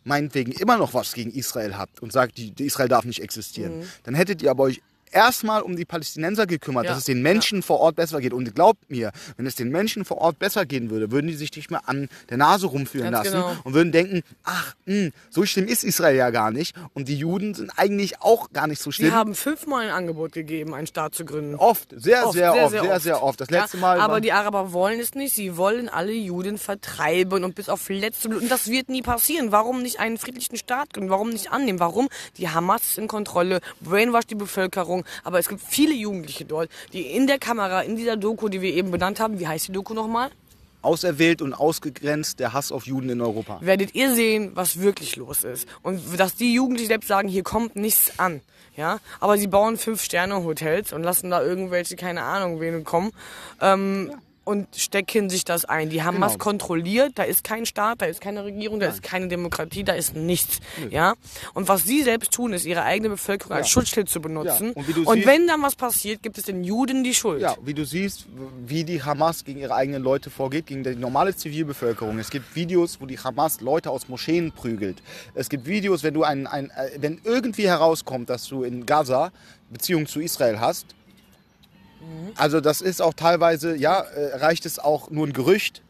meinetwegen 0.05 0.53
immer 0.53 0.79
noch 0.79 0.95
was 0.95 1.13
gegen 1.13 1.31
Israel 1.31 1.77
habt 1.77 2.01
und 2.01 2.13
sagt, 2.13 2.39
die, 2.39 2.55
Israel 2.65 2.89
darf 2.89 3.05
nicht 3.05 3.21
existieren, 3.21 3.83
dann 4.05 4.15
hättet 4.15 4.41
ihr 4.41 4.51
aber 4.51 4.65
euch 4.65 4.81
erstmal 5.13 5.63
um 5.63 5.77
die 5.77 5.85
Palästinenser 5.85 6.47
gekümmert, 6.47 6.85
Ja, 6.85 6.91
dass 6.91 6.99
es 7.01 7.05
den 7.05 7.23
Menschen 7.23 7.63
vor 7.63 7.81
Ort 7.81 7.97
besser 7.97 8.21
geht. 8.21 8.33
Und 8.33 8.55
glaubt 8.55 8.91
mir, 8.91 9.13
wenn 9.37 9.47
es 9.47 9.55
den 9.55 9.71
Menschen 9.71 10.05
vor 10.05 10.19
Ort 10.19 10.39
besser 10.39 10.67
gehen 10.67 10.91
würde, 10.91 11.11
würden 11.11 11.27
die 11.29 11.35
sich 11.35 11.55
nicht 11.57 11.71
mehr 11.71 11.83
an 11.89 12.09
der 12.31 12.37
Nase 12.37 12.67
rumführen 12.67 13.11
Ganz 13.13 13.27
lassen 13.27 13.37
genau. 13.43 13.57
und 13.65 13.75
würden 13.75 13.93
denken, 13.93 14.23
ach, 14.45 14.75
mh, 14.87 15.11
so 15.31 15.45
schlimm 15.47 15.67
ist 15.67 15.85
Israel 15.85 16.17
ja 16.17 16.31
gar 16.31 16.51
nicht. 16.51 16.75
Und 16.95 17.09
die 17.09 17.17
Juden 17.17 17.55
sind 17.55 17.71
eigentlich 17.77 18.21
auch 18.21 18.51
gar 18.53 18.67
nicht 18.67 18.81
so 18.81 18.91
Die 18.91 18.97
schlimm. 18.97 19.13
haben 19.15 19.35
fünfmal 19.35 19.85
ein 19.87 19.91
Angebot 19.91 20.33
gegeben, 20.33 20.75
einen 20.75 20.87
Staat 20.87 21.15
zu 21.15 21.25
gründen. 21.25 21.55
oft, 21.57 21.89
sehr, 21.97 22.27
Oft, 22.27 22.35
sehr, 22.35 22.55
oft, 22.55 22.71
sehr, 22.71 23.01
sehr 23.01 23.23
oft. 23.23 23.41
Das 23.41 23.51
letzte 23.51 23.77
ja, 23.77 23.81
Mal 23.81 24.01
Aber 24.01 24.21
die 24.21 24.33
Araber 24.33 24.73
wollen 24.73 25.01
es 25.01 25.15
nicht. 25.15 25.35
Sie 25.35 25.57
wollen 25.57 25.89
alle 25.89 26.13
Juden 26.13 26.59
vertreiben 26.59 27.45
und 27.45 27.55
bis 27.55 27.69
auf 27.69 27.89
letzte 27.89 28.29
Blut. 28.29 28.43
Und 28.43 28.51
das 28.51 28.69
wird 28.71 28.89
nie 28.89 29.03
passieren. 29.03 29.53
Warum 29.53 29.83
nicht 29.83 30.01
einen 30.01 30.19
friedlichen 30.19 30.57
Staat 30.57 30.93
gründen? 30.95 31.11
Warum 31.11 31.31
nicht 31.31 31.51
annehmen? 31.53 31.81
Warum? 31.81 32.09
Die 32.37 32.49
Hamas 32.49 32.83
ist 32.91 32.99
in 32.99 33.09
Kontrolle, 33.09 33.61
brainwash 33.81 34.27
die 34.27 34.35
Bevölkerung. 34.35 34.98
Aber 35.25 35.39
es 35.39 35.49
gibt 35.49 35.61
viele 35.61 35.95
Jugendliche 35.95 36.45
dort, 36.45 36.71
die 36.93 37.03
in 37.03 37.27
der 37.27 37.39
Kamera, 37.39 37.83
in 37.83 37.97
dieser 37.97 38.17
Doku, 38.17 38.49
die 38.49 38.61
wir 38.61 38.75
eben 38.75 38.91
benannt 38.91 39.21
haben, 39.21 39.39
wie 39.39 39.47
heißt 39.47 39.69
die 39.69 39.73
Doku 39.73 39.95
nochmal? 39.95 40.31
auserwählt 40.81 41.43
und 41.43 41.55
ausgegrenzt 41.55 42.39
der 42.41 42.53
Hass 42.53 42.73
auf 42.73 42.87
Juden 42.87 43.11
in 43.11 43.21
Europa. 43.21 43.59
werdet 43.61 43.95
ihr 43.95 44.15
sehen, 44.15 44.53
was 44.55 44.81
wirklich 44.81 45.17
los 45.17 45.45
ist. 45.45 45.69
Und 45.83 46.01
dass 46.19 46.37
die 46.37 46.55
Jugendlichen 46.55 46.89
selbst 46.89 47.09
sagen, 47.09 47.29
hier 47.29 47.43
kommt 47.43 47.77
nichts 47.77 48.19
an. 48.19 48.41
Ja, 48.77 49.01
aber 49.19 49.37
sie 49.39 49.49
bauen 49.49 49.77
Fünf-Sterne-Hotels 49.77 50.93
und 50.93 51.03
lassen 51.03 51.31
da 51.31 51.43
irgendwelche, 51.43 51.97
keine 51.97 52.23
Ahnung, 52.23 52.61
wen 52.61 52.85
kommen. 52.85 53.11
Ähm, 53.61 54.13
und 54.49 54.67
stecken 54.77 55.29
sich 55.29 55.45
das 55.45 55.67
ein. 55.67 55.91
Die 55.91 56.03
Hamas 56.03 56.33
Genau. 56.33 56.45
kontrolliert, 56.45 57.13
da 57.17 57.23
ist 57.25 57.45
kein 57.45 57.67
Staat, 57.67 58.01
da 58.01 58.07
ist 58.07 58.21
keine 58.23 58.45
Regierung, 58.45 58.81
da 58.81 58.87
ist 58.89 59.03
keine 59.03 59.29
Demokratie, 59.29 59.85
da 59.85 59.93
ist 59.93 60.17
nichts. 60.17 60.61
Ja? 60.91 61.15
Und 61.53 61.69
was 61.69 61.85
sie 61.85 62.03
selbst 62.03 62.33
tun, 62.33 62.55
ist 62.55 62.65
ihre 62.65 62.83
eigene 62.83 63.11
Bevölkerung 63.11 63.53
als 63.53 63.67
Ja. 63.69 63.73
Schutzschild 63.73 64.09
zu 64.09 64.21
benutzen. 64.23 64.73
Ja, 64.75 64.83
und 64.83 65.07
und 65.07 65.15
siehst- 65.17 65.27
wenn 65.27 65.47
dann 65.47 65.63
was 65.63 65.77
passiert, 65.77 66.23
gibt 66.23 66.39
es 66.39 66.45
den 66.45 66.65
Juden 66.65 67.05
die 67.05 67.13
Schuld. 67.15 67.43
Ja, 67.43 67.57
wie 67.63 67.75
du 67.75 67.85
siehst, 67.85 68.27
wie 68.67 68.85
die 68.85 69.03
Hamas 69.03 69.45
gegen 69.45 69.61
ihre 69.61 69.75
eigenen 69.75 70.03
Leute 70.03 70.31
vorgeht, 70.31 70.67
gegen 70.67 70.83
die 70.83 70.95
normale 70.97 71.37
Zivilbevölkerung. 71.37 72.19
Es 72.19 72.31
gibt 72.31 72.57
Videos, 72.57 73.01
wo 73.01 73.07
die 73.07 73.19
Hamas 73.19 73.61
Leute 73.61 73.91
aus 73.91 74.09
Moscheen 74.09 74.53
prügelt. 74.53 75.03
Es 75.35 75.49
gibt 75.51 75.67
Videos, 75.67 76.03
wenn 76.03 76.15
du 76.15 76.23
ein, 76.25 76.47
ein 76.47 76.71
äh, 76.71 76.91
wenn 77.01 77.21
irgendwie 77.25 77.67
herauskommt, 77.67 78.31
dass 78.31 78.47
du 78.49 78.63
in 78.63 78.87
Gaza 78.87 79.31
Beziehungen 79.71 80.07
zu 80.07 80.21
Israel 80.21 80.59
hast. 80.61 80.87
Also 82.37 82.61
das 82.61 82.81
ist 82.81 83.03
auch 83.03 83.15
teilweise, 83.15 83.77
ja, 83.77 84.01
äh, 84.01 84.37
reicht 84.37 84.67
es 84.67 84.79
auch 84.79 85.11
nur 85.11 85.27
ein 85.27 85.33
Gerücht. 85.33 85.83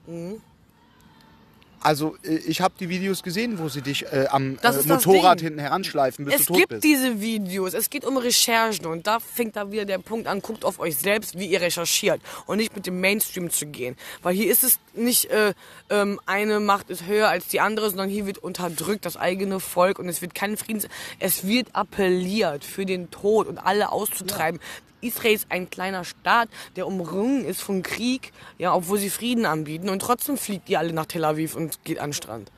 Also 1.80 2.16
äh, 2.24 2.36
ich 2.36 2.60
habe 2.60 2.74
die 2.78 2.88
Videos 2.88 3.22
gesehen, 3.22 3.58
wo 3.58 3.68
sie 3.68 3.82
dich 3.82 4.04
äh, 4.06 4.26
am 4.30 4.58
äh, 4.62 4.82
Motorrad 4.86 5.40
hinten 5.40 5.58
heranschleifen, 5.60 6.24
bis 6.24 6.34
Es 6.34 6.46
du 6.46 6.54
tot 6.54 6.56
gibt 6.56 6.68
bist. 6.70 6.84
diese 6.84 7.20
Videos, 7.20 7.74
es 7.74 7.90
geht 7.90 8.04
um 8.04 8.16
Recherchen 8.16 8.86
und 8.86 9.06
da 9.06 9.20
fängt 9.20 9.56
da 9.56 9.70
wieder 9.70 9.84
der 9.84 9.98
Punkt 9.98 10.26
an, 10.26 10.40
guckt 10.40 10.64
auf 10.64 10.80
euch 10.80 10.96
selbst, 10.96 11.38
wie 11.38 11.46
ihr 11.46 11.60
recherchiert 11.60 12.20
und 12.46 12.56
nicht 12.56 12.74
mit 12.74 12.86
dem 12.86 13.00
Mainstream 13.00 13.50
zu 13.50 13.66
gehen. 13.66 13.96
Weil 14.22 14.34
hier 14.34 14.50
ist 14.50 14.64
es 14.64 14.78
nicht, 14.94 15.26
äh, 15.26 15.54
ähm, 15.90 16.20
eine 16.26 16.58
Macht 16.60 16.90
ist 16.90 17.06
höher 17.06 17.28
als 17.28 17.46
die 17.48 17.60
andere, 17.60 17.90
sondern 17.90 18.08
hier 18.08 18.26
wird 18.26 18.38
unterdrückt 18.38 19.06
das 19.06 19.16
eigene 19.16 19.60
Volk 19.60 19.98
und 19.98 20.08
es 20.08 20.20
wird 20.20 20.34
kein 20.34 20.56
Friedens... 20.56 20.88
Es 21.20 21.46
wird 21.46 21.74
appelliert 21.74 22.64
für 22.64 22.86
den 22.86 23.10
Tod 23.10 23.46
und 23.46 23.58
alle 23.58 23.92
auszutreiben. 23.92 24.60
Israel 25.00 25.34
ist 25.34 25.46
ein 25.50 25.70
kleiner 25.70 26.04
Staat, 26.04 26.48
der 26.76 26.86
umrungen 26.86 27.44
ist 27.44 27.60
von 27.62 27.82
Krieg, 27.82 28.32
ja, 28.58 28.74
obwohl 28.74 28.98
sie 28.98 29.10
Frieden 29.10 29.46
anbieten 29.46 29.88
und 29.88 30.00
trotzdem 30.00 30.36
fliegt 30.36 30.68
ihr 30.68 30.78
alle 30.78 30.92
nach 30.92 31.06
Tel 31.06 31.24
Aviv 31.24 31.54
und 31.54 31.84
geht 31.84 31.98
an 31.98 32.10
den 32.10 32.14
Strand. 32.14 32.50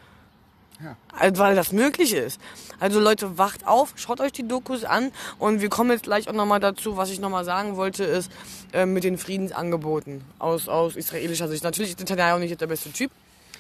Also, 1.13 1.43
weil 1.43 1.55
das 1.57 1.73
möglich 1.73 2.15
ist. 2.15 2.41
Also 2.79 3.01
Leute, 3.01 3.37
wacht 3.37 3.67
auf, 3.67 3.93
schaut 3.97 4.19
euch 4.21 4.33
die 4.33 4.49
Dokus 4.49 4.85
an 4.85 5.13
und 5.39 5.61
wir 5.61 5.69
kommen 5.69 5.91
jetzt 5.91 6.05
gleich 6.05 6.27
auch 6.27 6.33
nochmal 6.33 6.59
dazu, 6.59 6.97
was 6.97 7.11
ich 7.11 7.21
nochmal 7.21 7.45
sagen 7.45 7.77
wollte, 7.77 8.05
ist 8.05 8.33
äh, 8.73 8.87
mit 8.87 9.05
den 9.05 9.19
Friedensangeboten 9.19 10.23
aus, 10.39 10.69
aus 10.71 10.97
israelischer 10.97 11.49
Sicht. 11.49 11.65
Natürlich 11.65 11.91
ist 11.91 12.01
Netanyahu 12.01 12.39
nicht 12.39 12.59
der 12.59 12.67
beste 12.67 12.91
Typ. 12.93 13.11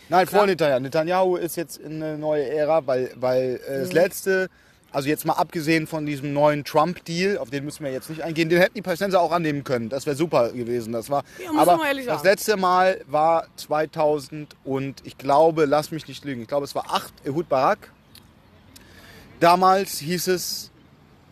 Nein, 0.08 0.26
vor 0.28 0.46
Netanyahu. 0.46 0.80
Netanyahu 0.80 1.36
ist 1.36 1.56
jetzt 1.56 1.76
in 1.76 2.02
eine 2.02 2.16
neue 2.16 2.48
Ära, 2.48 2.86
weil, 2.86 3.12
weil 3.16 3.60
äh, 3.68 3.76
Mhm. 3.76 3.80
das 3.82 3.92
letzte, 3.92 4.48
also 4.92 5.08
jetzt 5.08 5.24
mal 5.24 5.34
abgesehen 5.34 5.86
von 5.86 6.04
diesem 6.06 6.32
neuen 6.32 6.64
Trump-Deal, 6.64 7.38
auf 7.38 7.50
den 7.50 7.64
müssen 7.64 7.84
wir 7.84 7.92
jetzt 7.92 8.10
nicht 8.10 8.22
eingehen, 8.22 8.48
den 8.48 8.58
hätten 8.58 8.74
die 8.74 8.82
Palästinenser 8.82 9.20
auch 9.20 9.32
annehmen 9.32 9.62
können. 9.64 9.88
Das 9.88 10.06
wäre 10.06 10.16
super 10.16 10.50
gewesen. 10.52 10.92
Das 10.92 11.10
war, 11.10 11.24
Ja, 11.42 11.50
aber 11.58 11.78
das 11.94 12.04
sagen. 12.04 12.20
letzte 12.24 12.56
Mal 12.56 13.00
war 13.06 13.46
2000 13.56 14.56
und 14.64 15.00
ich 15.04 15.16
glaube, 15.18 15.64
lass 15.66 15.90
mich 15.90 16.08
nicht 16.08 16.24
lügen, 16.24 16.42
ich 16.42 16.48
glaube 16.48 16.64
es 16.64 16.74
war 16.74 16.92
8 16.92 17.12
Ehud 17.26 17.48
Barak. 17.48 17.90
Damals 19.38 19.98
hieß 19.98 20.28
es, 20.28 20.70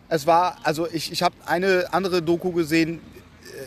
es 0.08 0.26
war, 0.26 0.56
also 0.62 0.88
ich, 0.90 1.12
ich 1.12 1.22
habe 1.22 1.34
eine 1.44 1.88
andere 1.92 2.22
Doku 2.22 2.52
gesehen, 2.52 3.00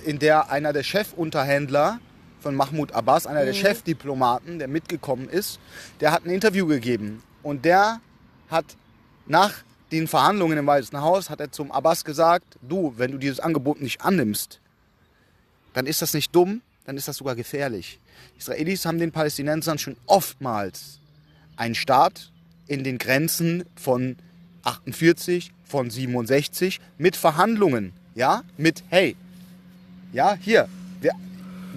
äh, 0.05 0.09
in 0.09 0.19
der 0.19 0.49
einer 0.49 0.73
der 0.73 0.83
Chefunterhändler 0.83 1.99
von 2.39 2.55
Mahmoud 2.55 2.93
Abbas, 2.93 3.27
einer 3.27 3.45
der 3.45 3.53
Chefdiplomaten, 3.53 4.57
der 4.57 4.67
mitgekommen 4.67 5.29
ist, 5.29 5.59
der 5.99 6.11
hat 6.11 6.25
ein 6.25 6.31
Interview 6.31 6.65
gegeben. 6.65 7.21
Und 7.43 7.65
der 7.65 7.99
hat 8.49 8.65
nach 9.27 9.53
den 9.91 10.07
Verhandlungen 10.07 10.57
im 10.57 10.65
Weißen 10.65 10.99
Haus, 11.01 11.29
hat 11.29 11.39
er 11.39 11.51
zum 11.51 11.71
Abbas 11.71 12.05
gesagt, 12.05 12.57
du, 12.61 12.93
wenn 12.97 13.11
du 13.11 13.17
dieses 13.17 13.39
Angebot 13.39 13.81
nicht 13.81 14.01
annimmst, 14.01 14.59
dann 15.73 15.85
ist 15.85 16.01
das 16.01 16.13
nicht 16.13 16.35
dumm, 16.35 16.61
dann 16.85 16.97
ist 16.97 17.07
das 17.07 17.17
sogar 17.17 17.35
gefährlich. 17.35 17.99
Israelis 18.37 18.85
haben 18.85 18.99
den 18.99 19.11
Palästinensern 19.11 19.77
schon 19.77 19.97
oftmals 20.05 20.99
einen 21.55 21.75
Staat 21.75 22.31
in 22.67 22.83
den 22.83 22.97
Grenzen 22.97 23.63
von 23.75 24.17
48, 24.63 25.51
von 25.65 25.89
67 25.89 26.79
mit 26.97 27.15
Verhandlungen, 27.15 27.93
ja, 28.15 28.43
mit 28.57 28.83
hey, 28.89 29.15
ja, 30.13 30.35
hier, 30.35 30.67
wir, 30.99 31.13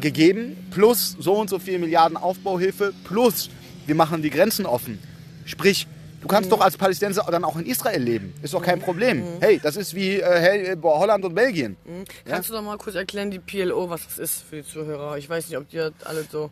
gegeben, 0.00 0.56
plus 0.70 1.16
so 1.18 1.34
und 1.34 1.48
so 1.48 1.58
viel 1.58 1.78
Milliarden 1.78 2.16
Aufbauhilfe, 2.16 2.92
plus 3.04 3.50
wir 3.86 3.94
machen 3.94 4.22
die 4.22 4.30
Grenzen 4.30 4.66
offen. 4.66 4.98
Sprich, 5.44 5.86
du 6.24 6.28
kannst 6.28 6.50
doch 6.50 6.60
als 6.62 6.76
Palästinenser 6.78 7.22
dann 7.30 7.44
auch 7.44 7.56
in 7.56 7.66
Israel 7.66 8.02
leben. 8.02 8.32
Ist 8.42 8.54
doch 8.54 8.62
kein 8.62 8.80
Problem. 8.80 9.22
Hey, 9.40 9.60
das 9.62 9.76
ist 9.76 9.94
wie 9.94 10.20
äh, 10.20 10.40
hey, 10.40 10.74
boah, 10.76 10.98
Holland 10.98 11.22
und 11.22 11.34
Belgien. 11.34 11.76
Kannst 12.24 12.48
du 12.48 12.54
doch 12.54 12.62
mal 12.62 12.78
kurz 12.78 12.96
erklären, 12.96 13.30
die 13.30 13.38
PLO, 13.38 13.90
was 13.90 14.06
das 14.06 14.18
ist 14.18 14.42
für 14.42 14.56
die 14.56 14.64
Zuhörer? 14.64 15.18
Ich 15.18 15.28
weiß 15.28 15.48
nicht, 15.48 15.58
ob 15.58 15.68
die 15.68 15.76
das 15.76 15.92
alle 16.04 16.24
so... 16.24 16.50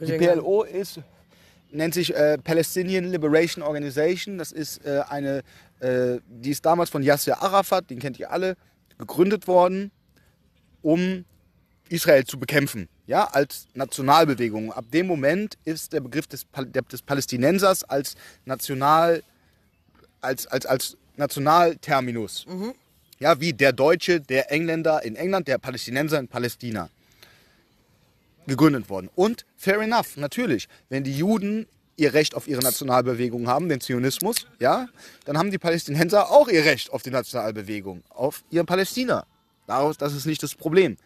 Die 0.00 0.12
PLO 0.12 0.62
ist, 0.62 1.00
nennt 1.70 1.94
sich 1.94 2.14
äh, 2.14 2.36
Palestinian 2.38 3.04
Liberation 3.04 3.64
Organization. 3.64 4.36
Das 4.36 4.52
ist 4.52 4.84
äh, 4.84 5.00
eine, 5.08 5.42
äh, 5.80 6.18
die 6.28 6.50
ist 6.50 6.64
damals 6.66 6.90
von 6.90 7.02
Yasser 7.02 7.42
Arafat, 7.42 7.88
den 7.90 7.98
kennt 7.98 8.20
ihr 8.20 8.30
alle, 8.30 8.56
gegründet 8.98 9.48
worden, 9.48 9.90
um 10.82 11.24
Israel 11.88 12.24
zu 12.24 12.38
bekämpfen. 12.38 12.88
Ja, 13.08 13.24
als 13.24 13.68
Nationalbewegung. 13.72 14.70
Ab 14.70 14.84
dem 14.92 15.06
Moment 15.06 15.56
ist 15.64 15.94
der 15.94 16.00
Begriff 16.00 16.26
des, 16.26 16.44
Pal 16.44 16.66
des 16.66 17.00
Palästinensers 17.00 17.82
als 17.82 18.16
National, 18.44 19.22
als, 20.20 20.46
als, 20.46 20.66
als 20.66 20.96
Nationalterminus. 21.16 22.44
Ja, 23.18 23.40
wie 23.40 23.54
der 23.54 23.72
Deutsche, 23.72 24.20
der 24.20 24.52
Engländer 24.52 25.02
in 25.04 25.16
England, 25.16 25.48
der 25.48 25.56
Palästinenser 25.56 26.18
in 26.18 26.28
Palästina 26.28 26.90
gegründet 28.46 28.90
worden. 28.90 29.08
Und 29.14 29.46
fair 29.56 29.80
enough, 29.80 30.18
natürlich, 30.18 30.68
wenn 30.90 31.02
die 31.02 31.16
Juden 31.16 31.66
ihr 31.96 32.12
Recht 32.12 32.34
auf 32.34 32.46
ihre 32.46 32.60
Nationalbewegung 32.60 33.48
haben, 33.48 33.70
den 33.70 33.80
Zionismus, 33.80 34.46
ja, 34.60 34.86
dann 35.24 35.38
haben 35.38 35.50
die 35.50 35.58
Palästinenser 35.58 36.30
auch 36.30 36.48
ihr 36.48 36.66
Recht 36.66 36.92
auf 36.92 37.02
die 37.02 37.10
Nationalbewegung, 37.10 38.02
auf 38.10 38.44
ihr 38.50 38.64
Palästina. 38.64 39.24
Daraus, 39.66 39.96
das 39.96 40.14
ist 40.14 40.26
nicht 40.26 40.42
das 40.42 40.54
Problem. 40.54 40.98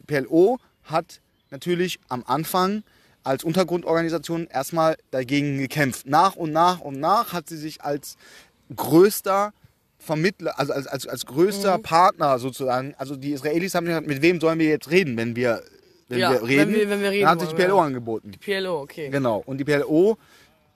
Die 0.00 0.04
PLO 0.04 0.58
hat 0.84 1.20
natürlich 1.50 1.98
am 2.08 2.22
Anfang 2.26 2.82
als 3.24 3.42
Untergrundorganisation 3.44 4.46
erstmal 4.46 4.96
dagegen 5.10 5.58
gekämpft. 5.58 6.06
Nach 6.06 6.36
und 6.36 6.52
nach 6.52 6.80
und 6.80 7.00
nach 7.00 7.32
hat 7.32 7.48
sie 7.48 7.56
sich 7.56 7.82
als 7.82 8.16
größter 8.74 9.52
Vermittler, 9.98 10.58
also 10.58 10.72
als, 10.72 10.86
als, 10.86 11.06
als 11.06 11.26
größter 11.26 11.78
Partner 11.78 12.38
sozusagen, 12.38 12.94
also 12.98 13.16
die 13.16 13.32
Israelis 13.32 13.74
haben 13.74 13.86
gesagt, 13.86 14.06
mit 14.06 14.22
wem 14.22 14.40
sollen 14.40 14.58
wir 14.58 14.68
jetzt 14.68 14.90
reden, 14.90 15.16
wenn 15.16 15.34
wir, 15.34 15.62
wenn 16.08 16.18
Ja, 16.18 16.30
wir 16.32 16.40
wenn 16.40 16.46
reden? 16.46 16.74
wir- 16.74 16.90
wenn 16.90 17.00
wir 17.02 17.10
reden 17.10 17.22
dann 17.22 17.30
hat 17.30 17.40
sich 17.40 17.48
die 17.48 17.54
PLO 17.56 17.78
ja. 17.78 17.82
angeboten. 17.84 18.30
PLO, 18.40 18.80
okay. 18.82 19.08
Genau. 19.08 19.42
Und 19.46 19.58
die 19.58 19.64
PLO 19.64 20.16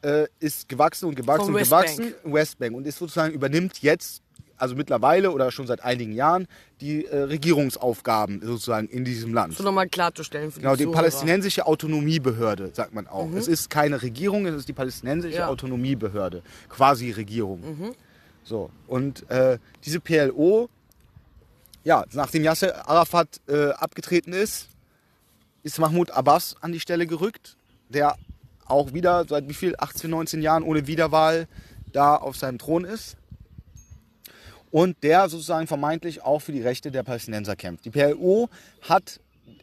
äh, 0.02 0.26
ist 0.40 0.68
gewachsen 0.68 1.06
und 1.06 1.14
gewachsen 1.14 1.44
Von 1.46 1.54
und 1.54 1.60
Westbank. 1.60 1.86
gewachsen. 1.96 2.14
Westbank. 2.32 2.74
Und 2.76 2.86
ist 2.86 2.98
sozusagen 2.98 3.34
übernimmt 3.34 3.80
jetzt, 3.82 4.22
also 4.60 4.74
mittlerweile 4.76 5.30
oder 5.30 5.50
schon 5.50 5.66
seit 5.66 5.82
einigen 5.82 6.12
Jahren, 6.12 6.46
die 6.80 7.04
äh, 7.06 7.16
Regierungsaufgaben 7.22 8.40
sozusagen 8.42 8.88
in 8.88 9.04
diesem 9.04 9.32
Land. 9.34 9.54
So 9.56 9.64
nochmal 9.64 9.88
klarzustellen 9.88 10.50
für 10.52 10.60
Genau, 10.60 10.74
die 10.76 10.84
Zuhörer. 10.84 10.96
palästinensische 10.98 11.66
Autonomiebehörde, 11.66 12.70
sagt 12.74 12.94
man 12.94 13.06
auch. 13.06 13.28
Es 13.32 13.48
ist 13.48 13.70
keine 13.70 14.00
Regierung, 14.02 14.46
es 14.46 14.54
ist 14.54 14.68
die 14.68 14.72
palästinensische 14.72 15.36
Ja. 15.38 15.48
Autonomiebehörde, 15.48 16.42
quasi 16.68 17.10
Regierung. 17.10 17.94
So, 18.44 18.70
und 18.86 19.28
äh, 19.30 19.58
diese 19.84 20.00
PLO, 20.00 20.68
ja, 21.84 22.04
nachdem 22.12 22.42
Yasser 22.44 22.88
Arafat 22.88 23.40
äh, 23.48 23.70
abgetreten 23.70 24.32
ist, 24.32 24.68
ist 25.62 25.78
Mahmoud 25.78 26.10
Abbas 26.10 26.56
an 26.60 26.72
die 26.72 26.80
Stelle 26.80 27.06
gerückt, 27.06 27.56
der 27.88 28.16
auch 28.66 28.92
wieder 28.92 29.24
seit 29.28 29.48
wie 29.48 29.54
viel, 29.54 29.74
18, 29.78 30.08
19 30.10 30.42
Jahren 30.42 30.62
ohne 30.62 30.86
Wiederwahl 30.86 31.48
da 31.92 32.14
auf 32.16 32.36
seinem 32.36 32.58
Thron 32.58 32.84
ist 32.84 33.16
und 34.70 35.02
der 35.02 35.28
sozusagen 35.28 35.66
vermeintlich 35.66 36.22
auch 36.22 36.40
für 36.40 36.52
die 36.52 36.62
Rechte 36.62 36.90
der 36.90 37.02
Palästinenser 37.02 37.56
kämpft. 37.56 37.84
Die 37.84 37.90
PLO 37.90 38.48
hat 38.82 39.20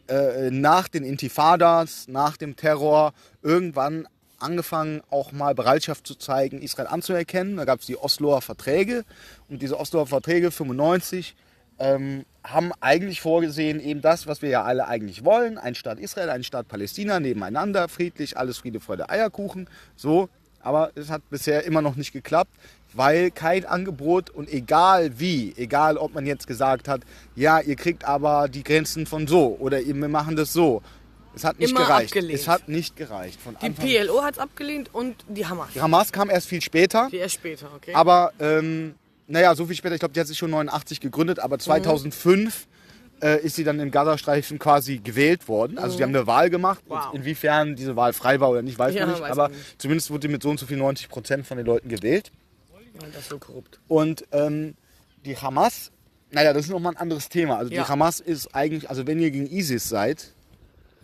äh, 0.08 0.52
nach 0.52 0.88
den 0.88 1.04
Intifadas, 1.04 2.08
nach 2.08 2.38
dem 2.38 2.56
Terror 2.56 3.14
irgendwann 3.42 4.08
angefangen, 4.40 5.02
auch 5.10 5.32
mal 5.32 5.56
Bereitschaft 5.56 6.06
zu 6.06 6.16
zeigen, 6.16 6.62
Israel 6.62 6.88
anzuerkennen. 6.88 7.58
Da 7.58 7.66
gab 7.66 7.80
es 7.80 7.88
die 7.88 7.98
Osloer 7.98 8.42
Verträge 8.42 9.04
und 9.50 9.62
diese 9.62 9.80
Osloer 9.80 10.08
Verträge 10.08 10.52
95 10.52 11.36
ähm, 11.80 12.26
haben 12.44 12.72
eigentlich 12.80 13.22
vorgesehen, 13.22 13.80
eben 13.80 14.02
das, 14.02 14.28
was 14.28 14.42
wir 14.42 14.50
ja 14.50 14.64
alle 14.64 14.88
eigentlich 14.88 15.26
wollen, 15.26 15.58
ein 15.58 15.76
Staat 15.76 16.00
Israel, 16.00 16.30
ein 16.30 16.44
Staat 16.44 16.68
Palästina 16.68 17.20
nebeneinander, 17.20 17.88
friedlich, 17.88 18.38
alles 18.38 18.60
Friede, 18.60 18.80
Freude, 18.80 19.10
Eierkuchen, 19.10 19.70
so. 19.96 20.30
Aber 20.60 20.92
es 20.96 21.10
hat 21.10 21.30
bisher 21.30 21.66
immer 21.66 21.82
noch 21.82 21.96
nicht 21.96 22.12
geklappt, 22.12 22.52
weil 22.98 23.32
kein 23.32 23.64
Angebot 23.66 24.30
und 24.30 24.50
egal 24.52 25.20
wie, 25.20 25.54
egal 25.56 25.98
ob 25.98 26.14
man 26.14 26.26
jetzt 26.26 26.48
gesagt 26.48 26.88
hat, 26.88 27.02
ja, 27.36 27.60
ihr 27.62 27.76
kriegt 27.76 28.04
aber 28.06 28.50
die 28.50 28.64
Grenzen 28.64 29.06
von 29.06 29.28
so 29.28 29.56
oder 29.60 29.80
wir 29.86 29.94
machen 30.10 30.36
das 30.36 30.52
so. 30.52 30.82
Es 31.36 31.44
hat 31.44 31.60
nicht 31.60 31.70
Immer 31.70 31.82
gereicht. 31.82 32.08
abgelehnt. 32.12 32.34
Es 32.40 32.48
hat 32.48 32.68
nicht 32.68 32.96
gereicht. 32.96 33.40
Von 33.40 33.56
Die 33.62 33.68
Anfang 33.68 33.86
PLO 33.86 34.24
hat 34.24 34.34
es 34.34 34.40
abgelehnt 34.40 34.90
und 34.94 35.16
die 35.28 35.46
Hamas. 35.46 35.70
die 35.76 35.82
Hamas 35.82 36.12
kam 36.12 36.30
erst 36.32 36.48
viel 36.48 36.62
später, 36.62 37.10
Die 37.12 37.18
erst 37.18 37.36
später, 37.36 37.70
okay? 37.76 37.94
aber 37.94 38.34
ähm, 38.40 38.96
naja, 39.28 39.54
so 39.54 39.66
viel 39.68 39.76
später, 39.76 39.94
ich 39.94 40.00
glaube, 40.00 40.14
die 40.16 40.20
hat 40.20 40.26
sich 40.28 40.38
schon 40.38 40.50
89 40.50 41.00
gegründet, 41.00 41.38
aber 41.40 41.60
2005 41.60 42.68
äh, 43.22 43.40
ist 43.42 43.56
sie 43.56 43.64
dann 43.64 43.80
im 43.80 43.92
Gazastreifen 43.92 44.58
quasi 44.58 44.98
gewählt 45.00 45.48
worden. 45.48 45.78
Also 45.80 45.98
die 45.98 46.04
haben 46.04 46.10
eine 46.16 46.26
Wahl 46.28 46.50
gemacht. 46.50 46.82
Mhm. 46.86 46.90
Wow. 46.92 47.10
Und 47.12 47.20
inwiefern 47.20 47.76
diese 47.76 47.96
Wahl 47.96 48.14
frei 48.14 48.40
war 48.40 48.50
oder 48.50 48.62
nicht, 48.62 48.78
weiß 48.80 48.96
Ja, 48.96 49.02
man 49.06 49.12
nicht. 49.16 49.22
weiß 49.24 49.32
Aber 49.32 49.50
nicht. 49.50 49.80
zumindest 49.82 50.10
wurde 50.12 50.22
die 50.28 50.34
mit 50.34 50.42
so 50.44 50.50
und 50.50 50.60
so 50.60 50.66
viel 50.66 50.78
90 50.78 51.10
Prozent 51.10 51.46
von 51.46 51.58
den 51.58 51.66
Leuten 51.66 51.90
gewählt. 51.90 52.32
Ja, 53.02 53.08
das 53.08 53.22
ist 53.24 53.30
so 53.30 53.40
korrupt. 53.40 53.80
Und 53.88 54.26
ähm, 54.32 54.76
die 55.26 55.38
Hamas, 55.38 55.92
naja, 56.32 56.54
das 56.54 56.66
ist 56.66 56.72
nochmal 56.72 56.94
ein 56.94 56.98
anderes 56.98 57.30
Thema. 57.30 57.58
Also 57.58 57.72
Ja. 57.74 57.84
die 57.84 57.90
Hamas 57.90 58.20
ist 58.20 58.54
eigentlich, 58.56 58.90
also 58.90 59.08
wenn 59.08 59.20
ihr 59.20 59.32
gegen 59.32 59.48
ISIS 59.48 59.88
seid, 59.90 60.34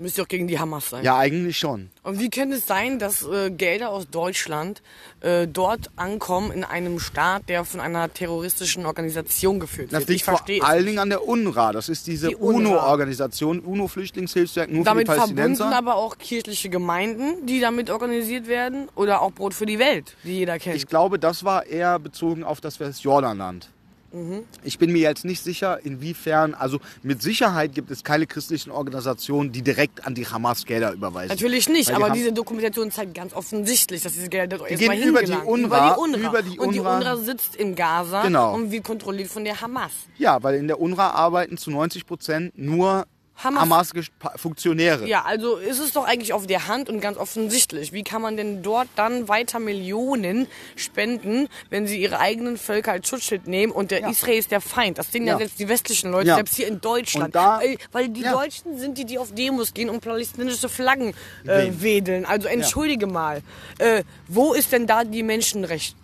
Müsst 0.03 0.17
ihr 0.17 0.23
auch 0.25 0.27
gegen 0.27 0.47
die 0.47 0.59
Hamas 0.59 0.89
sein. 0.89 1.03
ja 1.03 1.17
eigentlich 1.17 1.57
schon. 1.57 1.89
Und 2.03 2.19
wie 2.19 2.29
könnte 2.29 2.57
es 2.57 2.67
sein, 2.67 2.99
dass 2.99 3.23
äh, 3.25 3.49
Gelder 3.49 3.89
aus 3.89 4.09
Deutschland 4.09 4.81
äh, 5.21 5.47
dort 5.47 5.89
ankommen 5.95 6.51
in 6.51 6.63
einem 6.65 6.99
Staat, 6.99 7.47
der 7.47 7.63
von 7.63 7.79
einer 7.79 8.13
terroristischen 8.13 8.85
Organisation 8.85 9.59
geführt 9.61 9.93
Das 9.93 10.01
wird? 10.01 10.09
liegt 10.09 10.19
ich 10.21 10.25
vor 10.25 10.41
allen. 10.67 10.85
Dingen 10.85 10.99
an 10.99 11.09
der 11.09 11.25
UNRWA. 11.25 11.71
Das 11.71 11.87
ist 11.87 12.05
diese 12.07 12.27
Die. 12.27 12.35
UNO-Organisation, 12.35 13.59
UNO-Flüchtlingshilfswerk 13.61 14.69
nur 14.69 14.83
Damit 14.83 15.07
für 15.07 15.13
die 15.13 15.17
verbunden 15.19 15.35
Palästinenser. 15.41 15.75
aber 15.77 15.95
auch 15.95 16.17
kirchliche 16.17 16.69
Gemeinden, 16.69 17.45
die 17.45 17.61
damit 17.61 17.89
organisiert 17.89 18.47
werden. 18.47 18.89
Oder 18.95 19.21
auch 19.21 19.31
Brot 19.31 19.53
für 19.53 19.65
die 19.65 19.79
Welt, 19.79 20.15
die 20.25 20.39
jeder 20.39 20.59
kennt. 20.59 20.75
Ich 20.75 20.87
glaube, 20.87 21.17
das 21.17 21.43
war 21.45 21.65
eher 21.65 21.97
bezogen 21.99 22.43
auf 22.43 22.59
das 22.61 22.79
Westjordanland. 22.79 23.69
Mhm. 24.13 24.43
Ich 24.63 24.77
bin 24.77 24.91
mir 24.91 25.01
jetzt 25.01 25.25
nicht 25.25 25.43
sicher, 25.43 25.79
inwiefern, 25.83 26.53
also 26.53 26.79
mit 27.01 27.21
Sicherheit 27.21 27.73
gibt 27.73 27.89
es 27.91 28.03
keine 28.03 28.27
christlichen 28.27 28.69
Organisationen, 28.71 29.51
die 29.51 29.63
direkt 29.63 30.05
an 30.05 30.13
die 30.13 30.27
Hamas 30.27 30.65
Gelder 30.65 30.93
überweisen. 30.93 31.29
Natürlich 31.29 31.67
nicht, 31.67 31.89
die 31.89 31.93
aber 31.93 32.11
diese 32.11 32.31
Dokumentation 32.31 32.91
zeigt 32.91 33.15
ganz 33.15 33.33
offensichtlich, 33.33 34.03
dass 34.03 34.13
diese 34.13 34.29
Gelder 34.29 34.57
dort 34.59 34.69
Die 34.69 34.75
erstmal 34.75 34.97
gehen 34.97 35.09
über 35.09 35.23
die. 35.23 35.31
UNRWA, 35.33 35.95
über 35.95 35.95
die 35.95 35.99
UNRWA. 36.17 36.29
über 36.29 36.41
die 36.43 36.59
Und 36.59 36.73
die 36.75 36.79
UNRWA. 36.79 36.97
UNRWA 36.97 37.17
sitzt 37.17 37.55
in 37.55 37.75
Gaza 37.75 38.21
Genau. 38.21 38.53
und 38.53 38.71
wird 38.71 38.83
kontrolliert 38.83 39.29
von 39.29 39.43
der 39.43 39.59
Hamas. 39.59 39.91
Ja, 40.17 40.41
weil 40.43 40.55
in 40.55 40.67
der 40.67 40.79
UNRWA 40.79 41.09
arbeiten 41.11 41.57
zu 41.57 41.71
90 41.71 42.05
Prozent 42.05 42.57
nur 42.57 43.05
Hamas- 43.41 43.61
Hamas-Funktionäre. 43.61 45.07
Ja, 45.07 45.23
also 45.23 45.55
ist 45.57 45.79
es 45.79 45.93
doch 45.93 46.05
eigentlich 46.05 46.33
auf 46.33 46.45
der 46.47 46.67
Hand 46.67 46.87
und 46.89 46.99
ganz 47.01 47.17
offensichtlich. 47.17 47.91
Wie 47.91 48.03
kann 48.03 48.21
man 48.21 48.37
denn 48.37 48.61
dort 48.63 48.87
dann 48.95 49.27
weiter 49.27 49.59
Millionen 49.59 50.47
spenden, 50.75 51.47
wenn 51.69 51.87
sie 51.87 51.99
ihre 52.01 52.19
eigenen 52.19 52.57
Völker 52.57 52.91
als 52.91 53.09
Schutzschild 53.09 53.47
nehmen 53.47 53.71
und 53.71 53.91
der 53.91 54.01
Ja. 54.01 54.09
Israel 54.09 54.37
ist 54.37 54.51
der 54.51 54.61
Feind? 54.61 54.97
Das 54.97 55.11
sehen 55.11 55.25
ja, 55.25 55.33
Ja. 55.33 55.37
selbst 55.39 55.59
die 55.59 55.67
westlichen 55.67 56.11
Leute, 56.11 56.27
Ja. 56.29 56.35
selbst 56.35 56.55
hier 56.55 56.67
in 56.67 56.79
Deutschland. 56.79 57.33
Da- 57.35 57.59
weil, 57.59 57.77
weil 57.91 58.09
die. 58.09 58.21
Deutschen 58.23 58.77
sind 58.79 58.97
die, 58.97 59.05
die 59.05 59.17
auf 59.19 59.33
Demos 59.33 59.73
gehen 59.73 59.89
und 59.89 60.01
palästinensische 60.01 60.69
Flaggen 60.69 61.13
äh, 61.45 61.69
wedeln. 61.79 62.25
Also 62.25 62.47
entschuldige 62.47 63.07
mal, 63.07 63.41
äh, 63.79 64.03
wo 64.27 64.53
ist 64.53 64.71
denn 64.71 64.87
da 64.87 65.03
die 65.03 65.23
Menschenrechte? 65.23 65.95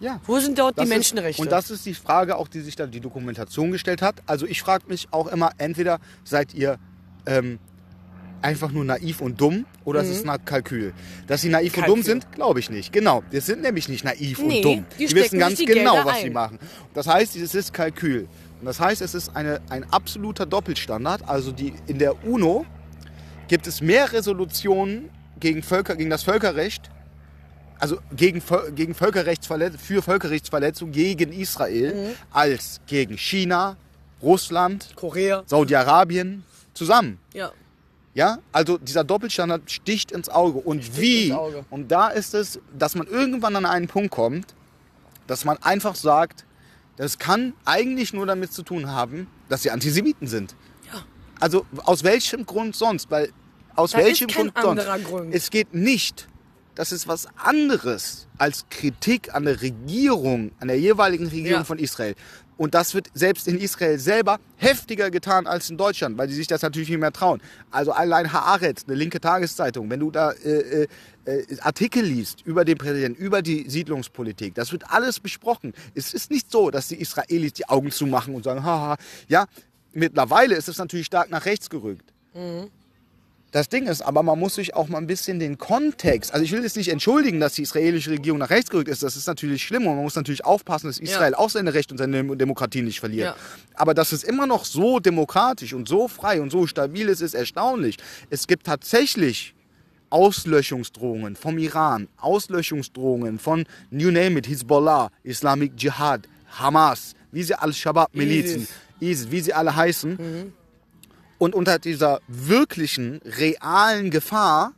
Ja. 0.00 0.20
Wo 0.26 0.38
sind 0.38 0.58
dort 0.58 0.78
Das 0.78 0.84
die 0.84 0.88
ist- 0.90 0.94
Menschenrechte? 0.94 1.42
Und 1.42 1.50
das 1.50 1.70
ist 1.70 1.84
die 1.84 1.94
Frage, 1.94 2.36
auch 2.36 2.48
die 2.48 2.60
sich 2.60 2.76
da 2.76 2.86
die 2.86 3.00
Dokumentation 3.00 3.70
gestellt 3.72 4.00
hat. 4.02 4.22
Also 4.26 4.46
ich 4.46 4.60
frage 4.62 4.84
mich 4.88 5.08
auch 5.10 5.26
immer, 5.26 5.50
entweder 5.58 5.98
seid 6.24 6.54
ihr 6.54 6.78
ähm, 7.26 7.58
einfach 8.40 8.70
nur 8.70 8.84
naiv 8.84 9.20
und 9.20 9.40
dumm 9.40 9.66
oder 9.84 10.00
es 10.00 10.08
ist 10.08 10.28
ein 10.28 10.44
Kalkül. 10.44 10.92
Dass 11.26 11.40
sie 11.40 11.48
naiv 11.48 11.72
und 11.72 11.78
Mhm. 11.78 11.80
Kalkül. 11.82 11.94
dumm 11.96 12.02
sind, 12.04 12.32
glaube 12.32 12.60
ich 12.60 12.70
nicht. 12.70 12.92
Genau, 12.92 13.22
wir 13.30 13.40
sind 13.40 13.62
nämlich 13.62 13.88
nicht 13.88 14.04
naiv 14.04 14.38
Nee, 14.38 14.58
und 14.58 14.64
dumm. 14.64 14.86
die 14.98 15.06
Die 15.06 15.14
wissen 15.16 15.38
ganz 15.40 15.58
die 15.58 15.64
genau, 15.64 15.94
Gelder 15.94 16.06
was 16.06 16.20
sie 16.20 16.26
ein. 16.26 16.32
machen. 16.32 16.58
Das 16.94 17.06
heißt, 17.08 17.34
es 17.36 17.54
ist 17.56 17.72
Kalkül. 17.74 18.28
Und 18.60 18.66
das 18.66 18.78
heißt, 18.78 19.02
es 19.02 19.14
ist 19.14 19.34
eine, 19.34 19.60
ein 19.68 19.84
absoluter 19.92 20.46
Doppelstandard. 20.46 21.28
Also 21.28 21.50
die, 21.52 21.72
in 21.88 21.98
der 21.98 22.24
UNO 22.24 22.64
gibt 23.48 23.66
es 23.66 23.80
mehr 23.80 24.12
Resolutionen 24.12 25.10
gegen, 25.40 25.62
Völker, 25.62 25.96
gegen 25.96 26.10
das 26.10 26.22
Völkerrecht 26.22 26.90
also 27.78 27.98
gegen, 28.14 28.42
gegen 28.74 28.94
Völkerrechtsverletzung, 28.94 29.78
für 29.78 30.02
Völkerrechtsverletzung 30.02 30.90
gegen 30.92 31.32
Israel 31.32 31.94
Mhm. 31.94 32.14
als 32.32 32.80
gegen 32.86 33.16
China, 33.16 33.76
Russland, 34.22 34.88
Korea. 34.96 35.42
Saudi-Arabien 35.46 36.44
zusammen. 36.74 37.18
Ja. 37.32 37.52
Ja, 38.14 38.38
also 38.50 38.78
dieser 38.78 39.04
Doppelstandard 39.04 39.70
sticht 39.70 40.10
ins 40.10 40.28
Auge. 40.28 40.58
Und 40.58 40.98
wie? 41.00 41.28
ins 41.28 41.36
Auge. 41.36 41.64
Und 41.70 41.92
da 41.92 42.08
ist 42.08 42.34
es, 42.34 42.58
dass 42.76 42.96
man 42.96 43.06
irgendwann 43.06 43.54
an 43.54 43.64
einen 43.64 43.86
Punkt 43.86 44.10
kommt, 44.10 44.54
dass 45.28 45.44
man 45.44 45.56
einfach 45.62 45.94
sagt, 45.94 46.44
das 46.96 47.18
kann 47.18 47.52
eigentlich 47.64 48.12
nur 48.12 48.26
damit 48.26 48.52
zu 48.52 48.64
tun 48.64 48.90
haben, 48.90 49.28
dass 49.48 49.62
sie 49.62 49.70
Antisemiten 49.70 50.26
sind. 50.26 50.56
Ja. 50.92 51.04
Also 51.38 51.64
aus 51.84 52.02
welchem 52.02 52.44
Grund 52.44 52.74
sonst? 52.74 53.08
Weil 53.08 53.28
aus 53.76 53.92
Da 53.92 53.98
welchem 53.98 54.26
Grund 54.26 54.52
sonst? 54.60 54.84
Grund. 55.04 55.32
Es 55.32 55.50
geht 55.50 55.72
nicht. 55.72 56.26
Das 56.78 56.92
ist 56.92 57.08
was 57.08 57.26
anderes 57.36 58.28
als 58.38 58.64
Kritik 58.70 59.34
an 59.34 59.46
der 59.46 59.60
Regierung, 59.60 60.52
an 60.60 60.68
der 60.68 60.78
jeweiligen 60.78 61.26
Regierung 61.26 61.62
Ja. 61.62 61.64
von 61.64 61.80
Israel. 61.80 62.14
Und 62.56 62.72
das 62.74 62.94
wird 62.94 63.08
selbst 63.14 63.48
in 63.48 63.58
Israel 63.58 63.98
selber 63.98 64.38
heftiger 64.54 65.10
getan 65.10 65.48
als 65.48 65.70
in 65.70 65.76
Deutschland, 65.76 66.16
weil 66.18 66.28
die 66.28 66.34
sich 66.34 66.46
das 66.46 66.62
natürlich 66.62 66.88
nicht 66.88 67.00
mehr 67.00 67.10
trauen. 67.10 67.42
Also 67.72 67.90
allein 67.90 68.32
Haaretz, 68.32 68.84
eine 68.86 68.94
linke 68.94 69.20
Tageszeitung, 69.20 69.90
wenn 69.90 69.98
du 69.98 70.12
da 70.12 70.30
äh, 70.30 70.84
äh, 70.84 70.88
äh, 71.24 71.56
Artikel 71.62 72.04
liest 72.04 72.42
über 72.42 72.64
den 72.64 72.78
Präsidenten, 72.78 73.20
über 73.20 73.42
die 73.42 73.68
Siedlungspolitik, 73.68 74.54
das 74.54 74.70
wird 74.70 74.88
alles 74.88 75.18
besprochen. 75.18 75.72
Es 75.96 76.14
ist 76.14 76.30
nicht 76.30 76.48
so, 76.48 76.70
dass 76.70 76.86
die 76.86 77.00
Israelis 77.00 77.54
die 77.54 77.68
Augen 77.68 77.90
zumachen 77.90 78.36
und 78.36 78.44
sagen, 78.44 78.62
haha, 78.62 78.96
ja, 79.26 79.46
mittlerweile 79.94 80.54
ist 80.54 80.68
es 80.68 80.78
natürlich 80.78 81.06
stark 81.06 81.28
nach 81.28 81.44
rechts 81.44 81.68
gerückt. 81.70 82.12
Das 83.50 83.70
Ding 83.70 83.86
ist 83.86 84.02
aber, 84.02 84.22
man 84.22 84.38
muss 84.38 84.56
sich 84.56 84.74
auch 84.74 84.88
mal 84.88 84.98
ein 84.98 85.06
bisschen 85.06 85.38
den 85.38 85.56
Kontext, 85.56 86.34
also 86.34 86.44
ich 86.44 86.52
will 86.52 86.62
jetzt 86.62 86.76
nicht 86.76 86.90
entschuldigen, 86.90 87.40
dass 87.40 87.54
die 87.54 87.62
israelische 87.62 88.10
Regierung 88.10 88.38
nach 88.38 88.50
rechts 88.50 88.68
gerückt 88.68 88.88
ist, 88.88 89.02
das 89.02 89.16
ist 89.16 89.26
natürlich 89.26 89.62
schlimm 89.62 89.86
und 89.86 89.94
man 89.94 90.04
muss 90.04 90.16
natürlich 90.16 90.44
aufpassen, 90.44 90.86
dass 90.88 90.98
Israel 90.98 91.34
auch 91.34 91.48
seine 91.48 91.72
Rechte 91.72 91.94
und 91.94 91.98
seine 91.98 92.36
Demokratie 92.36 92.82
nicht 92.82 93.00
verliert. 93.00 93.28
Ja. 93.28 93.36
Aber 93.74 93.94
dass 93.94 94.12
es 94.12 94.22
immer 94.22 94.46
noch 94.46 94.66
so 94.66 95.00
demokratisch 95.00 95.72
und 95.72 95.88
so 95.88 96.08
frei 96.08 96.42
und 96.42 96.50
so 96.50 96.66
stabil 96.66 97.08
ist, 97.08 97.22
ist 97.22 97.34
erstaunlich. 97.34 97.96
Es 98.28 98.46
gibt 98.46 98.66
tatsächlich 98.66 99.54
Auslöschungsdrohungen 100.10 101.34
vom 101.34 101.56
Iran, 101.56 102.08
Auslöschungsdrohungen 102.18 103.38
von 103.38 103.64
New 103.90 104.10
Name 104.10 104.40
it, 104.40 104.48
Hezbollah, 104.48 105.10
Islamic 105.22 105.72
Jihad, 105.76 106.28
Hamas, 106.50 107.14
wie 107.32 107.42
sie 107.42 107.54
Al-Shabaab-Milizen, 107.54 108.62
ISIS. 108.62 108.70
ISIS, 109.00 109.30
wie 109.30 109.40
sie 109.40 109.54
alle 109.54 109.74
heißen. 109.74 110.52
Und 111.38 111.54
unter 111.54 111.78
dieser 111.78 112.20
wirklichen, 112.26 113.20
realen 113.24 114.10
Gefahr 114.10 114.72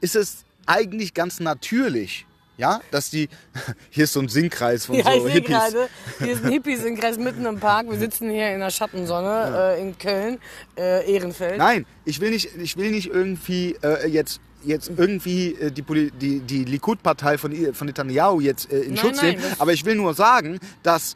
ist 0.00 0.16
es 0.16 0.44
eigentlich 0.66 1.12
ganz 1.14 1.40
natürlich, 1.40 2.26
ja, 2.56 2.80
dass 2.90 3.10
die, 3.10 3.28
hier 3.90 4.04
ist 4.04 4.12
so 4.14 4.20
ein 4.20 4.28
Singkreis 4.28 4.86
von 4.86 4.94
Ja, 4.96 5.08
ich 5.12 5.20
so 5.20 5.24
sehe 5.26 5.32
Hippies. 5.34 5.48
gerade, 5.50 5.88
hier 6.20 6.32
ist 6.32 6.44
ein 6.44 6.52
Hippies-Inkreis 6.52 7.18
mitten 7.18 7.44
im 7.44 7.58
Park. 7.60 7.90
Wir 7.90 7.98
sitzen 7.98 8.30
hier 8.30 8.52
in 8.54 8.60
der 8.60 8.70
Schattensonne 8.70 9.76
äh, 9.76 9.82
in 9.82 9.98
Köln, 9.98 10.38
äh, 10.78 11.12
Ehrenfeld. 11.12 11.58
Nein, 11.58 11.84
ich 12.04 12.20
will 12.20 12.30
nicht, 12.30 12.54
ich 12.56 12.76
will 12.76 12.90
nicht 12.90 13.08
irgendwie 13.10 13.76
äh, 13.82 14.06
jetzt 14.08 14.40
jetzt 14.66 14.90
irgendwie 14.96 15.48
äh, 15.56 15.70
die, 15.70 15.82
Poli- 15.82 16.10
die, 16.12 16.40
die 16.40 16.64
Likud-Partei 16.64 17.36
von, 17.36 17.52
von 17.74 17.86
Netanyahu 17.86 18.40
jetzt 18.40 18.72
äh, 18.72 18.80
in 18.80 18.94
Nein, 18.94 18.96
Schutz 18.96 19.20
nehmen, 19.20 19.42
aber 19.58 19.74
ich 19.74 19.84
will 19.84 19.94
nur 19.96 20.14
sagen, 20.14 20.58
dass 20.82 21.14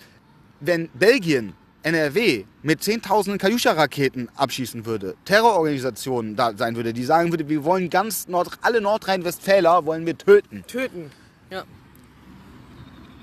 wenn 0.61 0.91
Belgien 0.91 1.55
NRW 1.83 2.45
mit 2.63 2.81
10.000 2.81 3.39
Kalyusha-Raketen 3.39 4.29
abschießen 4.35 4.85
würde, 4.85 5.15
Terrororganisationen 5.25 6.37
da 6.37 6.53
sein 6.57 6.77
würde, 6.77 6.93
die 6.93 7.05
sagen 7.05 7.31
würde, 7.31 7.49
wir 7.49 7.65
wollen 7.65 7.89
ganz 7.89 8.29
Nord 8.29 8.59
alle 8.63 8.81
Nordrhein-Westfäler 8.81 9.87
wollen 9.87 10.05
wir 10.05 10.19
töten. 10.19 10.65
Töten. 10.67 11.11
Ja. 11.51 11.65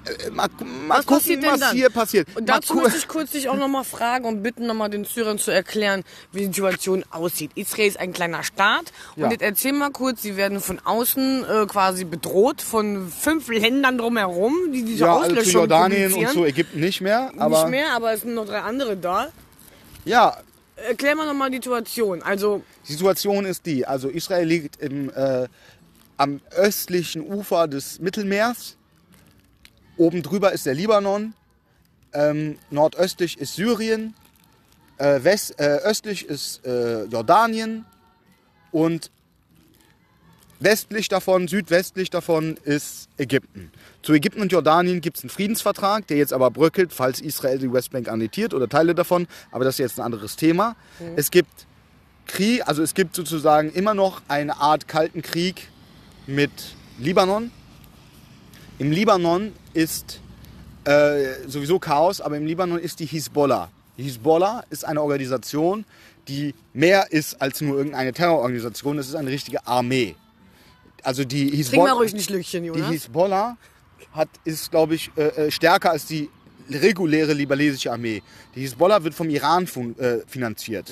Äh, 0.05 0.29
Mal, 0.29 0.47
mal 0.87 0.97
Was 0.99 1.05
gucken, 1.05 1.17
passiert 1.21 1.43
was 1.45 1.59
dann? 1.59 1.75
hier 1.75 1.89
passiert. 1.89 2.27
Und 2.35 2.47
Mal 2.47 2.55
dazu 2.55 2.73
gu- 2.73 2.81
möchte 2.81 2.97
ich 2.99 3.07
kurz 3.07 3.31
dich 3.31 3.49
auch 3.49 3.55
nochmal 3.57 3.83
fragen 3.83 4.25
und 4.25 4.43
bitten, 4.43 4.67
nochmal 4.67 4.89
den 4.89 5.05
Syrern 5.05 5.37
zu 5.39 5.51
erklären, 5.51 6.03
wie 6.31 6.39
die 6.39 6.45
Situation 6.53 7.03
aussieht. 7.11 7.51
Israel 7.55 7.87
ist 7.87 7.99
ein 7.99 8.13
kleiner 8.13 8.43
Staat 8.43 8.91
und 9.15 9.23
Ja. 9.23 9.31
jetzt 9.31 9.41
erzähl 9.41 9.73
mal 9.73 9.91
kurz, 9.91 10.21
sie 10.21 10.37
werden 10.37 10.59
von 10.61 10.79
außen 10.83 11.43
äh, 11.43 11.65
quasi 11.65 12.05
bedroht 12.05 12.61
von 12.61 13.09
fünf 13.11 13.47
Ländern 13.49 13.97
drumherum, 13.97 14.53
die 14.71 14.83
diese 14.83 15.05
ja, 15.05 15.13
also 15.13 15.23
Auslöschung 15.31 15.43
zu 15.51 15.57
Jordanien 15.59 16.13
und 16.13 16.29
zu 16.29 16.45
Ägypten 16.45 16.79
nicht 16.79 17.01
mehr, 17.01 17.31
aber 17.37 17.61
Nicht 17.61 17.69
mehr, 17.71 17.93
aber 17.93 18.13
es 18.13 18.21
sind 18.21 18.33
noch 18.35 18.45
drei 18.45 18.59
andere 18.61 18.97
da. 18.97 19.27
ja, 20.05 20.37
Erklär 20.89 21.15
mal 21.15 21.25
nochmal 21.25 21.49
die 21.49 21.55
Situation. 21.57 22.21
Also, 22.21 22.61
Die 22.89 22.91
Situation 22.93 23.45
ist 23.45 23.65
die, 23.65 23.85
also 23.87 24.09
Israel 24.09 24.45
liegt 24.45 24.81
im, 24.81 25.09
äh, 25.09 25.47
am 26.17 26.41
östlichen 26.51 27.21
Ufer 27.21 27.69
des 27.69 27.99
Mittelmeers. 27.99 28.75
Oben 29.97 30.23
drüber 30.23 30.51
ist 30.51 30.65
der 30.65 30.73
Libanon. 30.73 31.33
Ähm, 32.13 32.57
nordöstlich 32.69 33.37
ist 33.37 33.55
Syrien. 33.55 34.13
Äh, 34.97 35.23
west, 35.23 35.59
äh, 35.59 35.79
östlich 35.83 36.25
ist 36.25 36.65
äh, 36.65 37.03
Jordanien. 37.05 37.85
Und 38.71 39.11
westlich 40.59 41.07
davon, 41.07 41.47
südwestlich 41.47 42.09
davon 42.09 42.57
ist 42.63 43.09
Ägypten. 43.17 43.71
Zu 44.01 44.13
Ägypten 44.13 44.41
und 44.41 44.51
Jordanien 44.51 45.01
gibt 45.01 45.17
es 45.17 45.23
einen 45.23 45.29
Friedensvertrag, 45.29 46.07
der 46.07 46.17
jetzt 46.17 46.33
aber 46.33 46.51
bröckelt, 46.51 46.93
falls 46.93 47.19
Israel 47.21 47.57
die 47.57 47.71
Westbank 47.71 48.07
annektiert 48.07 48.53
oder 48.53 48.67
Teile 48.67 48.95
davon. 48.95 49.27
Aber 49.51 49.63
das 49.63 49.75
ist 49.75 49.79
jetzt 49.79 49.99
ein 49.99 50.05
anderes 50.05 50.35
Thema. 50.35 50.75
Es 51.15 51.31
gibt 51.31 51.67
Krieg, 52.25 52.67
also 52.67 52.81
es 52.83 52.93
gibt 52.93 53.15
sozusagen 53.15 53.71
immer 53.71 53.93
noch 53.93 54.21
eine 54.27 54.57
Art 54.57 54.87
kalten 54.87 55.21
Krieg 55.21 55.67
mit 56.27 56.51
Libanon. 56.97 57.51
Im 58.77 58.91
Libanon 58.91 59.53
ist 59.73 60.19
äh, 60.83 61.47
sowieso 61.47 61.79
Chaos, 61.79 62.19
aber 62.19 62.37
im 62.37 62.45
Libanon 62.45 62.79
ist 62.79 62.99
die 62.99 63.05
Hisbollah. 63.05 63.69
Die 63.97 64.03
Hisbollah 64.03 64.63
ist 64.69 64.83
eine 64.85 65.01
Organisation, 65.01 65.85
die 66.27 66.53
mehr 66.73 67.11
ist 67.11 67.41
als 67.41 67.61
nur 67.61 67.77
irgendeine 67.77 68.11
Terrororganisation. 68.11 68.97
Das 68.97 69.07
ist 69.07 69.15
eine 69.15 69.31
richtige 69.31 69.65
Armee. 69.65 70.15
Also 71.03 71.23
die 71.23 71.45
Trink 71.45 71.51
mal 71.51 71.57
Hisbollah, 71.57 71.93
ruhig 71.93 72.13
ein 72.13 72.19
Schlückchen, 72.19 72.63
die 72.63 72.67
Jonas. 72.67 72.89
Hisbollah 72.89 73.57
hat, 74.11 74.29
ist, 74.43 74.71
glaube 74.71 74.95
ich, 74.95 75.11
äh, 75.15 75.27
äh, 75.27 75.51
stärker 75.51 75.91
als 75.91 76.05
die 76.05 76.29
reguläre 76.69 77.33
libanesische 77.33 77.91
Armee. 77.91 78.23
Die 78.55 78.61
Hisbollah 78.61 79.03
wird 79.03 79.13
vom 79.13 79.29
Iran 79.29 79.67
fun 79.67 79.97
äh, 79.99 80.19
finanziert. 80.27 80.91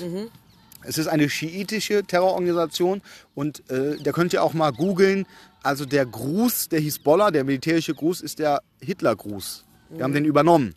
Es 0.82 0.98
ist 0.98 1.08
eine 1.08 1.28
schiitische 1.28 2.04
Terrororganisation 2.04 3.02
und 3.34 3.68
äh, 3.70 3.96
da 4.02 4.12
könnt 4.12 4.32
ihr 4.32 4.42
auch 4.42 4.54
mal 4.54 4.70
googeln. 4.72 5.26
Also 5.64 5.86
der 5.86 6.04
Gruß 6.04 6.68
der 6.68 6.80
Hisbollah, 6.80 7.30
der 7.30 7.42
militärische 7.42 7.94
Gruß, 7.94 8.20
ist 8.20 8.38
der 8.38 8.60
Hitler-Gruß. 8.82 9.64
Wir 9.90 10.04
haben 10.04 10.12
den 10.12 10.26
übernommen. 10.26 10.74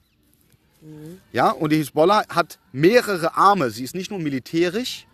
Ja, 1.34 1.50
und 1.52 1.72
die 1.72 1.78
Hisbollah 1.78 2.24
hat 2.30 2.58
mehrere 2.72 3.36
Arme. 3.36 3.70
Sie 3.70 3.84
ist 3.84 3.96
nicht 3.96 4.12
nur 4.12 4.20
militärisch, 4.20 5.06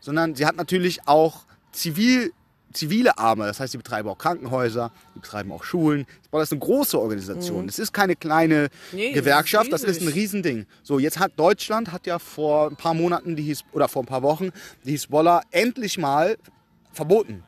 sondern 0.00 0.34
sie 0.34 0.44
hat 0.44 0.56
natürlich 0.56 1.08
auch 1.08 1.44
zivil, 1.72 2.32
zivile 2.74 3.16
Arme. 3.16 3.46
Das 3.46 3.58
heißt, 3.58 3.72
sie 3.72 3.78
betreiben 3.78 4.08
auch 4.10 4.18
Krankenhäuser, 4.18 4.92
sie 5.14 5.20
betreiben 5.20 5.50
auch 5.50 5.64
Schulen. 5.64 6.06
Hisbollah 6.20 6.42
ist 6.42 6.52
eine 6.52 6.60
große 6.60 7.00
Organisation. 7.00 7.68
Es 7.68 7.78
ist 7.78 7.92
keine 7.94 8.16
kleine 8.16 8.68
Nee, 8.92 9.12
das 9.14 9.20
Gewerkschaft, 9.20 9.72
ist 9.72 9.72
das 9.72 9.82
ist 9.84 10.02
ein. 10.02 10.08
Riesending. 10.08 10.66
So, 10.82 10.98
jetzt 10.98 11.18
hat 11.18 11.32
Deutschland 11.36 11.90
hat 11.90 12.06
ja 12.06 12.18
vor 12.18 12.68
ein 12.68 12.76
paar 12.76 12.92
Monaten 12.92 13.34
die 13.34 13.44
His 13.44 13.64
oder 13.72 13.88
vor 13.88 14.02
ein 14.02 14.06
paar 14.06 14.22
Wochen 14.22 14.50
die 14.84 14.90
Hisbollah 14.90 15.40
endlich 15.52 15.96
mal 15.96 16.36
verboten. 16.92 17.44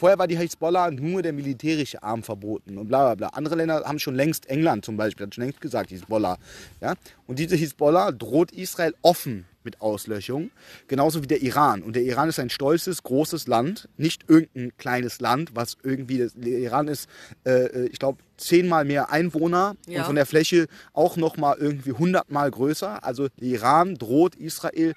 Vorher 0.00 0.18
war 0.18 0.26
die 0.26 0.38
Hisbollah 0.38 0.90
nur 0.92 1.20
der 1.20 1.34
militärische 1.34 2.02
Arm 2.02 2.22
verboten 2.22 2.78
und 2.78 2.88
bla 2.88 3.04
bla 3.04 3.14
bla. 3.16 3.28
Andere 3.36 3.56
Länder 3.56 3.82
haben 3.84 3.98
schon 3.98 4.14
längst, 4.14 4.48
England 4.48 4.82
zum 4.82 4.96
Beispiel, 4.96 5.26
hat 5.26 5.34
schon 5.34 5.44
längst 5.44 5.60
gesagt, 5.60 5.90
Hisbollah. 5.90 6.38
Ja? 6.80 6.94
Und 7.26 7.38
diese 7.38 7.54
Hisbollah 7.54 8.10
droht 8.10 8.50
Israel 8.50 8.94
offen 9.02 9.44
mit 9.62 9.82
Auslöschung, 9.82 10.52
genauso 10.88 11.22
wie 11.22 11.26
der 11.26 11.42
Iran. 11.42 11.82
Und 11.82 11.96
der 11.96 12.02
Iran 12.04 12.30
ist 12.30 12.38
ein 12.38 12.48
stolzes, 12.48 13.02
großes 13.02 13.46
Land, 13.46 13.90
nicht 13.98 14.24
irgendein 14.26 14.74
kleines 14.78 15.20
Land, 15.20 15.50
was 15.54 15.76
irgendwie, 15.82 16.16
das, 16.16 16.32
der 16.34 16.60
Iran 16.60 16.88
ist, 16.88 17.06
äh, 17.44 17.64
äh, 17.66 17.86
ich 17.88 17.98
glaube, 17.98 18.22
zehnmal 18.38 18.86
mehr 18.86 19.10
Einwohner 19.10 19.76
Ja. 19.86 19.98
und 20.00 20.06
von 20.06 20.16
der 20.16 20.24
Fläche 20.24 20.66
auch 20.94 21.18
nochmal 21.18 21.58
irgendwie 21.58 21.92
hundertmal 21.92 22.50
größer. 22.50 23.04
Also 23.04 23.28
der 23.38 23.48
Iran 23.48 23.96
droht 23.96 24.34
Israel 24.34 24.94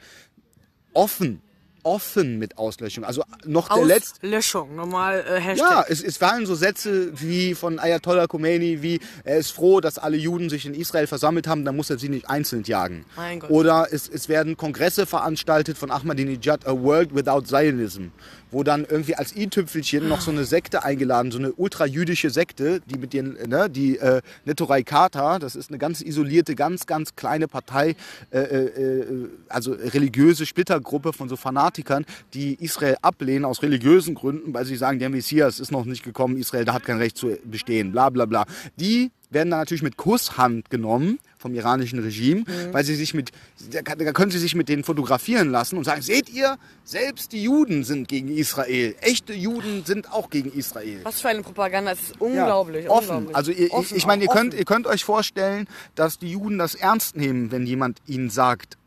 offen, 0.93 1.41
offen 1.84 2.40
mit 2.40 2.58
Auslöschung. 2.58 3.04
Also 3.04 3.24
noch 3.46 3.70
der 3.70 3.86
letzte. 3.86 4.26
Auslöschung, 4.26 4.76
normal 4.76 5.24
äh, 5.28 5.34
Ja, 5.34 5.40
Hashtag. 5.40 5.86
es, 5.90 6.04
es 6.04 6.18
fallen 6.18 6.46
so 6.46 6.56
Sätze 6.56 7.12
wie 7.20 7.54
von 7.56 7.80
Ayatollah 7.80 8.28
Khomeini, 8.28 8.82
wie 8.82 9.00
er 9.24 9.38
ist 9.38 9.52
froh, 9.52 9.82
dass 9.82 9.98
alle 9.98 10.18
Juden 10.18 10.50
sich 10.50 10.66
in 10.66 10.74
Israel 10.74 11.08
versammelt 11.08 11.48
haben, 11.48 11.66
dann 11.66 11.76
muss 11.76 11.90
er 11.90 11.98
sie 12.00 12.10
nicht 12.10 12.30
einzeln 12.30 12.64
jagen. 12.64 13.06
Mein 13.16 13.40
Gott. 13.40 13.50
Oder 13.50 13.88
es, 13.92 14.08
es 14.10 14.30
werden 14.30 14.58
Kongresse 14.58 15.06
veranstaltet 15.06 15.78
von 15.78 15.92
Ahmadinejad, 15.92 16.66
A 16.68 16.72
World 16.74 17.14
Without 17.16 17.42
Zionism, 17.42 18.08
wo 18.54 18.64
dann 18.64 18.86
irgendwie 18.86 19.16
als 19.16 19.36
i-Tüpfelchen 19.36 20.08
noch 20.08 20.22
so 20.22 20.32
eine 20.32 20.45
Sekte 20.45 20.84
eingeladen, 20.84 21.32
so 21.32 21.39
eine 21.39 21.51
ultrajüdische 21.51 22.30
Sekte, 22.30 22.82
die 22.86 22.97
mit 22.97 23.14
den, 23.14 23.38
ne, 23.47 23.70
die 23.70 23.97
äh, 23.97 24.22
Netorai 24.45 24.84
Kata, 24.84 25.39
das 25.39 25.56
ist 25.56 25.70
eine 25.70 25.80
ganz 25.80 26.01
isolierte, 26.01 26.56
ganz, 26.56 26.86
ganz 26.86 27.16
kleine 27.16 27.47
Partei, 27.47 27.95
äh, 28.32 28.39
äh, 28.39 28.99
äh, 28.99 29.30
also 29.49 29.74
religiöse 29.74 30.45
Splittergruppe 30.45 31.14
von 31.14 31.30
so 31.30 31.36
Fanatikern, 31.36 32.06
die 32.34 32.56
Israel 32.64 32.97
ablehnen 33.01 33.45
aus 33.45 33.62
religiösen 33.64 34.16
Gründen, 34.16 34.54
weil 34.54 34.66
sie 34.66 34.76
sagen, 34.76 34.99
der 34.99 35.10
Messias 35.10 35.60
ist 35.60 35.72
noch 35.72 35.86
nicht 35.86 36.04
gekommen, 36.04 36.38
Israel 36.38 36.66
da 36.66 36.74
hat 36.74 36.86
kein 36.86 36.97
Recht 36.97 37.18
zu 37.18 37.36
bestehen, 37.43 37.91
bla 37.91 38.10
bla 38.10 38.26
bla. 38.26 38.45
Die 38.80 39.12
werden 39.32 39.49
dann 39.49 39.60
natürlich 39.60 39.84
mit 39.84 39.97
Kusshand 39.97 40.70
genommen 40.70 41.18
vom 41.44 41.54
iranischen 41.54 42.00
Regime, 42.00 42.46
weil 42.72 42.86
sie 42.86 42.96
sich 42.96 43.14
mit, 43.14 43.32
da 43.70 43.82
können 44.14 44.32
sie 44.32 44.39
sich 44.39 44.56
mit 44.56 44.70
denen 44.70 44.86
fotografieren 44.86 45.52
lassen 45.52 45.78
und 45.78 45.84
sagen, 45.84 46.02
seht 46.02 46.30
ihr, 46.30 46.58
selbst 46.86 47.34
die 47.34 47.44
Juden 47.44 47.84
sind 47.84 48.08
gegen 48.08 48.30
Israel. 48.30 48.96
Echte 49.02 49.34
Juden 49.34 49.84
sind 49.86 50.12
auch 50.12 50.30
gegen 50.30 50.52
Israel. 50.54 51.02
Was 51.04 51.20
für 51.20 51.28
eine 51.28 51.41
Propaganda, 51.41 51.91
das 51.91 52.02
ist 52.02 52.22
unglaublich. 52.22 52.86
Ja, 52.86 52.91
offen. 52.91 53.10
unglaublich. 53.10 53.36
Also 53.36 53.52
ihr, 53.52 53.74
Offen 53.74 53.88
ich, 53.91 53.98
ich 53.98 54.08
meine, 54.08 54.24
ihr 54.24 54.30
könnt, 54.30 54.54
ihr 54.54 54.64
könnt 54.64 54.88
euch 54.88 55.04
vorstellen, 55.04 55.68
dass 55.96 56.18
die 56.18 56.32
Juden 56.32 56.58
das 56.58 56.76
ernst 56.76 57.18
nehmen, 57.18 57.52
wenn 57.52 57.68
jemand 57.68 58.00
ihnen 58.08 58.30
sagt, 58.30 58.78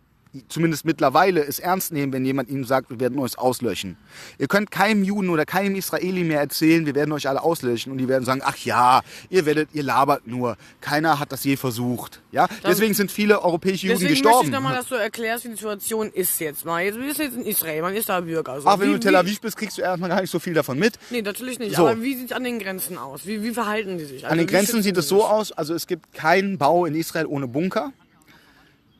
zumindest 0.48 0.84
mittlerweile 0.84 1.44
es 1.44 1.58
ernst 1.58 1.92
nehmen, 1.92 2.12
wenn 2.12 2.24
jemand 2.24 2.48
ihnen 2.48 2.64
sagt, 2.64 2.90
wir 2.90 3.00
werden 3.00 3.18
euch 3.18 3.38
auslöschen. 3.38 3.96
Ihr 4.38 4.48
könnt 4.48 4.70
keinem 4.70 5.04
Juden 5.04 5.28
oder 5.30 5.44
keinem 5.44 5.74
Israeli 5.76 6.24
mehr 6.24 6.40
erzählen, 6.40 6.86
wir 6.86 6.94
werden 6.94 7.12
euch 7.12 7.28
alle 7.28 7.42
auslöschen 7.42 7.92
und 7.92 7.98
die 7.98 8.08
werden 8.08 8.24
sagen, 8.24 8.42
ach 8.44 8.56
ja, 8.58 9.02
ihr 9.30 9.46
werdet, 9.46 9.70
ihr 9.72 9.82
labert 9.82 10.26
nur. 10.26 10.56
Keiner 10.80 11.18
hat 11.18 11.32
das 11.32 11.44
je 11.44 11.56
versucht. 11.56 12.20
Ja, 12.32 12.48
deswegen 12.64 12.94
sind 12.94 13.10
viele 13.10 13.42
europäische 13.42 13.86
Juden 13.86 14.00
Deswegen 14.00 14.14
möchte 14.14 14.22
gestorben. 14.24 14.48
ich 14.48 14.54
nochmal, 14.54 14.74
dass 14.74 14.88
du 14.88 14.94
erklärst, 14.94 15.44
wie 15.44 15.48
die 15.48 15.54
Situation 15.54 16.10
ist 16.12 16.38
jetzt 16.40 16.64
mal. 16.64 16.82
Jetzt 16.82 16.98
bist 16.98 17.18
du 17.18 17.22
jetzt 17.22 17.36
in 17.36 17.46
Israel, 17.46 17.82
man 17.82 17.94
ist 17.94 18.08
da 18.08 18.20
Bürger. 18.20 18.60
So. 18.60 18.68
Ach, 18.68 18.78
wenn 18.78 18.88
wie, 18.88 18.90
du 18.90 18.94
in 18.96 19.00
Tel 19.00 19.16
Aviv 19.16 19.40
bist, 19.40 19.56
kriegst 19.56 19.78
du 19.78 19.82
erstmal 19.82 20.10
gar 20.10 20.20
nicht 20.20 20.30
so 20.30 20.38
viel 20.38 20.54
davon 20.54 20.78
mit. 20.78 20.94
Nee, 21.10 21.22
natürlich 21.22 21.58
nicht. 21.58 21.76
So. 21.76 21.86
Aber 21.86 22.02
wie 22.02 22.14
sieht 22.14 22.26
es 22.26 22.32
an 22.32 22.44
den 22.44 22.58
Grenzen 22.58 22.98
aus? 22.98 23.26
Wie, 23.26 23.42
wie 23.42 23.52
verhalten 23.52 23.98
die 23.98 24.04
sich? 24.04 24.24
An 24.24 24.32
Also 24.32 24.42
den 24.42 24.48
wie 24.48 24.52
Grenzen 24.52 24.82
sieht 24.82 24.96
es 24.96 25.08
so 25.08 25.24
aus, 25.24 25.52
also 25.52 25.74
es 25.74 25.86
gibt 25.86 26.12
keinen 26.12 26.58
Bau 26.58 26.86
in 26.86 26.94
Israel 26.94 27.26
ohne 27.26 27.46
Bunker. 27.46 27.92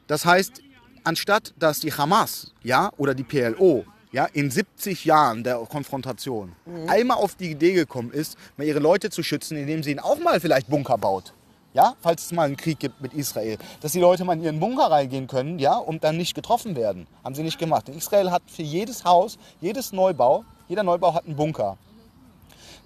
Das 0.07 0.25
heißt, 0.25 0.63
anstatt 1.07 1.55
dass 1.59 1.81
die 1.81 1.93
Hamas 1.93 2.53
ja, 2.63 2.91
oder 2.97 3.15
die 3.15 3.25
PLO 3.25 3.85
ja, 4.13 4.27
in 4.33 4.51
70 4.51 5.05
Jahren 5.05 5.45
der 5.45 5.57
Konfrontation 5.59 6.53
Mhm. 6.65 6.89
einmal 6.89 7.17
auf 7.19 7.35
die 7.35 7.51
Idee 7.51 7.73
gekommen 7.73 8.11
ist, 8.13 8.37
mal 8.57 8.65
ihre 8.67 8.79
Leute 8.79 9.11
zu 9.11 9.23
schützen, 9.23 9.57
indem 9.57 9.83
sie 9.83 9.91
ihnen 9.91 10.01
auch 10.01 10.19
mal 10.19 10.41
vielleicht 10.41 10.69
Bunker 10.69 10.99
baut. 10.99 11.33
Ja, 11.75 11.95
falls 12.01 12.25
es 12.25 12.33
mal 12.33 12.45
einen 12.45 12.57
Krieg 12.57 12.79
gibt 12.79 13.03
mit 13.03 13.13
Israel, 13.13 13.59
dass 13.83 13.93
die 13.93 14.01
Leute 14.01 14.25
mal 14.25 14.33
in 14.33 14.43
ihren 14.43 14.61
Bunker 14.61 14.91
reingehen 14.91 15.27
können, 15.27 15.59
ja, 15.59 15.77
und 15.77 16.05
dann 16.05 16.17
nicht 16.17 16.35
getroffen 16.35 16.75
werden. 16.75 17.07
Haben 17.23 17.35
sie 17.35 17.43
nicht 17.43 17.59
gemacht. 17.59 17.89
Denn 17.89 17.97
Israel 17.99 18.31
hat 18.31 18.43
für 18.47 18.63
jedes 18.63 19.05
Haus, 19.05 19.37
jedes 19.61 19.93
Neubau, 19.93 20.45
jeder 20.69 20.83
Neubau 20.85 21.13
hat 21.13 21.27
einen 21.27 21.37
Bunker. 21.37 21.77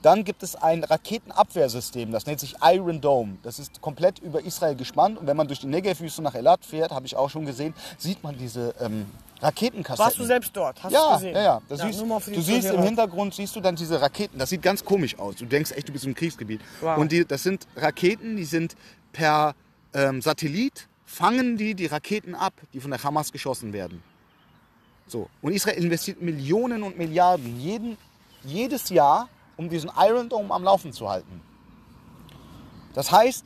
Dann 0.02 0.24
gibt 0.24 0.42
es 0.42 0.56
ein 0.56 0.82
Raketenabwehrsystem, 0.82 2.10
das 2.10 2.26
nennt 2.26 2.40
sich 2.40 2.56
Iron 2.62 3.00
Dome. 3.00 3.36
Das 3.42 3.58
ist 3.58 3.80
komplett 3.80 4.18
über 4.18 4.42
Israel 4.42 4.74
gespannt. 4.74 5.18
Und 5.18 5.26
wenn 5.26 5.36
man 5.36 5.46
durch 5.46 5.60
die 5.60 5.66
Negev-Wüste 5.66 6.22
nach 6.22 6.34
Elat 6.34 6.64
fährt, 6.64 6.90
habe 6.90 7.06
ich 7.06 7.16
auch 7.16 7.28
schon 7.28 7.44
gesehen, 7.44 7.74
sieht 7.98 8.22
man 8.22 8.36
diese 8.38 8.74
ähm, 8.80 9.06
Raketenkassetten. 9.42 10.04
Warst 10.04 10.18
du 10.18 10.24
selbst 10.24 10.56
dort? 10.56 10.82
Hast 10.82 10.92
du 10.92 10.98
Ja, 10.98 11.14
gesehen? 11.16 11.34
ja, 11.34 11.42
ja. 11.42 11.62
Das 11.68 11.80
siehst, 11.80 12.00
du 12.00 12.40
siehst 12.40 12.50
im 12.50 12.62
Zuhörer. 12.62 12.82
Hintergrund 12.82 13.34
siehst 13.34 13.54
du 13.54 13.60
dann 13.60 13.76
diese 13.76 14.00
Raketen. 14.00 14.38
Das 14.38 14.48
sieht 14.50 14.62
ganz 14.62 14.84
komisch 14.84 15.18
aus. 15.18 15.36
Du 15.36 15.44
denkst 15.44 15.72
echt, 15.72 15.88
du 15.88 15.92
bist 15.92 16.06
im 16.06 16.14
Kriegsgebiet. 16.14 16.60
Wow. 16.80 16.96
Und 16.98 17.12
die, 17.12 17.24
das 17.26 17.42
sind 17.42 17.66
Raketen, 17.76 18.36
die 18.36 18.44
sind 18.44 18.76
per 19.12 19.54
ähm, 19.92 20.22
Satellit 20.22 20.88
fangen 21.10 21.56
die 21.56 21.74
die 21.74 21.86
Raketen 21.86 22.36
ab, 22.36 22.54
die 22.72 22.78
von 22.80 22.92
der 22.92 23.02
Hamas 23.02 23.32
geschossen 23.32 23.72
werden. 23.72 24.00
So. 25.08 25.28
Und 25.42 25.52
Israel 25.52 25.82
investiert 25.82 26.22
Millionen 26.22 26.84
und 26.84 26.96
Milliarden 26.96 27.58
jeden, 27.58 27.96
jedes 28.44 28.90
Jahr, 28.90 29.28
um 29.60 29.68
diesen 29.68 29.90
Iron 29.98 30.30
Dome 30.30 30.54
am 30.54 30.64
Laufen 30.64 30.90
zu 30.90 31.10
halten. 31.10 31.42
Das 32.94 33.12
heißt, 33.12 33.44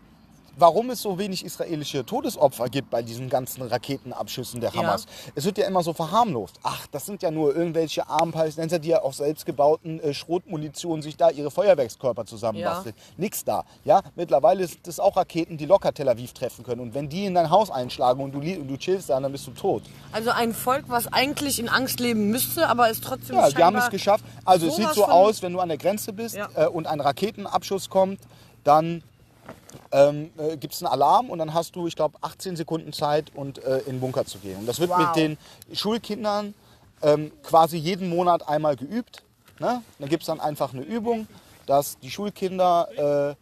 warum 0.57 0.90
es 0.90 1.02
so 1.02 1.18
wenig 1.18 1.44
israelische 1.44 2.05
Todesopfer 2.05 2.68
gibt 2.68 2.90
bei 2.90 3.02
diesen 3.02 3.28
ganzen 3.28 3.62
Raketenabschüssen 3.62 4.61
der 4.61 4.72
Ja. 4.72 4.82
Hamas. 4.82 5.07
Es 5.34 5.44
wird 5.44 5.59
ja 5.59 5.66
immer 5.66 5.82
so 5.82 5.92
verharmlost. 5.92 6.59
Ach, 6.62 6.86
das 6.88 7.07
sind 7.07 7.22
ja 7.22 7.30
nur 7.30 7.55
irgendwelche 7.55 8.09
armen 8.09 8.32
Palästinenser, 8.32 8.78
die 8.78 8.88
ja 8.88 9.00
aus 9.02 9.18
selbstgebauten 9.18 10.00
äh, 10.00 10.14
Schrotmunition 10.14 11.02
sich 11.02 11.16
da 11.16 11.30
ihre 11.30 11.50
Feuerwerkskörper 11.50 12.24
zusammenbasteln. 12.24 12.94
Nix 13.16 13.44
da. 13.44 13.64
Ja, 13.84 14.02
mittlerweile 14.16 14.66
sind 14.66 14.86
das 14.86 15.00
auch 15.00 15.16
Raketen, 15.16 15.57
die 15.57 15.66
locker 15.66 15.92
Tel 15.92 16.09
Aviv 16.09 16.32
treffen 16.32 16.64
können. 16.64 16.80
Und 16.80 16.94
wenn 16.94 17.09
die 17.09 17.26
in 17.26 17.34
dein 17.34 17.50
Haus 17.50 17.70
einschlagen 17.70 18.22
und 18.22 18.32
du, 18.32 18.38
und 18.38 18.68
du 18.68 18.76
chillst 18.76 19.11
da, 19.11 19.20
dann 19.20 19.32
bist 19.32 19.46
du 19.46 19.50
tot. 19.52 19.82
Also 20.12 20.30
ein 20.30 20.55
Volk, 20.55 20.84
was 20.88 21.12
eigentlich 21.12 21.59
in 21.59 21.68
Angst 21.68 22.00
leben 22.00 22.30
müsste, 22.30 22.68
aber 22.68 22.90
es 22.90 23.00
trotzdem 23.00 23.36
Ja, 23.36 23.48
die 23.50 23.62
haben 23.62 23.76
es 23.76 23.90
geschafft. 23.90 24.24
Also 24.44 24.68
es 24.68 24.76
sieht 24.76 24.90
so 24.94 25.05
aus, 25.07 25.42
wenn 25.42 25.52
du 25.52 25.61
an 25.61 25.68
der 25.68 25.78
Grenze 25.78 26.12
bist 26.12 26.34
Ja. 26.36 26.48
äh, 26.55 26.66
und 26.66 26.86
ein 26.86 27.00
Raketenabschuss 27.00 27.88
kommt, 27.90 28.20
dann 28.64 29.02
ähm, 29.95 30.30
äh, 30.38 30.57
gibt 30.57 30.74
es 30.74 30.82
einen 30.82 30.92
Alarm 30.92 31.30
und 31.30 31.38
dann 31.38 31.55
hast 31.55 31.76
du, 31.76 31.86
ich 31.86 31.95
glaube, 31.95 32.18
18 32.20 32.57
Sekunden 32.57 32.92
Zeit, 32.92 33.30
und, 33.36 33.62
äh, 33.62 33.78
in 33.80 33.92
den 33.95 34.01
Bunker 34.01 34.24
zu 34.26 34.38
gehen. 34.38 34.59
Und 34.59 34.66
das 34.66 34.80
wird 34.80 34.90
Wow. 34.90 34.99
mit 34.99 35.16
den 35.16 35.38
Schulkindern 35.72 36.53
ähm, 37.01 37.30
quasi 37.45 37.76
jeden 37.76 38.09
Monat 38.09 38.49
einmal 38.49 38.74
geübt. 38.74 39.22
Ne? 39.61 39.82
Dann 40.01 40.09
gibt 40.09 40.24
es 40.24 40.26
dann 40.26 40.40
einfach 40.40 40.72
eine 40.72 40.82
Übung, 40.82 41.28
dass 41.66 41.97
die 42.01 42.11
Schulkinder... 42.11 43.36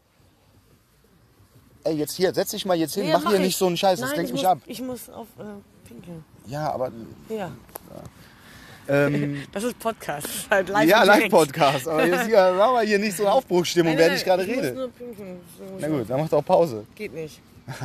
Äh, 1.84 1.88
ey, 1.88 1.96
jetzt 1.96 2.14
hier, 2.16 2.34
setz 2.34 2.50
dich 2.50 2.66
mal 2.66 2.76
jetzt 2.76 2.94
hin, 2.94 3.07
Ja, 3.07 3.18
mach, 3.18 3.30
hier 3.30 3.38
ich. 3.38 3.46
nicht 3.46 3.57
so 3.57 3.66
einen 3.66 3.78
Scheiß, 3.78 3.98
das 4.00 4.11
Nein, 4.11 4.18
lenkt 4.18 4.28
ich 4.30 4.34
mich 4.34 4.42
muss, 4.42 4.50
ab. 4.50 4.59
Ich 4.66 4.82
muss 4.82 5.09
auf 5.09 5.26
äh, 5.38 5.88
pinkeln. 5.88 6.24
Ja, 6.46 6.70
aber... 6.70 6.92
Ja, 7.30 7.50
Ähm, 8.89 9.43
das 9.53 9.64
ist 9.64 9.78
Podcast. 9.78 10.26
Das 10.26 10.35
ist 10.35 10.51
Halt 10.51 10.68
live 10.68 10.89
ja. 10.89 11.03
Live-Podcast, 11.05 11.89
aber 11.89 12.07
jetzt 12.07 12.26
hier, 12.26 12.53
machen 12.57 12.74
wir 12.74 12.83
hier 12.83 12.99
nicht 12.99 13.16
so 13.16 13.24
eine 13.24 13.33
Aufbruchsstimmung, 13.33 13.93
Nein, 13.93 13.99
während 13.99 14.16
ich 14.16 14.24
gerade 14.24 14.47
rede. 14.47 14.72
nur 14.72 14.91
Na 15.78 15.89
gut, 15.89 16.11
dann 16.11 16.20
macht 16.20 16.35
auch 16.35 16.45
Pause. 16.45 16.85
Geht 16.95 17.14
nicht. 17.14 17.41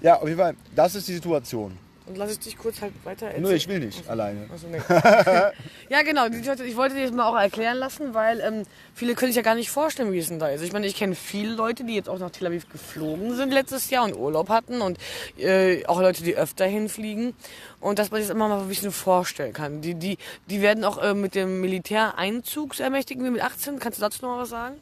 Ja, 0.00 0.16
auf 0.16 0.26
jeden 0.26 0.38
Fall, 0.38 0.54
das 0.74 0.94
ist 0.94 1.08
die 1.08 1.14
Situation. 1.14 1.76
Und 2.06 2.16
lass 2.18 2.30
ich 2.30 2.38
dich 2.38 2.56
kurz 2.56 2.80
halt 2.80 2.92
weiter 3.04 3.26
erzählen. 3.26 3.42
Nur 3.42 3.52
ich 3.52 3.66
will 3.66 3.80
nicht 3.80 4.08
alleine. 4.08 4.48
Achso, 4.52 4.68
nee. 4.68 4.78
ja, 5.88 6.02
genau. 6.02 6.26
Ich 6.26 6.76
wollte 6.76 6.94
dir 6.94 7.02
das 7.02 7.12
mal 7.12 7.26
auch 7.26 7.36
erklären 7.36 7.78
lassen, 7.78 8.14
weil 8.14 8.40
ähm, 8.40 8.62
viele 8.94 9.14
können 9.14 9.32
sich 9.32 9.36
ja 9.36 9.42
gar 9.42 9.56
nicht 9.56 9.70
vorstellen, 9.70 10.12
wie 10.12 10.18
es 10.18 10.28
denn 10.28 10.38
da 10.38 10.48
ist. 10.48 10.62
Ich 10.62 10.72
meine, 10.72 10.86
ich 10.86 10.94
kenne 10.94 11.16
viele 11.16 11.54
Leute, 11.54 11.82
die 11.82 11.96
jetzt 11.96 12.08
auch 12.08 12.20
nach 12.20 12.30
Tel 12.30 12.46
Aviv 12.46 12.68
geflogen 12.68 13.34
sind 13.34 13.52
letztes 13.52 13.90
Jahr 13.90 14.04
und 14.04 14.14
Urlaub 14.14 14.48
hatten 14.50 14.82
und 14.82 14.98
äh, 15.36 15.84
auch 15.86 16.00
Leute, 16.00 16.22
die 16.22 16.36
öfter 16.36 16.64
hinfliegen. 16.64 17.34
Und 17.80 17.98
dass 17.98 18.12
man 18.12 18.20
sich 18.20 18.28
das 18.28 18.36
immer 18.36 18.48
mal 18.48 18.60
ein 18.60 18.68
bisschen 18.68 18.92
vorstellen 18.92 19.52
kann. 19.52 19.80
Die, 19.80 19.94
die, 19.94 20.16
die 20.48 20.62
werden 20.62 20.84
auch 20.84 20.98
äh, 20.98 21.12
mit 21.12 21.34
dem 21.34 21.60
Militäreinzugsermächtigen 21.60 23.24
wie 23.24 23.30
mit 23.30 23.42
18. 23.42 23.80
Kannst 23.80 23.98
du 23.98 24.02
dazu 24.02 24.24
noch 24.24 24.36
mal 24.36 24.42
was 24.42 24.50
sagen? 24.50 24.76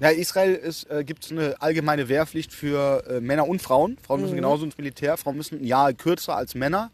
Ja, 0.00 0.08
Israel 0.10 0.54
ist, 0.54 0.90
äh, 0.90 1.04
gibt 1.04 1.24
es 1.24 1.30
eine 1.30 1.60
allgemeine 1.62 2.08
Wehrpflicht 2.08 2.52
für 2.52 3.04
äh, 3.08 3.20
Männer 3.20 3.46
und 3.48 3.62
Frauen. 3.62 3.96
Frauen 4.04 4.22
müssen 4.22 4.34
genauso 4.34 4.64
ins 4.64 4.76
Militär. 4.76 5.16
Frauen 5.16 5.36
müssen 5.36 5.60
ein 5.60 5.64
Jahr 5.64 5.92
kürzer 5.92 6.36
als 6.36 6.54
Männer. 6.54 6.90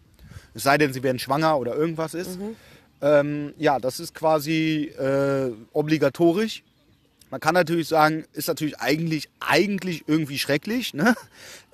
Es 0.54 0.64
sei 0.64 0.76
denn, 0.78 0.92
sie 0.92 1.02
werden 1.02 1.18
schwanger 1.18 1.58
oder 1.58 1.74
irgendwas 1.74 2.12
ist. 2.14 2.38
Ähm, 3.00 3.54
ja, 3.56 3.78
das 3.78 4.00
ist 4.00 4.14
quasi 4.14 4.92
äh, 4.98 5.50
obligatorisch. 5.72 6.62
Man 7.30 7.40
kann 7.40 7.54
natürlich 7.54 7.88
sagen, 7.88 8.24
ist 8.32 8.48
natürlich 8.48 8.78
eigentlich, 8.80 9.30
eigentlich 9.40 10.04
irgendwie 10.06 10.38
schrecklich. 10.38 10.92
Ne? 10.92 11.14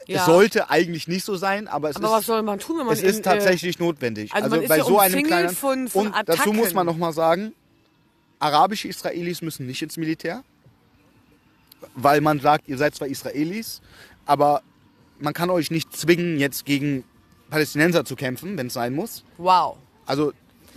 Ja. 0.06 0.20
Es 0.20 0.26
sollte 0.26 0.70
eigentlich 0.70 1.08
nicht 1.08 1.24
so 1.24 1.34
sein, 1.34 1.66
aber 1.66 1.90
es 1.90 1.96
Aber 1.96 2.06
ist 2.06 2.12
was 2.12 2.26
soll 2.26 2.42
man 2.42 2.60
tun, 2.60 2.78
wenn 2.78 2.86
man 2.86 2.94
es 2.94 3.02
in, 3.02 3.08
ist 3.08 3.24
tatsächlich 3.24 3.80
notwendig. 3.80 4.32
also 4.32 4.54
ist 4.54 4.68
bei 4.68 4.78
ja 4.78 4.84
so 4.84 5.00
einem 5.00 5.24
kleinen 5.24 5.48
von- 5.48 5.88
von 5.88 6.06
und 6.08 6.14
dazu 6.26 6.52
muss 6.52 6.58
Attacken. 6.66 6.74
man 6.76 6.86
noch 6.86 6.96
mal 6.96 7.12
sagen, 7.12 7.52
arabische 8.38 8.86
Israelis 8.86 9.42
müssen 9.42 9.66
nicht 9.66 9.82
ins 9.82 9.96
Militär, 9.96 10.44
weil 11.94 12.20
man 12.20 12.40
sagt, 12.40 12.68
ihr 12.68 12.78
seid 12.78 12.94
zwar 12.94 13.08
Israelis, 13.08 13.80
aber 14.24 14.62
man 15.18 15.32
kann 15.34 15.50
euch 15.50 15.70
nicht 15.70 15.96
zwingen, 15.96 16.38
jetzt 16.38 16.64
gegen 16.64 17.04
Palästinenser 17.50 18.04
zu 18.04 18.16
kämpfen, 18.16 18.56
wenn 18.58 18.66
es 18.68 18.72
sein 18.74 18.94
muss. 18.94 19.24
Wow. 19.38 19.76
Also 20.04 20.32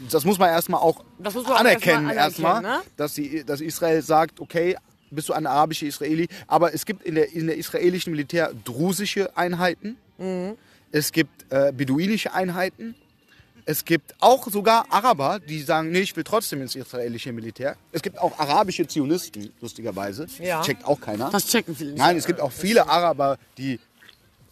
das 0.10 0.24
muss 0.24 0.40
man 0.40 0.50
erstmal 0.50 0.80
auch 0.82 1.04
Das 1.18 1.34
muss 1.34 1.44
man 1.44 1.54
auch 1.54 1.60
anerkennen, 1.60 2.10
erstmal 2.10 2.62
ne? 2.62 2.82
dass, 2.96 3.14
die, 3.16 3.44
dass 3.44 3.60
Israel 3.60 4.02
sagt, 4.02 4.40
okay, 4.40 4.78
bist 5.12 5.28
du 5.28 5.34
ein 5.34 5.46
arabischer 5.48 5.88
Israeli, 5.88 6.28
aber 6.48 6.74
es 6.74 6.86
gibt 6.86 7.04
in 7.04 7.16
der, 7.16 7.34
in 7.34 7.48
der 7.48 7.58
israelischen 7.58 8.12
Militär 8.12 8.52
drusische 8.64 9.36
Einheiten, 9.36 9.98
Mhm. 10.18 10.58
es 10.92 11.14
gibt 11.14 11.50
äh, 11.50 11.72
beduinische 11.72 12.34
Einheiten, 12.34 12.94
es 13.70 13.86
gibt 13.86 14.16
auch 14.20 14.48
sogar 14.50 14.88
Araber, 14.90 15.40
die 15.40 15.62
sagen, 15.62 15.92
nee, 15.92 16.00
ich 16.00 16.16
will 16.16 16.24
trotzdem 16.24 16.60
ins 16.64 16.74
israelische 16.76 17.32
Militär. 17.32 17.76
Es 17.92 18.02
gibt 18.02 18.18
auch 18.18 18.40
arabische 18.40 18.88
Zionisten, 18.88 19.54
lustigerweise. 19.62 20.26
Ja. 20.40 20.64
Checkt 20.64 20.84
auch 20.86 21.00
keiner. 21.00 21.30
Das 21.30 21.46
checken 21.46 21.76
viele 21.76 21.92
nicht. 21.92 22.00
Nein, 22.00 22.18
es 22.18 22.26
gibt 22.26 22.40
auch 22.40 22.52
viele 22.52 22.88
Araber, 22.90 23.38
die 23.60 23.80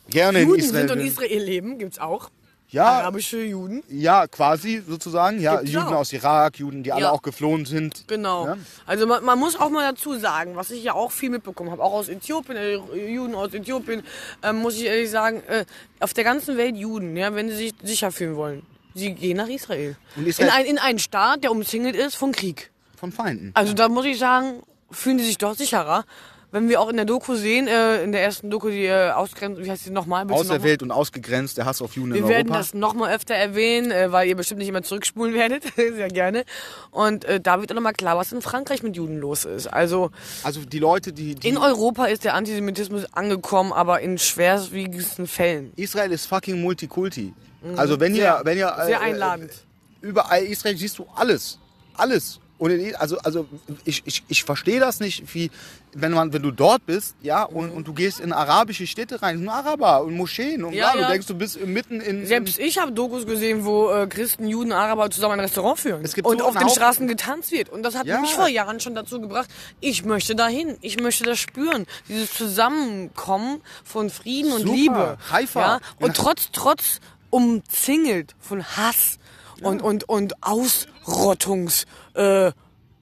gerne 0.07 0.41
in 0.43 0.49
Juden 0.49 0.59
Israel 0.61 0.87
sind 0.87 0.99
und. 0.99 1.03
Israel 1.07 1.41
leben, 1.43 1.79
gibt's 1.79 1.97
auch. 1.97 2.29
Ja, 2.69 2.85
Arabische 2.85 3.41
Juden. 3.41 3.81
ja, 3.89 4.27
quasi 4.27 4.83
sozusagen. 4.87 5.39
Ja, 5.41 5.55
Gibt's 5.55 5.71
Juden 5.73 5.87
auch. 5.87 6.01
aus 6.01 6.13
Irak, 6.13 6.59
Juden, 6.59 6.83
die 6.83 6.91
alle 6.91 7.03
Ja. 7.05 7.11
auch 7.11 7.23
geflohen 7.23 7.65
sind. 7.65 8.03
Genau. 8.07 8.45
Ja? 8.45 8.57
Also 8.85 9.07
man, 9.07 9.23
man 9.25 9.39
muss 9.39 9.59
auch 9.59 9.69
mal 9.71 9.89
dazu 9.93 10.19
sagen, 10.19 10.55
was 10.55 10.69
ich 10.69 10.83
ja 10.83 10.93
auch 10.93 11.11
viel 11.11 11.31
mitbekommen 11.31 11.71
habe, 11.71 11.81
auch 11.81 11.93
aus 11.93 12.07
Äthiopien, 12.09 12.55
äh, 12.57 12.75
Juden 13.09 13.33
aus 13.33 13.51
Äthiopien, 13.53 14.03
ähm, 14.43 14.57
muss 14.57 14.75
ich 14.75 14.83
ehrlich 14.83 15.09
sagen, 15.09 15.41
äh, 15.47 15.65
auf 16.01 16.13
der 16.13 16.23
ganzen 16.25 16.55
Welt 16.57 16.75
Juden, 16.75 17.17
ja, 17.17 17.33
wenn 17.33 17.49
sie 17.49 17.55
sich 17.55 17.73
sicher 17.83 18.11
fühlen 18.11 18.35
wollen, 18.35 18.61
sie 18.97 19.13
gehen 19.13 19.37
nach 19.37 19.47
Israel. 19.47 19.95
Israel- 20.25 20.47
in, 20.47 20.53
ein, 20.53 20.65
in 20.65 20.77
einen 20.77 20.99
Staat, 20.99 21.43
der 21.43 21.51
umzingelt 21.51 21.95
ist 21.95 22.15
von 22.15 22.31
Krieg. 22.31 22.71
Von 22.97 23.11
Feinden. 23.11 23.51
Also 23.53 23.73
da 23.73 23.89
muss 23.89 24.05
ich 24.05 24.17
sagen, 24.17 24.63
fühlen 24.91 25.17
die 25.17 25.23
sich 25.25 25.37
dort 25.37 25.57
sicherer. 25.57 26.03
Wenn 26.49 26.69
wir 26.69 26.79
auch 26.79 26.87
in 26.87 26.95
der 26.95 27.03
Doku 27.03 27.35
sehen, 27.35 27.67
äh, 27.67 28.01
in 28.03 28.13
der 28.13 28.23
ersten 28.23 28.49
Doku, 28.49 28.69
die 28.69 28.85
äh, 28.85 29.11
ausgrenzt, 29.11 29.61
wie 29.61 29.69
heißt 29.69 29.85
die 29.85 29.89
nochmal? 29.89 30.25
Bitte? 30.25 30.39
Auserwählt 30.39 30.81
und 30.81 30.91
ausgegrenzt, 30.91 31.57
der 31.57 31.65
Hass 31.65 31.81
auf 31.81 31.95
Juden 31.97 32.11
in 32.11 32.15
Wir 32.15 32.21
Europa. 32.23 32.35
werden 32.37 32.53
das 32.53 32.73
nochmal 32.73 33.13
öfter 33.13 33.35
erwähnen, 33.35 33.91
äh, 33.91 34.13
weil 34.13 34.29
ihr 34.29 34.35
bestimmt 34.37 34.59
nicht 34.59 34.69
immer 34.69 34.81
zurückspulen 34.81 35.33
werdet. 35.35 35.63
Sehr 35.75 36.07
gerne. 36.07 36.45
Und 36.91 37.25
äh, 37.25 37.41
da 37.41 37.59
wird 37.59 37.71
auch 37.71 37.75
nochmal 37.75 37.91
klar, 37.93 38.15
was 38.17 38.31
in 38.31 38.41
Frankreich 38.41 38.81
mit 38.81 38.95
Juden 38.95 39.17
los 39.19 39.43
ist. 39.43 39.67
Also 39.67 40.09
also 40.43 40.61
die 40.63 40.79
Leute, 40.79 41.11
die, 41.11 41.35
die 41.35 41.49
in 41.49 41.57
Europa 41.57 42.05
ist 42.05 42.23
der 42.23 42.33
Antisemitismus 42.33 43.03
angekommen, 43.13 43.73
aber 43.73 43.99
in 43.99 44.17
schwerwiegendsten 44.17 45.27
Fällen. 45.27 45.73
Israel 45.75 46.11
ist 46.13 46.27
fucking 46.27 46.61
Multikulti. 46.61 47.33
Also 47.75 47.99
wenn 47.99 48.13
Mhm. 48.13 48.15
Sehr- 48.15 48.37
ihr, 48.39 48.45
wenn 48.45 48.57
ihr 48.57 48.73
sehr 48.85 49.01
einladend. 49.01 49.51
Äh, 49.51 50.05
überall 50.07 50.43
Israel 50.45 50.77
siehst 50.77 50.97
du 50.97 51.05
alles, 51.13 51.59
alles. 51.95 52.39
Und 52.57 52.71
in, 52.71 52.95
also, 52.95 53.17
also 53.19 53.47
ich, 53.85 54.01
ich, 54.05 54.23
ich 54.27 54.43
verstehe 54.43 54.79
das 54.79 54.99
nicht, 54.99 55.33
wie 55.35 55.51
wenn 55.93 56.11
man, 56.11 56.33
wenn 56.33 56.41
du 56.41 56.51
dort 56.51 56.85
bist, 56.85 57.15
ja, 57.21 57.43
und, 57.43 57.71
und 57.71 57.87
du 57.87 57.93
gehst 57.93 58.19
in 58.19 58.31
arabische 58.31 58.85
Städte 58.85 59.21
rein, 59.21 59.41
nur 59.41 59.53
Araber 59.53 60.03
und 60.03 60.15
Moscheen 60.15 60.63
und 60.63 60.73
Ja, 60.73 60.95
ja, 60.95 61.01
du 61.01 61.07
denkst, 61.11 61.27
du 61.27 61.35
bist 61.35 61.63
mitten 61.65 62.01
in, 62.01 62.25
Selbst 62.25 62.59
ich 62.59 62.77
habe 62.77 62.91
Dokus 62.91 63.25
gesehen, 63.25 63.65
wo 63.65 63.89
äh, 63.89 64.07
Christen, 64.07 64.47
Juden, 64.47 64.71
Araber 64.71 65.09
zusammen 65.09 65.33
ein 65.33 65.39
Restaurant 65.41 65.79
führen. 65.79 66.03
Es 66.03 66.13
gibt 66.13 66.27
und 66.27 66.39
so 66.39 66.45
auf 66.45 66.55
den 66.55 66.69
Straßen 66.69 67.07
getanzt 67.07 67.51
wird. 67.51 67.69
Und 67.69 67.83
das 67.83 67.95
hat 67.95 68.05
Ja. 68.05 68.19
mich 68.21 68.33
vor 68.33 68.47
Jahren 68.47 68.79
schon 68.79 68.95
dazu 68.95 69.19
gebracht, 69.21 69.49
ich 69.79 70.03
möchte 70.05 70.35
dahin. 70.35 70.77
Ich 70.81 70.99
möchte 70.99 71.23
das 71.23 71.39
spüren. 71.39 71.85
Dieses 72.07 72.33
Zusammenkommen 72.33 73.61
von 73.83 74.09
Frieden 74.09 74.51
und 74.51 74.61
Super. 74.61 74.73
Liebe. 74.73 75.17
Haifa. 75.31 75.61
Ja? 75.61 75.79
Und 75.99 76.15
trotz, 76.15 76.49
trotz 76.51 76.99
umzingelt 77.29 78.35
von 78.39 78.63
Hass 78.63 79.19
und, 79.61 79.81
und, 79.81 80.07
und 80.09 80.43
Ausrottungs... 80.43 81.85
Äh, 82.15 82.51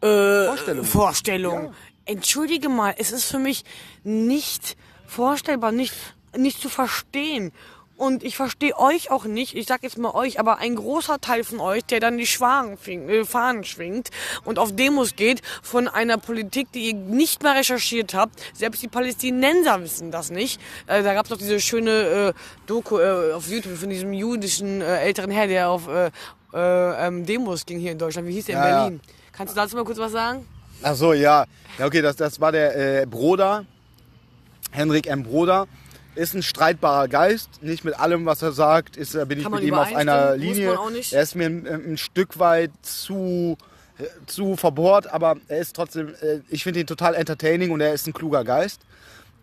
äh. 0.01 0.84
Vorstellung. 0.84 1.74
Entschuldige 2.06 2.70
mal, 2.70 2.93
es 2.97 3.12
ist 3.12 3.26
für 3.26 3.39
mich 3.39 3.64
nicht 4.03 4.78
vorstellbar, 5.08 5.72
nicht, 5.72 5.93
nicht 6.38 6.62
zu 6.62 6.70
verstehen. 6.70 7.51
Und 7.97 8.24
ich 8.24 8.36
verstehe 8.36 8.78
euch 8.78 9.10
auch 9.10 9.24
nicht, 9.24 9.56
ich 9.56 9.68
sag 9.68 9.82
jetzt 9.84 9.97
mal 9.97 10.14
euch, 10.14 10.38
aber 10.38 10.58
ein 10.58 10.76
großer 10.76 11.22
Teil 11.22 11.45
von 11.45 11.62
euch, 11.62 11.86
der 11.86 12.01
dann 12.01 12.18
die 12.18 12.28
Schwagen 12.28 12.78
fing, 12.78 13.08
äh, 13.08 13.24
Fahnen 13.24 13.64
schwingt 13.64 14.10
und 14.43 14.60
auf 14.60 14.76
Demos 14.76 15.16
geht 15.16 15.41
von 15.62 15.88
einer 15.88 16.18
Politik, 16.18 16.72
die 16.74 16.89
ihr 16.89 16.93
nicht 16.93 17.41
mal 17.41 17.56
recherchiert 17.56 18.14
habt. 18.14 18.41
Selbst 18.53 18.84
die 18.84 18.89
Palästinenser 18.89 19.82
wissen 19.82 20.12
das 20.12 20.30
nicht. 20.30 20.60
Äh, 20.88 21.03
da 21.03 21.14
gab 21.14 21.26
es 21.26 21.30
doch 21.30 21.38
diese 21.38 21.62
schöne 21.62 21.91
äh, 21.91 22.34
Doku 22.68 22.99
äh, 22.99 23.32
auf 23.32 23.47
YouTube 23.47 23.78
von 23.78 23.89
diesem 23.89 24.12
jüdischen 24.12 24.82
äh, 24.82 24.97
älteren 24.97 25.32
Herr, 25.32 25.47
der 25.47 25.70
auf 25.70 25.88
äh, 25.88 26.12
äh, 26.56 27.08
ähm, 27.08 27.26
Demos 27.26 27.66
ging 27.66 27.80
hier 27.80 27.91
in 27.91 27.97
Deutschland. 27.97 28.28
Wie 28.28 28.34
hieß 28.34 28.45
der 28.45 28.56
in 28.56 28.62
Ja, 28.62 28.70
ja. 28.70 28.84
Berlin? 28.84 29.01
Kannst 29.34 29.53
du 29.53 29.60
dazu 29.60 29.76
mal 29.76 29.84
kurz 29.84 29.97
was 29.97 30.12
sagen? 30.12 30.47
Ach 30.82 30.95
so, 30.95 31.14
ja. 31.14 31.45
Ja, 31.78 31.86
okay, 31.86 32.01
das, 32.01 32.16
das 32.16 32.39
war 32.39 32.51
der 32.51 33.01
äh, 33.01 33.06
Broder, 33.06 33.66
Henrik 34.72 35.08
M. 35.08 35.24
Broder. 35.24 35.68
Ist 36.16 36.34
ein 36.34 36.43
streitbarer 36.43 37.10
Geist, 37.10 37.49
nicht 37.62 37.84
mit 37.84 37.99
allem, 37.99 38.26
was 38.26 38.41
er 38.41 38.53
sagt, 38.53 38.95
ist, 38.95 39.16
äh, 39.16 39.26
bin 39.26 39.38
ich 39.39 39.43
Kann 39.43 39.51
man 39.51 39.60
mit 39.60 39.68
ihm 39.68 39.74
auf 39.74 39.93
einer 39.93 40.38
Linie. 40.38 40.78
Er 41.12 41.22
ist 41.22 41.36
mir 41.36 41.47
ein, 41.47 41.68
ein 41.68 41.97
Stück 41.97 42.39
weit 42.39 42.72
zu, 42.84 43.58
äh, 43.97 44.03
zu 44.26 44.56
verbohrt, 44.56 45.08
aber 45.08 45.36
er 45.49 45.60
ist 45.60 45.76
trotzdem, 45.76 46.16
äh, 46.22 46.39
ich 46.47 46.64
finde 46.64 46.80
ihn 46.80 46.88
total 46.88 47.16
entertaining 47.16 47.72
und 47.72 47.82
er 47.82 47.93
ist 47.93 48.08
ein 48.08 48.14
kluger 48.14 48.45
Geist. 48.45 48.82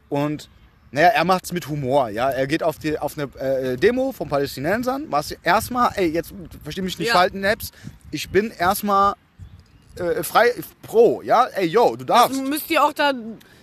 Und 0.09 0.49
naja, 0.93 1.09
er 1.09 1.25
macht's 1.25 1.53
mit 1.53 1.67
Humor, 1.69 2.09
ja. 2.11 2.31
Er 2.31 2.47
geht 2.47 2.63
auf, 2.63 2.79
die, 2.79 2.99
auf 2.99 3.19
eine 3.19 3.29
äh, 3.41 3.77
Demo 3.77 4.13
von 4.13 4.29
Palästinensern, 4.29 5.07
was 5.09 5.33
erstmal, 5.43 5.91
ey, 5.97 6.07
jetzt 6.09 6.33
versteh 6.63 6.83
mich 6.83 6.99
nicht 6.99 7.09
Ja. 7.09 7.15
falten, 7.15 7.41
Naps, 7.41 7.71
ich 8.11 8.31
bin 8.31 8.51
erstmal 8.51 9.15
äh, 9.97 10.23
frei, 10.23 10.53
pro, 10.83 11.23
ja. 11.23 11.47
Ey, 11.55 11.67
yo, 11.67 11.97
du 11.97 12.05
darfst. 12.05 12.39
Das 12.41 12.49
müsst 12.49 12.71
ihr 12.71 12.83
auch 12.85 12.93
da 12.93 13.13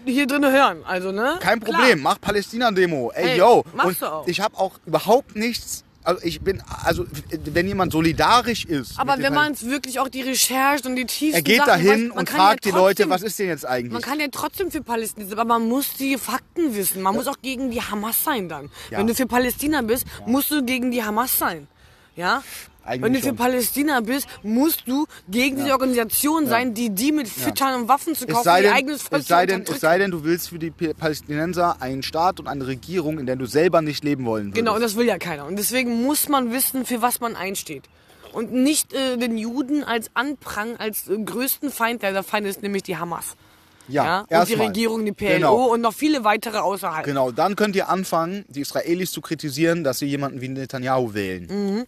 hier 0.05 0.27
drin 0.27 0.43
hören. 0.45 0.83
Also, 0.85 1.11
ne? 1.11 1.37
Kein 1.39 1.59
Klar. 1.59 1.79
Problem, 1.79 2.01
mach 2.01 2.19
Palästina-Demo. 2.21 3.11
Ey, 3.13 3.31
Ey, 3.31 3.37
yo. 3.37 3.63
machst 3.73 3.87
Und 3.87 4.01
du 4.01 4.05
auch. 4.13 4.27
ich 4.27 4.39
habe 4.41 4.57
auch 4.57 4.79
überhaupt 4.85 5.35
nichts. 5.35 5.83
Also 6.03 6.21
ich 6.23 6.39
bin, 6.41 6.63
also 6.83 7.05
wenn 7.45 7.67
jemand 7.67 7.91
solidarisch 7.91 8.65
ist. 8.65 8.97
Aber 8.97 9.17
wenn 9.17 9.33
man 9.33 9.51
es 9.51 9.65
wirklich 9.65 9.99
auch 9.99 10.07
die 10.07 10.21
Recherche 10.21 10.87
und 10.87 10.95
die 10.95 11.05
tiefsten 11.05 11.35
er 11.35 11.41
geht 11.41 11.57
Sachen 11.57 11.67
dahin 11.67 12.09
weiß, 12.09 12.17
und 12.17 12.29
fragt 12.29 12.65
ja 12.65 12.71
die 12.71 12.77
Leute, 12.77 13.09
was 13.09 13.21
ist 13.21 13.37
denn 13.37 13.47
jetzt 13.47 13.65
eigentlich? 13.65 13.91
Man 13.91 14.01
kann 14.01 14.19
ja 14.19 14.27
trotzdem 14.31 14.71
für 14.71 14.81
Palästina 14.81 15.27
sein, 15.27 15.37
aber 15.37 15.59
man 15.59 15.67
muss 15.67 15.93
die 15.95 16.17
Fakten 16.17 16.73
wissen. 16.73 17.01
Man 17.01 17.15
muss 17.15 17.27
auch 17.27 17.41
gegen 17.41 17.69
die 17.69 17.81
Hamas 17.81 18.23
sein 18.23 18.47
dann. 18.47 18.71
Ja. 18.89 18.99
Wenn 18.99 19.07
du 19.07 19.15
für 19.15 19.27
Palästina 19.27 19.81
bist, 19.81 20.05
musst 20.25 20.51
du 20.51 20.63
gegen 20.63 20.91
die 20.91 21.03
Hamas 21.03 21.37
sein. 21.37 21.67
Ja? 22.15 22.43
Eigentlich 22.83 23.01
Wenn 23.03 23.13
du 23.13 23.19
für 23.19 23.27
schon. 23.27 23.35
Palästina 23.35 23.99
bist, 24.01 24.27
musst 24.41 24.83
du 24.87 25.05
gegen 25.29 25.57
diese 25.57 25.71
Organisation 25.73 26.47
sein, 26.47 26.73
die 26.73 26.89
die 26.89 27.11
mit 27.11 27.27
Füttern 27.27 27.81
und 27.81 27.87
Waffen 27.87 28.15
zu 28.15 28.25
es 28.25 28.33
kaufen, 28.33 28.43
sei, 28.45 28.63
ihr 28.63 28.73
eigenes 28.73 29.03
Volk 29.03 29.21
es, 29.21 29.27
sei 29.27 29.45
zu 29.45 29.53
denn, 29.53 29.61
es 29.69 29.79
sei 29.79 29.97
denn, 29.99 30.11
du 30.11 30.23
willst 30.23 30.49
für 30.49 30.57
die 30.59 30.71
Palästinenser 30.71 31.81
einen 31.81 32.01
Staat 32.03 32.39
und 32.39 32.47
eine 32.47 32.65
Regierung, 32.65 33.19
in 33.19 33.25
der 33.25 33.35
du 33.35 33.45
selber 33.45 33.81
nicht 33.81 34.03
leben 34.03 34.25
wollen 34.25 34.45
würdest. 34.47 34.55
Genau, 34.55 34.75
und 34.75 34.81
das 34.81 34.95
will 34.95 35.05
ja 35.05 35.17
keiner. 35.19 35.45
Und 35.45 35.57
deswegen 35.57 36.03
muss 36.03 36.29
man 36.29 36.51
wissen, 36.51 36.85
für 36.85 37.01
was 37.01 37.19
man 37.19 37.35
einsteht. 37.35 37.83
Und 38.33 38.53
nicht 38.53 38.93
äh, 38.93 39.17
den 39.17 39.37
Juden 39.37 39.83
als 39.83 40.09
Anprang, 40.13 40.75
als 40.77 41.07
äh, 41.09 41.17
größten 41.17 41.71
Feind, 41.71 42.01
der 42.03 42.13
der 42.13 42.23
Feind 42.23 42.45
ist 42.47 42.61
nämlich 42.63 42.83
die 42.83 42.95
Hamas. 42.97 43.35
ja, 43.87 44.03
Ja? 44.03 44.19
Und 44.19 44.29
die 44.29 44.33
erstmal. 44.33 44.67
Regierung, 44.67 45.03
die 45.05 45.11
PLO 45.13 45.27
Genau. 45.29 45.65
und 45.73 45.81
noch 45.81 45.93
viele 45.93 46.23
weitere 46.23 46.57
außerhalb. 46.59 47.03
Genau, 47.05 47.31
dann 47.31 47.55
könnt 47.55 47.75
ihr 47.75 47.89
anfangen, 47.89 48.45
die 48.47 48.61
Israelis 48.61 49.11
zu 49.11 49.21
kritisieren, 49.21 49.83
dass 49.83 49.97
sie 49.99 50.05
jemanden 50.05 50.41
wie 50.41 50.47
Netanyahu 50.49 51.13
wählen. 51.15 51.85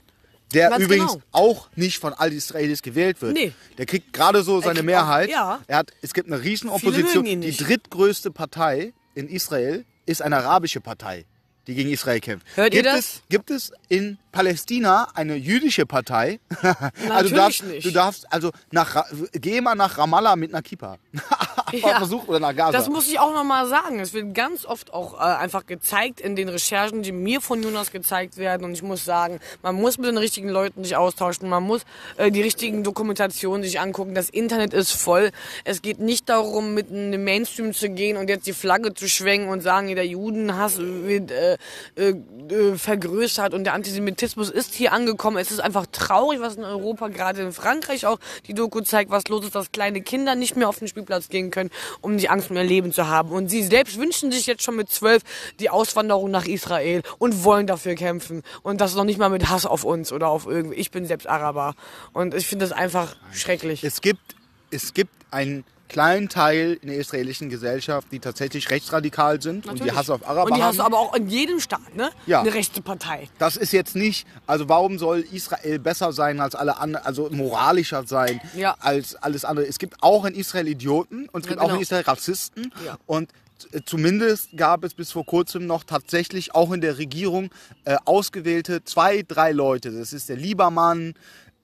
Der. 0.54 0.70
Ganz 0.70 0.84
übrigens 0.84 1.14
genau. 1.14 1.24
auch 1.32 1.70
nicht 1.76 2.00
von 2.00 2.14
all 2.14 2.32
Israelis 2.34 2.82
gewählt 2.82 3.22
wird. 3.22 3.34
Nee. 3.34 3.54
Der 3.78 3.86
kriegt 3.86 4.14
gerade 4.14 4.44
so 4.44 4.62
seine 4.62 4.84
Mehrheit. 4.84 5.30
auch- 5.30 5.34
ja. 5.34 5.60
Er 5.68 5.78
hat, 5.78 5.92
es 6.02 6.14
gibt 6.14 6.28
eine 6.32 6.42
riesen 6.44 6.70
Viele 6.70 6.74
Opposition. 6.92 7.24
mögen 7.24 7.28
ihn 7.28 7.42
Die 7.42 7.56
drittgrößte 7.56 8.32
Partei 8.32 8.94
in 9.16 9.28
Israel 9.28 9.86
ist 10.06 10.22
eine 10.22 10.38
arabische 10.38 10.82
Partei. 10.82 11.26
die 11.68 11.76
gegen 11.76 11.92
Israel 11.92 12.20
kämpft. 12.20 12.46
Hört 12.56 12.74
ihr 12.74 12.82
gibt 12.82 12.94
das? 12.96 13.00
Es, 13.06 13.22
gibt 13.30 13.52
es 13.52 13.72
in 13.88 14.18
Palästina 14.32 15.08
eine 15.14 15.36
jüdische 15.36 15.86
Partei? 15.86 16.40
also 17.10 17.30
du 17.30 17.36
darfst, 17.36 17.64
nicht. 17.64 17.86
du 17.86 17.92
darfst 17.92 18.32
also 18.32 18.52
nach 18.72 19.06
geh 19.34 19.62
mal 19.62 19.76
nach 19.76 19.98
Ramallah 19.98 20.36
mit 20.36 20.54
einer 20.54 20.62
Kippa. 20.62 20.98
Ja. 21.74 22.00
Versuch 22.00 22.28
oder 22.28 22.42
nach 22.42 22.54
Gaza. 22.54 22.74
Das 22.74 22.90
muss 22.90 23.08
ich 23.08 23.18
auch 23.18 23.34
nochmal 23.34 23.66
sagen. 23.66 24.02
Es 24.02 24.12
wird 24.12 24.34
ganz 24.34 24.66
oft 24.66 24.94
auch 24.94 25.14
äh, 25.14 25.20
einfach 25.20 25.66
gezeigt 25.66 26.20
in 26.20 26.36
den 26.36 26.50
Recherchen, 26.50 27.02
die 27.02 27.14
mir 27.14 27.40
von 27.40 27.64
Jonas 27.64 27.92
gezeigt 27.92 28.36
werden. 28.36 28.66
Und 28.66 28.74
ich 28.74 28.84
muss 28.84 29.06
sagen, 29.06 29.40
man 29.62 29.76
muss 29.76 29.98
mit 29.98 30.08
den 30.08 30.18
richtigen 30.18 30.50
Leuten 30.50 30.84
sich 30.84 30.98
austauschen. 30.98 31.48
Man 31.48 31.64
muss 31.64 31.84
äh, 32.18 32.30
die 32.30 32.42
richtigen 32.42 32.84
Dokumentationen 32.84 33.64
sich 33.64 33.80
angucken. 33.80 34.16
Das 34.16 34.30
Internet 34.30 34.74
ist 34.74 34.92
voll. 34.92 35.32
Es 35.64 35.82
geht 35.82 36.00
nicht 36.00 36.28
darum, 36.28 36.74
mit 36.74 36.90
in 36.90 37.14
den 37.14 37.24
Mainstream 37.24 37.74
zu 37.74 37.88
gehen 37.88 38.18
und 38.18 38.30
jetzt 38.30 38.48
die 38.48 38.54
Flagge 38.54 38.94
zu 38.94 39.08
schwenken 39.08 39.48
und 39.48 39.62
sagen, 39.62 39.96
der 39.96 40.06
Judenhass 40.06 40.78
wird 40.78 41.32
äh, 41.32 41.58
äh, 41.96 42.10
äh, 42.10 42.76
vergrößert 42.76 43.54
und 43.54 43.64
der 43.64 43.76
Antisemitismus 43.76 44.21
ist 44.24 44.74
hier 44.74 44.94
angekommen. 44.94 45.38
Es 45.38 45.52
ist 45.52 45.60
einfach 45.60 45.86
traurig, 45.92 46.40
was 46.42 46.56
in 46.56 46.64
Europa, 46.64 47.08
gerade 47.10 47.42
in 47.42 47.52
Frankreich 47.54 48.06
auch 48.06 48.20
die 48.48 48.54
Doku 48.54 48.82
zeigt, 48.82 49.12
was 49.12 49.28
los 49.28 49.46
ist, 49.46 49.56
dass 49.56 49.72
kleine 49.72 50.02
Kinder 50.02 50.36
nicht 50.36 50.56
mehr 50.56 50.70
auf 50.70 50.80
den 50.80 50.88
Spielplatz 50.88 51.30
gehen 51.30 51.52
können, 51.52 51.70
um 52.02 52.18
die 52.18 52.30
Angst 52.30 52.50
um 52.50 52.58
ihr 52.58 52.64
Leben 52.64 52.92
zu 52.92 53.08
haben. 53.08 53.32
Und 53.32 53.50
sie 53.50 53.64
selbst 53.64 53.98
wünschen 53.98 54.32
sich 54.32 54.46
jetzt 54.46 54.64
schon 54.64 54.76
mit 54.76 54.90
zwölf 54.90 55.24
die 55.60 55.70
Auswanderung 55.70 56.32
nach 56.32 56.46
Israel 56.46 57.02
und 57.18 57.44
wollen 57.44 57.68
dafür 57.68 57.96
kämpfen. 57.96 58.44
Und 58.64 58.82
das 58.82 58.96
noch 58.96 59.06
nicht 59.06 59.20
mal 59.20 59.30
mit 59.30 59.50
Hass 59.50 59.66
auf 59.66 59.84
uns 59.84 60.12
oder 60.12 60.30
auf 60.30 60.46
irgendwie. 60.46 60.78
Ich 60.78 60.92
bin 60.92 61.06
selbst 61.06 61.28
Araber. 61.28 61.76
Und 62.14 62.34
ich 62.34 62.48
finde 62.48 62.66
das 62.66 62.72
einfach 62.72 63.16
schrecklich. 63.32 63.84
es 63.84 64.02
gibt, 64.02 64.36
es 64.70 64.94
gibt 64.94 65.12
einen 65.32 65.64
kleinen 65.92 66.30
Teil 66.30 66.80
in 66.82 66.88
der 66.88 66.98
israelischen 66.98 67.50
Gesellschaft, 67.50 68.08
die 68.12 68.20
tatsächlich 68.20 68.70
rechtsradikal 68.70 69.42
sind 69.42 69.68
und 69.68 69.76
die 69.76 69.80
Natürlich. 69.84 69.96
Hass 69.96 70.10
auf 70.10 70.26
Araber 70.28 70.50
Und 70.50 70.58
die 70.58 70.64
hast 70.64 70.80
du 70.80 70.84
haben. 70.84 70.94
aber 70.94 71.00
auch 71.04 71.14
in 71.16 71.28
jedem 71.28 71.60
Staat, 71.60 71.96
ne? 71.96 72.10
Ja. 72.26 72.42
Eine 72.42 72.54
rechte 72.54 72.82
Partei. 72.82 73.28
Das 73.40 73.58
ist 73.58 73.74
jetzt 73.74 73.96
nicht, 73.96 74.26
also 74.48 74.70
warum 74.70 74.98
soll 74.98 75.20
Israel 75.32 75.80
besser 75.80 76.14
sein 76.14 76.40
als 76.40 76.56
alle 76.56 76.78
anderen, 76.78 77.06
also 77.06 77.30
moralischer 77.32 78.06
sein 78.08 78.40
Ja. 78.56 78.76
als 78.80 79.16
alles 79.16 79.44
andere? 79.46 79.68
Es 79.68 79.78
gibt 79.80 80.02
auch 80.02 80.26
in 80.26 80.34
Israel 80.34 80.68
Idioten 80.68 81.28
und 81.30 81.42
es 81.42 81.48
gibt 81.48 81.60
Ja, 81.60 81.66
auch 81.66 81.70
in 81.70 81.74
genau. 81.76 81.82
Israel 81.82 82.04
Rassisten 82.04 82.72
Ja. 82.86 82.98
und 83.06 83.30
äh, 83.74 83.82
Zumindest 83.86 84.58
gab 84.58 84.84
es 84.84 84.94
bis 84.96 85.12
vor 85.12 85.26
kurzem 85.26 85.68
noch 85.68 85.84
tatsächlich 85.84 86.56
auch 86.56 86.72
in 86.72 86.82
der 86.82 86.98
Regierung 86.98 87.50
äh, 87.86 87.96
ausgewählte 88.06 88.84
zwei, 88.86 89.24
drei 89.28 89.52
Leute. 89.52 89.92
Das 89.92 90.14
ist 90.14 90.30
der 90.30 90.36
Liebermann, 90.38 91.14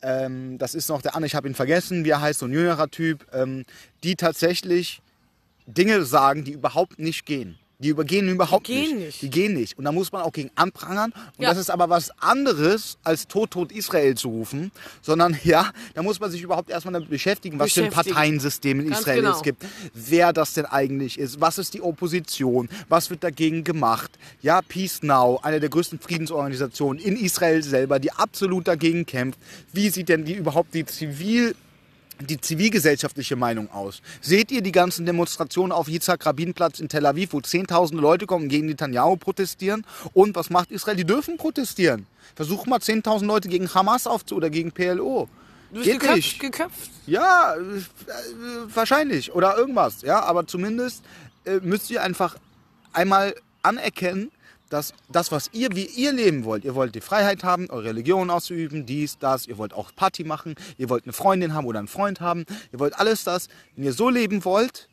ähm, 0.07 0.57
das 0.57 0.73
ist 0.73 0.87
noch 0.87 1.01
der 1.01 1.15
andere, 1.15 1.27
ich 1.27 1.35
habe 1.35 1.49
ihn 1.49 1.55
vergessen, 1.55 2.05
wie 2.05 2.09
er 2.09 2.21
heißt, 2.21 2.39
so 2.39 2.45
ein 2.45 2.53
jüngerer 2.53 2.89
Typ, 2.89 3.25
ähm, 3.33 3.65
die 4.03 4.15
tatsächlich 4.15 5.01
Dinge 5.65 6.05
sagen, 6.05 6.45
die 6.45 6.53
überhaupt 6.53 6.97
nicht 6.97 7.25
gehen. 7.25 7.59
Die 7.79 7.89
übergehen 7.89 8.27
überhaupt 8.27 8.65
gehen 8.65 8.95
nicht. 8.97 9.05
nicht. 9.05 9.21
Die 9.21 9.29
gehen 9.29 9.53
nicht. 9.53 9.77
Und 9.77 9.85
da 9.85 9.91
muss 9.91 10.11
man 10.11 10.23
auch 10.23 10.31
gegen 10.31 10.49
anprangern. 10.55 11.11
Und 11.37 11.43
Ja. 11.43 11.49
das 11.49 11.59
ist 11.59 11.69
aber 11.69 11.89
was 11.89 12.09
anderes, 12.21 12.97
als 13.03 13.27
Tod, 13.27 13.51
Tod 13.51 13.71
Israel 13.71 14.15
zu 14.15 14.29
rufen. 14.29 14.71
Sondern 15.03 15.37
ja, 15.43 15.71
da 15.93 16.01
muss 16.01 16.19
man 16.19 16.31
sich 16.31 16.41
überhaupt 16.41 16.71
erstmal 16.71 16.93
damit 16.93 17.09
beschäftigen, 17.09 17.59
was 17.59 17.73
für 17.73 17.83
ein. 17.83 17.91
Parteiensystem 17.91 18.79
in 18.79 18.87
Ganz 18.89 19.01
Israel 19.01 19.21
genau. 19.21 19.35
es 19.35 19.43
gibt. 19.43 19.63
Wer 19.93 20.33
das 20.33 20.53
denn 20.53 20.65
eigentlich 20.65 21.19
ist. 21.19 21.39
Was 21.39 21.59
ist 21.59 21.73
die 21.75 21.81
Opposition? 21.81 22.67
Was 22.89 23.11
wird 23.11 23.23
dagegen 23.23 23.63
gemacht? 23.63 24.09
Ja, 24.41 24.61
Peace 24.63 25.03
Now, 25.03 25.39
eine 25.43 25.59
der 25.59 25.69
größten 25.69 25.99
Friedensorganisationen 25.99 27.01
in 27.01 27.15
Israel 27.15 27.61
selber, 27.61 27.99
die 27.99 28.11
absolut 28.11 28.67
dagegen 28.67 29.05
kämpft. 29.05 29.39
Wie 29.71 29.89
sieht 29.89 30.09
denn 30.09 30.25
die 30.25 30.33
überhaupt 30.33 30.73
die 30.73 30.85
Zivil 30.85 31.53
die 32.19 32.39
zivilgesellschaftliche 32.39 33.35
Meinung 33.35 33.71
aus? 33.71 34.01
Seht 34.21 34.51
ihr 34.51 34.61
die 34.61 34.71
ganzen 34.71 35.05
Demonstrationen 35.05 35.71
auf 35.71 35.87
Yitzhak 35.87 36.25
Rabin 36.25 36.53
Platz 36.53 36.79
in 36.79 36.89
Tel 36.89 37.05
Aviv, 37.05 37.33
wo 37.33 37.41
zehntausende 37.41 38.01
Leute 38.01 38.25
kommen 38.25 38.43
und 38.43 38.49
gegen 38.49 38.67
Netanyahu 38.67 39.17
protestieren? 39.17 39.85
Und 40.13 40.35
was 40.35 40.49
macht 40.49 40.71
Israel? 40.71 40.95
Die 40.97 41.05
dürfen 41.05 41.37
protestieren. 41.37 42.07
Versuch 42.35 42.65
mal 42.65 42.79
10.000 42.79 43.25
Leute 43.25 43.49
gegen 43.49 43.73
Hamas 43.73 44.07
aufzu 44.07 44.35
oder 44.35 44.49
gegen 44.49 44.71
PLO. 44.71 45.29
Du 45.69 45.75
bist 45.79 45.85
Geht 45.85 45.99
geköpft, 45.99 46.15
nicht. 46.15 46.39
geköpft. 46.39 46.91
Ja, 47.07 47.55
äh, 47.55 47.81
wahrscheinlich. 48.73 49.33
Oder 49.33 49.57
irgendwas. 49.57 50.01
Ja, 50.01 50.23
aber 50.23 50.47
zumindest 50.47 51.03
äh, 51.45 51.59
müsst 51.61 51.89
ihr 51.91 52.01
einfach 52.03 52.37
einmal 52.93 53.35
anerkennen, 53.63 54.31
dass 54.69 54.93
das, 55.09 55.31
was 55.31 55.49
ihr, 55.53 55.69
wie 55.73 55.85
ihr 55.85 56.11
leben 56.11 56.43
wollt, 56.43 56.65
ihr 56.65 56.75
wollt 56.75 56.95
die 56.95 57.01
Freiheit 57.01 57.43
haben, 57.43 57.69
eure 57.69 57.85
Religion 57.85 58.29
auszuüben, 58.29 58.85
dies, 58.85 59.17
das, 59.17 59.47
ihr 59.47 59.57
wollt 59.57 59.73
auch 59.73 59.91
Party 59.95 60.23
machen, 60.23 60.55
ihr 60.77 60.89
wollt 60.89 61.05
eine 61.05 61.13
Freundin 61.13 61.53
haben 61.53 61.65
oder 61.65 61.79
einen 61.79 61.87
Freund 61.87 62.21
haben, 62.21 62.45
ihr 62.71 62.79
wollt 62.79 62.97
alles 62.99 63.23
das. 63.23 63.47
Wenn 63.75 63.85
ihr 63.85 63.93
so 63.93 64.09
leben 64.09 64.45
wollt, 64.45 64.89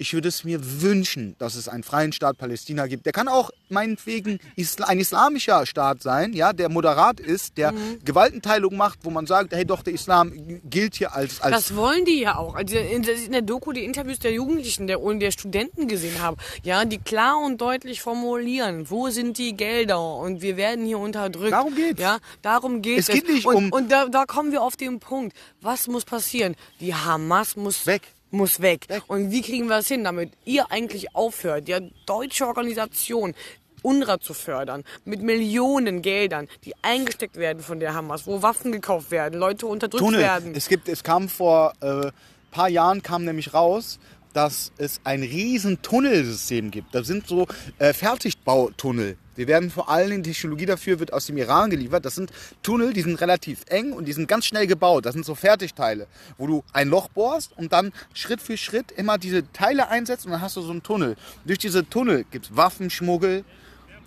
ich 0.00 0.14
würde 0.14 0.28
es 0.28 0.44
mir 0.44 0.58
wünschen, 0.80 1.36
dass 1.38 1.54
es 1.56 1.68
einen 1.68 1.82
freien 1.82 2.12
Staat 2.12 2.38
Palästina 2.38 2.86
gibt. 2.86 3.04
Der 3.04 3.12
kann 3.12 3.28
auch 3.28 3.50
meinetwegen 3.68 4.40
isla 4.56 4.86
ein 4.86 4.98
islamischer 4.98 5.66
Staat 5.66 6.02
sein, 6.02 6.32
ja, 6.32 6.54
der 6.54 6.70
moderat 6.70 7.20
ist, 7.20 7.58
der 7.58 7.74
Gewaltenteilung 8.04 8.76
macht, 8.76 9.00
wo 9.02 9.10
man 9.10 9.26
sagt, 9.26 9.52
hey 9.52 9.64
doch, 9.66 9.82
der 9.82 9.92
Islam 9.92 10.32
gilt 10.64 10.94
hier 10.96 11.14
als... 11.14 11.40
als 11.42 11.54
Das 11.54 11.76
wollen 11.76 12.04
die 12.06 12.20
ja 12.20 12.36
auch. 12.36 12.54
Also 12.54 12.76
in 12.78 13.02
der 13.32 13.42
Doku 13.42 13.72
die 13.72 13.84
Interviews 13.84 14.18
der 14.20 14.32
Jugendlichen 14.32 14.86
der, 14.86 15.00
und 15.02 15.20
der 15.20 15.32
Studenten 15.32 15.86
gesehen 15.86 16.20
habe, 16.22 16.38
ja, 16.62 16.84
die 16.86 16.98
klar 16.98 17.38
und 17.38 17.60
deutlich 17.60 18.00
formulieren, 18.00 18.88
wo 18.90 19.10
sind 19.10 19.36
die 19.36 19.54
Gelder 19.54 20.00
und 20.16 20.40
wir 20.40 20.56
werden 20.56 20.86
hier 20.86 20.98
unterdrückt. 20.98 21.52
Darum 21.52 21.74
geht's. 21.74 22.00
Ja, 22.00 22.18
darum 22.40 22.80
geht 22.80 22.98
Es 23.00 23.08
geht 23.08 23.28
nicht 23.28 23.46
und, 23.46 23.54
um- 23.54 23.72
Und 23.72 23.92
da, 23.92 24.06
da 24.08 24.24
kommen 24.24 24.50
wir 24.50 24.62
auf 24.62 24.76
den 24.76 24.98
Punkt. 24.98 25.36
Was 25.60 25.88
muss 25.88 26.06
passieren? 26.06 26.56
Die 26.80 26.94
Hamas 26.94 27.54
muss 27.54 27.86
Weg. 27.86 28.02
Muss 28.30 28.60
weg. 28.60 28.88
Weg. 28.88 29.02
Und 29.08 29.30
wie 29.30 29.42
kriegen 29.42 29.68
wir 29.68 29.78
es 29.78 29.88
hin, 29.88 30.04
damit 30.04 30.32
ihr 30.44 30.70
eigentlich 30.70 31.14
aufhört, 31.14 31.68
ja, 31.68 31.80
deutsche 32.06 32.46
Organisation 32.46 33.34
UNRWA 33.82 34.20
zu 34.20 34.34
fördern, 34.34 34.84
mit 35.04 35.22
Millionen 35.22 36.02
Geldern, 36.02 36.48
die 36.64 36.74
eingesteckt 36.82 37.36
werden 37.36 37.62
von 37.62 37.80
der 37.80 37.94
Hamas, 37.94 38.26
wo 38.26 38.42
Waffen 38.42 38.72
gekauft 38.72 39.10
werden, 39.10 39.38
Leute 39.38 39.66
unterdrückt 39.66 40.04
Tunnel. 40.04 40.20
werden. 40.20 40.54
Es 40.54 40.68
gibt, 40.68 40.88
es 40.88 41.02
kam 41.02 41.28
vor 41.28 41.72
äh, 41.80 42.10
paar 42.50 42.68
Jahren 42.68 43.02
kam 43.02 43.24
nämlich 43.24 43.54
raus, 43.54 43.98
dass 44.32 44.72
es 44.78 45.00
ein 45.04 45.22
riesen 45.22 45.82
Tunnelsystem 45.82 46.70
gibt. 46.70 46.94
Das 46.94 47.06
sind 47.06 47.26
so 47.26 47.46
äh, 47.78 47.92
Fertigbautunnel. 47.92 49.16
Die 49.36 49.46
werden 49.46 49.70
vor 49.70 49.88
allem 49.88 50.22
die 50.22 50.32
Technologie 50.32 50.66
dafür 50.66 51.00
wird 51.00 51.12
aus 51.12 51.26
dem 51.26 51.36
Iran 51.38 51.70
geliefert. 51.70 52.04
Das 52.04 52.14
sind 52.14 52.30
Tunnel, 52.62 52.92
die 52.92 53.02
sind 53.02 53.20
relativ 53.20 53.62
eng 53.68 53.92
und 53.92 54.06
die 54.06 54.12
sind 54.12 54.28
ganz 54.28 54.46
schnell 54.46 54.66
gebaut. 54.66 55.06
Das 55.06 55.14
sind 55.14 55.24
so 55.24 55.34
Fertigteile, 55.34 56.06
wo 56.36 56.46
du 56.46 56.64
ein 56.72 56.88
Loch 56.88 57.08
bohrst 57.08 57.56
und 57.56 57.72
dann 57.72 57.92
Schritt 58.12 58.42
für 58.42 58.56
Schritt 58.56 58.92
immer 58.92 59.18
diese 59.18 59.50
Teile 59.52 59.88
einsetzt 59.88 60.26
und 60.26 60.32
dann 60.32 60.42
hast 60.42 60.56
du 60.56 60.62
so 60.62 60.70
einen 60.70 60.82
Tunnel. 60.82 61.16
Durch 61.44 61.58
diese 61.58 61.88
Tunnel 61.88 62.24
gibt 62.30 62.46
es 62.46 62.56
Waffenschmuggel, 62.56 63.44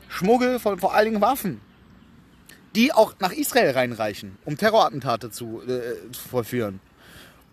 Schmuggel 0.08 0.60
von 0.60 0.78
vor 0.78 0.94
allen 0.94 1.06
Dingen 1.06 1.22
Waffen 1.22 1.62
die 2.76 2.92
auch 2.92 3.14
nach 3.20 3.32
Israel 3.32 3.72
reinreichen, 3.72 4.38
um 4.46 4.58
Terrorattentate 4.58 5.30
zu, 5.32 5.62
äh, 5.62 6.12
zu 6.12 6.28
vollführen. 6.30 6.80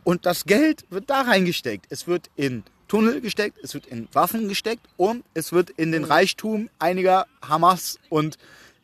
Und 0.05 0.26
das 0.26 0.44
Geld 0.44 0.84
wird 0.90 1.11
da 1.11 1.22
reingesteckt. 1.22 1.86
Es 1.90 2.07
wird 2.07 2.30
in 2.36 2.64
Tunnel 2.88 3.20
gesteckt, 3.20 3.59
es 3.62 3.74
wird 3.74 3.86
in 3.86 4.09
Waffen 4.12 4.48
gesteckt 4.48 4.86
und 4.96 5.24
es 5.32 5.53
wird 5.53 5.70
in 5.70 5.92
den 5.92 6.05
Reichtum 6.05 6.68
einiger 6.78 7.26
Hamas 7.40 7.98
und 8.09 8.36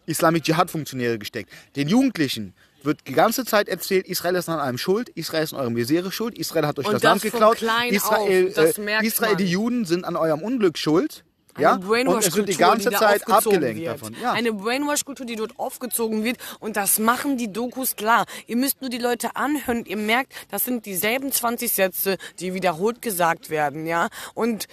Islamic 0.06 0.44
Dschihad-Funktionäre 0.44 1.18
gesteckt. 1.18 1.50
Den 1.74 1.88
Jugendlichen 1.88 2.54
wird 2.84 3.00
die 3.08 3.12
ganze 3.12 3.44
Zeit 3.44 3.68
erzählt, 3.68 4.06
Israel 4.06 4.36
ist 4.36 4.48
an 4.48 4.60
allem 4.60 4.78
schuld, 4.78 5.08
Israel 5.10 5.42
ist 5.42 5.52
an 5.52 5.60
eurem 5.60 5.74
Misere 5.74 6.12
schuld, 6.12 6.38
Israel 6.38 6.66
hat 6.66 6.78
euch 6.78 6.84
das, 6.84 6.94
das 6.94 7.02
Land 7.02 7.22
geklaut, 7.22 7.60
Israel, 7.90 8.54
äh, 8.56 9.04
Israel 9.04 9.36
die 9.36 9.46
Juden 9.46 9.84
sind 9.84 10.04
an 10.04 10.16
eurem 10.16 10.40
Unglück 10.40 10.78
schuld. 10.78 11.24
Ja? 11.58 11.72
Und 11.74 11.82
es 11.82 11.86
Brainwash-Kultur, 11.88 12.44
die 12.44 12.56
ganze 12.56 12.90
da 12.90 12.98
Zeit 12.98 13.28
abgelenkt 13.28 13.80
wird. 13.80 13.94
davon. 13.94 14.16
Ja. 14.20 14.32
Eine 14.32 14.52
Brainwash-Kultur, 14.52 15.26
die 15.26 15.36
dort 15.36 15.58
aufgezogen 15.58 16.24
wird. 16.24 16.38
Und 16.60 16.76
das 16.76 16.98
machen 16.98 17.36
die 17.36 17.52
Dokus 17.52 17.96
klar. 17.96 18.26
Ihr 18.46 18.56
müsst 18.56 18.80
nur 18.80 18.90
die 18.90 18.98
Leute 18.98 19.36
anhören. 19.36 19.78
und 19.78 19.88
Ihr 19.88 19.96
merkt, 19.96 20.32
das 20.50 20.64
sind 20.64 20.86
dieselben 20.86 21.32
20 21.32 21.72
Sätze, 21.72 22.16
die 22.40 22.54
wiederholt 22.54 23.02
gesagt 23.02 23.50
werden. 23.50 23.86
ja. 23.86 24.08
Und 24.34 24.66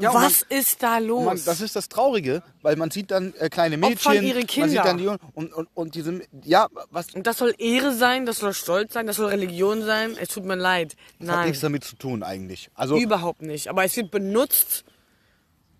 Ja, 0.00 0.14
was 0.14 0.42
ist 0.48 0.82
da 0.84 0.98
los? 0.98 1.24
Man, 1.24 1.40
das 1.44 1.60
ist 1.60 1.74
das 1.74 1.88
Traurige, 1.88 2.44
weil 2.62 2.76
man 2.76 2.92
sieht 2.92 3.10
dann 3.10 3.34
äh, 3.40 3.48
kleine 3.48 3.74
Opfern 3.84 4.12
Mädchen, 4.12 4.22
ihre 4.28 4.38
man 4.38 4.46
Kinder. 4.46 4.68
sieht 4.68 4.84
dann 4.84 4.98
die 4.98 5.08
und, 5.34 5.52
und, 5.52 5.68
und 5.74 5.94
diese, 5.96 6.20
ja, 6.44 6.68
was 6.92 7.12
und 7.14 7.26
das 7.26 7.38
soll 7.38 7.52
Ehre 7.58 7.92
sein, 7.92 8.24
das 8.24 8.38
soll 8.38 8.54
Stolz 8.54 8.92
sein, 8.92 9.08
das 9.08 9.16
soll 9.16 9.26
Religion 9.26 9.82
sein. 9.84 10.16
Es 10.20 10.28
tut 10.28 10.44
mir 10.44 10.54
leid. 10.54 10.92
hat 10.92 11.26
Nein, 11.26 11.48
nichts 11.48 11.62
damit 11.62 11.82
zu 11.82 11.96
tun 11.96 12.22
eigentlich. 12.22 12.70
Also 12.74 12.96
überhaupt 12.96 13.42
nicht. 13.42 13.66
Aber 13.70 13.82
es 13.82 13.96
wird 13.96 14.12
benutzt, 14.12 14.84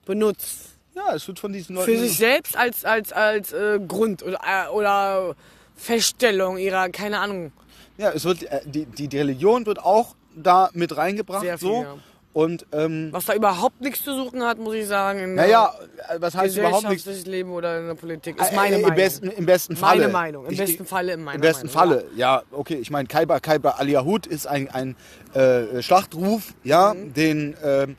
benutzt. 0.09 0.59
ja, 0.96 1.14
es 1.14 1.28
wird 1.28 1.38
von 1.38 1.52
diesen 1.52 1.76
Leuten 1.76 1.92
für 1.92 1.98
sich 1.98 2.16
selbst 2.16 2.56
als, 2.56 2.84
als, 2.84 3.12
als 3.12 3.52
äh, 3.52 3.78
Grund 3.86 4.24
oder, 4.24 4.40
äh, 4.44 4.68
oder 4.70 5.36
Feststellung 5.76 6.59
ihrer, 6.59 6.88
keine 6.88 7.20
Ahnung. 7.20 7.52
ja, 7.98 8.11
es 8.11 8.24
wird 8.24 8.42
äh, 8.42 8.61
die, 8.64 8.84
die 8.86 9.06
die 9.06 9.18
Religion 9.18 9.64
wird 9.66 9.78
auch 9.78 10.16
da 10.34 10.70
mit 10.72 10.96
reingebracht 10.96 11.42
Sehr 11.42 11.56
viel, 11.59 11.68
so 11.68 11.82
ja. 11.82 11.94
und 12.32 12.66
ähm, 12.72 13.09
Was 13.12 13.26
da 13.26 13.34
überhaupt 13.34 13.80
nichts 13.80 14.02
zu 14.04 14.14
suchen 14.14 14.42
hat, 14.44 14.59
muss 14.59 14.74
ich 14.74 14.86
sagen. 14.86 15.20
In 15.20 15.34
naja, 15.36 15.72
äh, 16.09 16.16
was 16.20 16.34
heißt 16.36 16.56
überhaupt 16.56 16.88
nichts? 16.88 17.06
Leben 17.26 17.50
oder 17.52 17.80
in 17.80 17.86
der 17.86 17.94
Politik. 17.94 18.40
Ist 18.40 18.52
Äh, 18.52 18.56
meine 18.56 18.76
äh, 18.76 18.78
Meinung. 18.82 18.90
Im 18.90 18.96
besten, 18.96 19.28
Im 19.30 19.46
besten 19.46 19.76
Falle. 19.76 20.00
Meine 20.02 20.12
Meinung. 20.12 20.46
Im 20.46 20.52
Ich- 20.52 20.59
besten 20.59 20.84
Falle 20.84 21.12
in 21.14 21.22
meiner 21.24 21.36
Im 21.36 21.40
besten 21.40 21.66
Meinung, 21.68 22.00
Falle, 22.00 22.04
ja. 22.16 22.42
okay. 22.52 22.74
Ich 22.76 22.90
meine, 22.90 23.06
Kaiba, 23.09 23.40
Kaiba 23.40 23.70
Aliyahud 23.70 24.26
ist 24.26 24.46
ein, 24.46 24.68
ein 24.70 24.96
äh, 25.34 25.80
Schlachtruf, 25.82 26.54
ja, 26.64 26.94
Mhm. 26.94 27.14
den, 27.14 27.56
ähm, 27.64 27.90
äh, 27.90 27.94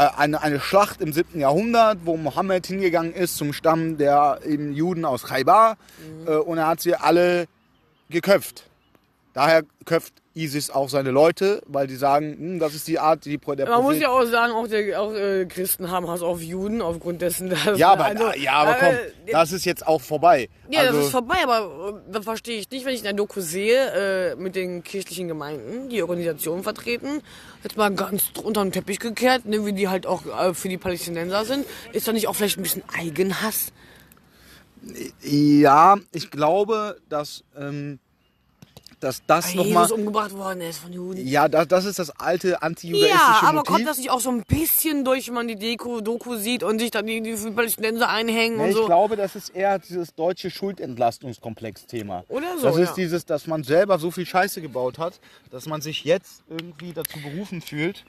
eine, 0.00 0.42
eine 0.42 0.60
Schlacht 0.60 1.00
im 1.00 1.12
7. 1.12 1.38
Jahrhundert, 1.38 1.98
wo 2.04 2.16
Mohammed 2.16 2.66
hingegangen 2.66 3.12
ist 3.12 3.36
zum 3.36 3.52
Stamm 3.52 3.96
der 3.96 4.40
eben 4.44 4.72
Juden 4.74 5.04
aus 5.04 5.24
Khaybar 5.24 5.76
Mhm. 5.98 6.26
äh, 6.28 6.36
und 6.36 6.58
er 6.58 6.66
hat 6.66 6.80
sie 6.80 6.94
alle 6.96 7.46
geköpft. 8.10 8.64
Daher 9.34 9.62
köpft 9.84 10.14
ISIS 10.34 10.70
auch 10.70 10.88
seine 10.88 11.10
Leute, 11.10 11.62
weil 11.66 11.86
die 11.86 11.94
sagen, 11.94 12.36
hm, 12.36 12.58
das 12.58 12.74
ist 12.74 12.88
die 12.88 12.98
Art, 12.98 13.24
die 13.24 13.38
der 13.38 13.68
Man 13.68 13.82
muss 13.82 13.98
ja 13.98 14.08
auch 14.08 14.24
sagen, 14.24 14.52
auch, 14.52 14.66
der, 14.66 15.00
auch 15.00 15.12
äh, 15.12 15.46
Christen 15.46 15.90
haben 15.90 16.08
Hass 16.08 16.22
auf 16.22 16.42
Juden 16.42 16.82
aufgrund 16.82 17.22
dessen, 17.22 17.50
dass 17.64 17.78
ja, 17.78 17.92
aber, 17.92 18.06
also, 18.06 18.32
ja, 18.36 18.52
aber 18.52 18.74
komm, 18.74 18.94
äh, 18.94 19.32
das 19.32 19.52
ist 19.52 19.64
jetzt 19.64 19.86
auch 19.86 20.00
vorbei. 20.00 20.48
Ja, 20.70 20.80
also, 20.80 20.96
das 20.96 21.06
ist 21.06 21.12
vorbei, 21.12 21.36
aber 21.44 22.00
äh, 22.08 22.12
das 22.12 22.24
verstehe 22.24 22.58
ich 22.58 22.70
nicht, 22.70 22.84
wenn 22.84 22.94
ich 22.94 23.00
in 23.00 23.04
der 23.04 23.12
Doku 23.12 23.40
sehe, 23.40 24.32
äh, 24.32 24.36
mit 24.36 24.56
den 24.56 24.82
kirchlichen 24.82 25.28
Gemeinden, 25.28 25.88
die 25.88 26.02
Organisationen 26.02 26.62
vertreten, 26.64 27.22
jetzt 27.62 27.76
mal 27.76 27.94
ganz 27.94 28.30
unter 28.42 28.62
den 28.64 28.72
Teppich 28.72 28.98
gekehrt, 28.98 29.44
ne, 29.44 29.64
wie 29.64 29.72
die 29.72 29.88
halt 29.88 30.06
auch 30.06 30.26
äh, 30.26 30.52
für 30.52 30.68
die 30.68 30.78
Palästinenser 30.78 31.44
sind, 31.44 31.64
ist 31.92 32.08
da 32.08 32.12
nicht 32.12 32.26
auch 32.26 32.34
vielleicht 32.34 32.58
ein 32.58 32.62
bisschen 32.62 32.82
Eigenhass? 32.98 33.72
Ja, 35.22 35.96
ich 36.12 36.30
glaube, 36.30 36.98
dass, 37.08 37.44
ähm, 37.56 38.00
dass 39.04 39.22
das 39.26 39.48
Weil 39.50 39.56
nochmal. 39.64 39.82
Jesus 39.84 39.92
umgebracht 39.98 40.32
worden 40.32 40.60
ist 40.62 40.78
von 40.78 40.92
Juden. 40.92 41.26
Ja, 41.26 41.46
das, 41.48 41.68
das 41.68 41.84
ist 41.84 41.98
das 41.98 42.10
alte 42.18 42.62
antijudaistische 42.62 43.14
Ja, 43.16 43.40
aber 43.42 43.58
Motiv. 43.58 43.72
kommt 43.74 43.86
das 43.86 43.98
nicht 43.98 44.10
auch 44.10 44.20
so 44.20 44.30
ein 44.30 44.42
bisschen 44.48 45.04
durch, 45.04 45.28
wenn 45.28 45.34
man 45.34 45.46
die 45.48 45.56
Deko, 45.56 46.00
Doku 46.00 46.36
sieht 46.36 46.62
und 46.62 46.78
sich 46.80 46.90
dann 46.90 47.06
die, 47.06 47.20
die 47.20 47.34
Palästinenser 47.50 48.08
einhängen 48.08 48.58
Ja, 48.58 48.64
und 48.64 48.70
ich 48.70 48.76
so? 48.76 48.86
glaube, 48.86 49.16
das 49.16 49.36
ist 49.36 49.50
eher 49.50 49.78
dieses 49.78 50.14
deutsche 50.14 50.50
Schuldentlastungskomplex-Thema. 50.50 52.24
Oder 52.28 52.56
so, 52.58 52.66
Das 52.68 52.76
ist 52.76 52.88
ja. 52.90 52.94
dieses, 52.96 53.24
dass 53.26 53.46
man 53.46 53.62
selber 53.64 53.98
so 53.98 54.10
viel 54.10 54.26
Scheiße 54.26 54.60
gebaut 54.60 54.98
hat, 54.98 55.20
dass 55.50 55.66
man 55.66 55.80
sich 55.80 56.04
jetzt 56.04 56.42
irgendwie 56.48 56.92
dazu 56.92 57.18
berufen 57.20 57.60
fühlt. 57.60 58.04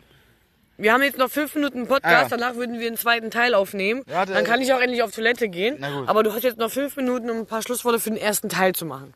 Wir 0.78 0.92
haben 0.92 1.04
jetzt 1.04 1.18
noch 1.18 1.30
fünf 1.30 1.56
Minuten 1.56 1.88
Podcast, 1.88 2.14
Ah, 2.16 2.22
ja. 2.24 2.28
danach 2.28 2.56
würden 2.56 2.80
wir 2.80 2.88
einen 2.88 2.98
zweiten 2.98 3.32
Teil 3.32 3.54
aufnehmen. 3.54 4.02
Ja, 4.10 4.26
der- 4.26 4.36
Dann 4.36 4.44
kann 4.44 4.60
ich 4.62 4.74
auch 4.74 4.82
endlich 4.82 5.04
auf 5.04 5.12
Toilette 5.12 5.48
gehen. 5.48 5.82
Aber 6.08 6.22
du 6.24 6.34
hast 6.34 6.44
jetzt 6.44 6.58
noch 6.58 6.70
fünf 6.70 6.98
Minuten, 6.98 7.30
um 7.30 7.38
ein 7.40 7.46
paar 7.46 7.62
Schlussworte 7.62 8.00
für 8.00 8.10
den 8.10 8.18
ersten 8.20 8.50
Teil 8.50 8.74
zu 8.74 8.86
machen. 8.86 9.14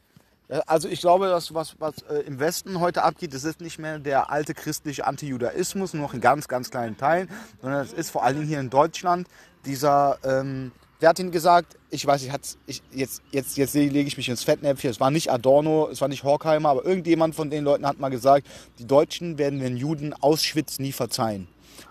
Ja, 0.50 0.62
Also 0.66 0.90
ich 0.90 1.00
glaube, 1.00 1.28
dass 1.28 1.54
was, 1.54 1.76
was 1.80 2.02
äh, 2.10 2.22
im 2.26 2.40
Westen 2.40 2.80
heute 2.80 3.04
abgeht, 3.04 3.34
das 3.34 3.44
ist 3.44 3.62
nicht 3.62 3.80
mehr 3.80 4.00
der 4.00 4.32
alte 4.32 4.54
christliche 4.54 5.06
Antijudaismus, 5.06 5.94
nur 5.94 6.04
noch 6.04 6.14
in 6.14 6.22
ganz, 6.22 6.48
ganz 6.48 6.72
kleinen 6.72 6.98
Teilen, 6.98 7.30
sondern 7.62 7.82
es 7.82 7.94
ist 7.94 8.10
vor 8.10 8.24
allen 8.24 8.36
Dingen 8.38 8.48
hier 8.48 8.60
in 8.60 8.70
Deutschland 8.70 9.28
dieser, 9.66 10.18
ähm, 10.24 10.72
wer 11.00 11.10
hat 11.10 11.20
ihn 11.20 11.32
gesagt, 11.32 11.78
ich 11.92 12.06
weiß, 12.06 12.24
ich 12.24 12.32
hat's, 12.32 12.58
ich, 12.66 12.82
jetzt, 12.92 13.22
jetzt, 13.32 13.58
jetzt 13.58 13.74
lege 13.76 14.00
ich 14.00 14.18
mich 14.18 14.30
ins 14.30 14.44
Fettnäpfchen, 14.44 14.90
es 14.90 15.00
war 15.00 15.12
nicht 15.12 15.32
Adorno, 15.32 15.88
es 15.92 16.02
war 16.02 16.08
nicht 16.08 16.24
Horkheimer, 16.24 16.70
aber 16.70 16.86
irgendjemand 16.86 17.36
von 17.36 17.50
den 17.50 17.64
Leuten 17.64 17.86
hat 17.86 18.00
mal 18.00 18.10
gesagt, 18.10 18.48
die 18.80 18.88
Deutschen 18.88 19.38
werden 19.38 19.60
den 19.60 19.78
Juden 19.78 20.14
Auschwitz 20.14 20.80
nie 20.80 20.92
verzeihen. 20.92 21.48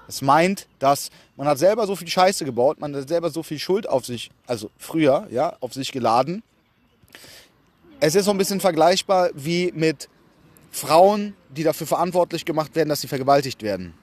Es 0.08 0.22
meint, 0.22 0.66
dass 0.78 1.10
man 1.36 1.46
hat 1.46 1.58
selber 1.58 1.86
so 1.86 1.94
viel 1.94 2.08
Scheiße 2.08 2.44
gebaut, 2.44 2.80
man 2.80 2.94
hat 2.96 3.08
selber 3.08 3.30
so 3.30 3.42
viel 3.42 3.58
Schuld 3.58 3.88
auf 3.88 4.04
sich, 4.04 4.30
also 4.46 4.70
früher, 4.78 5.26
ja, 5.30 5.56
auf 5.60 5.74
sich 5.74 5.92
geladen. 5.92 6.42
Es 8.00 8.14
ist 8.14 8.26
so 8.26 8.30
ein 8.30 8.38
bisschen 8.38 8.60
vergleichbar 8.60 9.30
wie 9.34 9.72
mit 9.74 10.08
Frauen, 10.70 11.34
die 11.50 11.64
dafür 11.64 11.86
verantwortlich 11.86 12.44
gemacht 12.44 12.76
werden, 12.76 12.88
dass 12.88 13.00
sie 13.00 13.08
vergewaltigt 13.08 13.62
werden. 13.62 13.94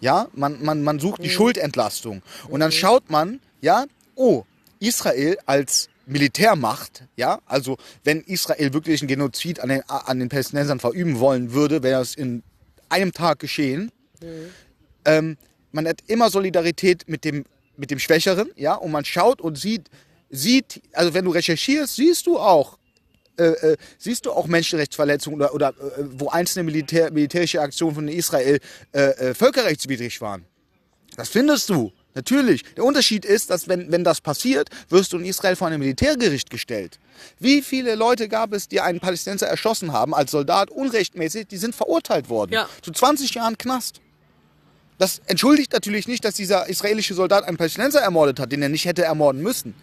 Ja, 0.00 0.28
man, 0.32 0.62
man, 0.64 0.82
man 0.82 0.98
sucht 0.98 1.22
die 1.22 1.30
Schuldentlastung. 1.30 2.22
Und 2.48 2.60
dann 2.60 2.72
schaut 2.72 3.10
man, 3.10 3.40
ja, 3.60 3.84
oh, 4.14 4.44
Israel 4.80 5.36
als 5.44 5.88
Militärmacht, 6.06 7.04
ja, 7.16 7.40
also 7.46 7.76
wenn 8.04 8.20
Israel 8.20 8.72
wirklich 8.74 9.00
einen 9.00 9.08
Genozid 9.08 9.60
an 9.60 9.70
den, 9.70 9.82
an 9.88 10.18
den 10.18 10.28
Palästinensern 10.28 10.80
verüben 10.80 11.20
wollen 11.20 11.52
würde, 11.52 11.82
wäre 11.82 12.00
das 12.00 12.14
in 12.14 12.42
einem 12.88 13.12
Tag 13.12 13.38
geschehen. 13.38 13.90
Ähm, 15.04 15.36
man 15.72 15.86
hat 15.86 16.02
immer 16.06 16.30
Solidarität 16.30 17.08
mit 17.08 17.24
dem, 17.24 17.44
mit 17.76 17.90
dem 17.90 17.98
Schwächeren, 17.98 18.50
ja, 18.56 18.74
und 18.74 18.90
man 18.90 19.04
schaut 19.04 19.40
und 19.40 19.58
sieht, 19.58 19.88
sieht, 20.30 20.82
also 20.92 21.14
wenn 21.14 21.24
du 21.24 21.30
recherchierst, 21.30 21.96
siehst 21.96 22.26
du 22.26 22.38
auch, 22.38 22.78
äh, 23.36 23.72
äh, 23.72 23.76
siehst 23.98 24.26
du 24.26 24.32
auch 24.32 24.46
Menschenrechtsverletzungen 24.46 25.40
oder, 25.40 25.54
oder 25.54 25.68
äh, 25.70 26.04
wo 26.12 26.28
einzelne 26.28 26.64
Militär, 26.64 27.10
militärische 27.12 27.60
Aktionen 27.60 27.94
von 27.94 28.08
Israel 28.08 28.60
äh, 28.92 29.00
äh, 29.00 29.34
völkerrechtswidrig 29.34 30.20
waren. 30.20 30.44
Das 31.16 31.28
findest 31.28 31.68
du, 31.68 31.92
natürlich. 32.14 32.62
Der 32.76 32.84
Unterschied 32.84 33.24
ist, 33.24 33.50
dass 33.50 33.68
wenn, 33.68 33.90
wenn 33.90 34.04
das 34.04 34.20
passiert, 34.20 34.68
wirst 34.88 35.12
du 35.12 35.18
in 35.18 35.24
Israel 35.24 35.56
vor 35.56 35.68
einem 35.68 35.80
Militärgericht 35.80 36.50
gestellt. 36.50 36.98
Wie 37.38 37.62
viele 37.62 37.94
Leute 37.94 38.28
gab 38.28 38.52
es, 38.52 38.68
die 38.68 38.80
einen 38.80 39.00
Palästinenser 39.00 39.46
erschossen 39.46 39.92
haben 39.92 40.14
als 40.14 40.30
Soldat 40.30 40.70
unrechtmäßig, 40.70 41.46
die 41.46 41.56
sind 41.56 41.74
verurteilt 41.74 42.28
worden. 42.28 42.52
Ja. 42.52 42.68
Zu 42.82 42.92
20 42.92 43.34
Jahren 43.34 43.58
Knast. 43.58 44.00
Das 44.98 45.20
entschuldigt 45.26 45.72
natürlich 45.72 46.06
nicht, 46.06 46.24
dass 46.24 46.34
dieser 46.34 46.68
israelische 46.68 47.14
Soldat 47.14 47.44
einen 47.44 47.56
Palästinenser 47.56 48.00
ermordet 48.00 48.38
hat, 48.38 48.52
den 48.52 48.62
er 48.62 48.68
nicht 48.68 48.84
hätte 48.84 49.02
ermorden 49.02 49.42
müssen. 49.42 49.74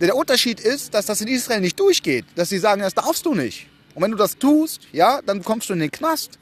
Der 0.00 0.16
Unterschied 0.16 0.60
ist, 0.60 0.94
dass 0.94 1.06
das 1.06 1.20
in 1.20 1.28
Israel 1.28 1.60
nicht 1.60 1.78
durchgeht. 1.78 2.24
Dass 2.34 2.48
sie 2.48 2.58
sagen, 2.58 2.80
das 2.82 2.94
darfst 2.94 3.24
du 3.26 3.34
nicht. 3.34 3.68
Und 3.94 4.02
wenn 4.02 4.10
du 4.10 4.16
das 4.16 4.38
tust, 4.38 4.82
ja, 4.92 5.20
dann 5.22 5.42
kommst 5.42 5.68
du 5.68 5.72
in 5.74 5.80
den 5.80 5.90
Knast. 5.90 6.38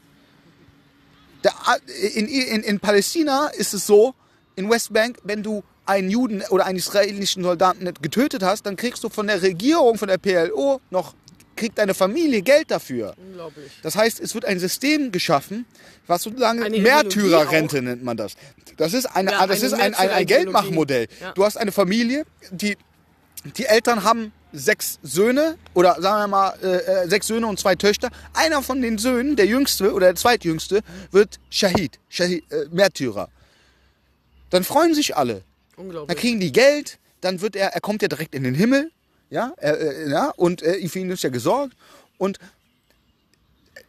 Der, 1.43 1.53
in, 2.15 2.27
in, 2.27 2.63
in 2.63 2.79
Palästina 2.79 3.47
ist 3.47 3.73
es 3.73 3.85
so, 3.85 4.15
in 4.55 4.69
Westbank, 4.69 5.19
wenn 5.23 5.43
du 5.43 5.63
einen 5.85 6.09
Juden 6.09 6.41
oder 6.49 6.65
einen 6.65 6.77
israelischen 6.77 7.43
Soldaten 7.43 7.91
getötet 8.01 8.43
hast, 8.43 8.65
dann 8.65 8.75
kriegst 8.75 9.03
du 9.03 9.09
von 9.09 9.27
der 9.27 9.41
Regierung, 9.41 9.97
von 9.97 10.07
der 10.07 10.17
PLO 10.17 10.79
noch, 10.89 11.13
kriegt 11.55 11.77
deine 11.77 11.93
Familie 11.93 12.41
Geld 12.41 12.71
dafür. 12.71 13.13
Unglaublich. 13.17 13.71
Das 13.81 13.95
heißt, 13.95 14.19
es 14.19 14.33
wird 14.33 14.45
ein 14.45 14.59
System 14.59 15.11
geschaffen, 15.11 15.65
was 16.07 16.23
sozusagen 16.23 16.63
Eine 16.63 16.79
Märtyrerrente 16.79 17.81
nennt 17.81 18.03
man 18.03 18.17
das. 18.17 18.33
Das 18.77 18.93
ist, 18.93 19.05
eine, 19.05 19.31
Ja, 19.31 19.45
das 19.45 19.57
eine 19.57 19.67
ist 19.67 19.73
ein, 19.73 19.93
ein, 19.93 20.09
ein. 20.09 20.25
Geldmachmodell. 20.25 21.07
Ja. 21.21 21.33
Du 21.33 21.43
hast 21.45 21.57
eine 21.57 21.71
Familie, 21.71 22.25
die, 22.51 22.77
die 23.43 23.65
Eltern 23.65 24.03
haben 24.03 24.31
sechs 24.53 24.99
Söhne 25.01 25.57
oder 25.73 25.99
sagen 25.99 26.23
wir 26.23 26.27
mal 26.27 26.53
äh, 26.61 27.03
äh, 27.03 27.09
sechs 27.09 27.27
Söhne 27.27 27.47
und 27.47 27.59
zwei 27.59 27.75
Töchter. 27.75 28.09
Einer 28.33 28.61
von 28.61 28.81
den 28.81 28.97
Söhnen, 28.97 29.35
der 29.35 29.47
jüngste 29.47 29.93
oder 29.93 30.07
der 30.07 30.15
zweitjüngste, 30.15 30.81
wird 31.11 31.39
Shahid, 31.49 31.99
Shahid 32.09 32.43
äh, 32.51 32.65
Märtyrer. 32.71 33.29
Dann 34.49 34.63
freuen 34.63 34.93
sich 34.93 35.17
alle. 35.17 35.43
Dann 35.75 35.85
Unglaublich. 35.85 36.17
kriegen 36.17 36.39
die 36.39 36.51
Geld, 36.51 36.99
dann 37.21 37.41
wird 37.41 37.55
er, 37.55 37.69
er 37.69 37.81
kommt 37.81 38.01
ja 38.01 38.07
direkt 38.07 38.35
in 38.35 38.43
den 38.43 38.53
Himmel, 38.53 38.91
ja, 39.29 39.53
äh, 39.57 40.09
ja 40.09 40.29
und 40.35 40.61
äh, 40.61 40.87
für 40.87 40.99
ihn 40.99 41.09
ist 41.09 41.23
ja 41.23 41.29
gesorgt. 41.29 41.75
Und 42.17 42.37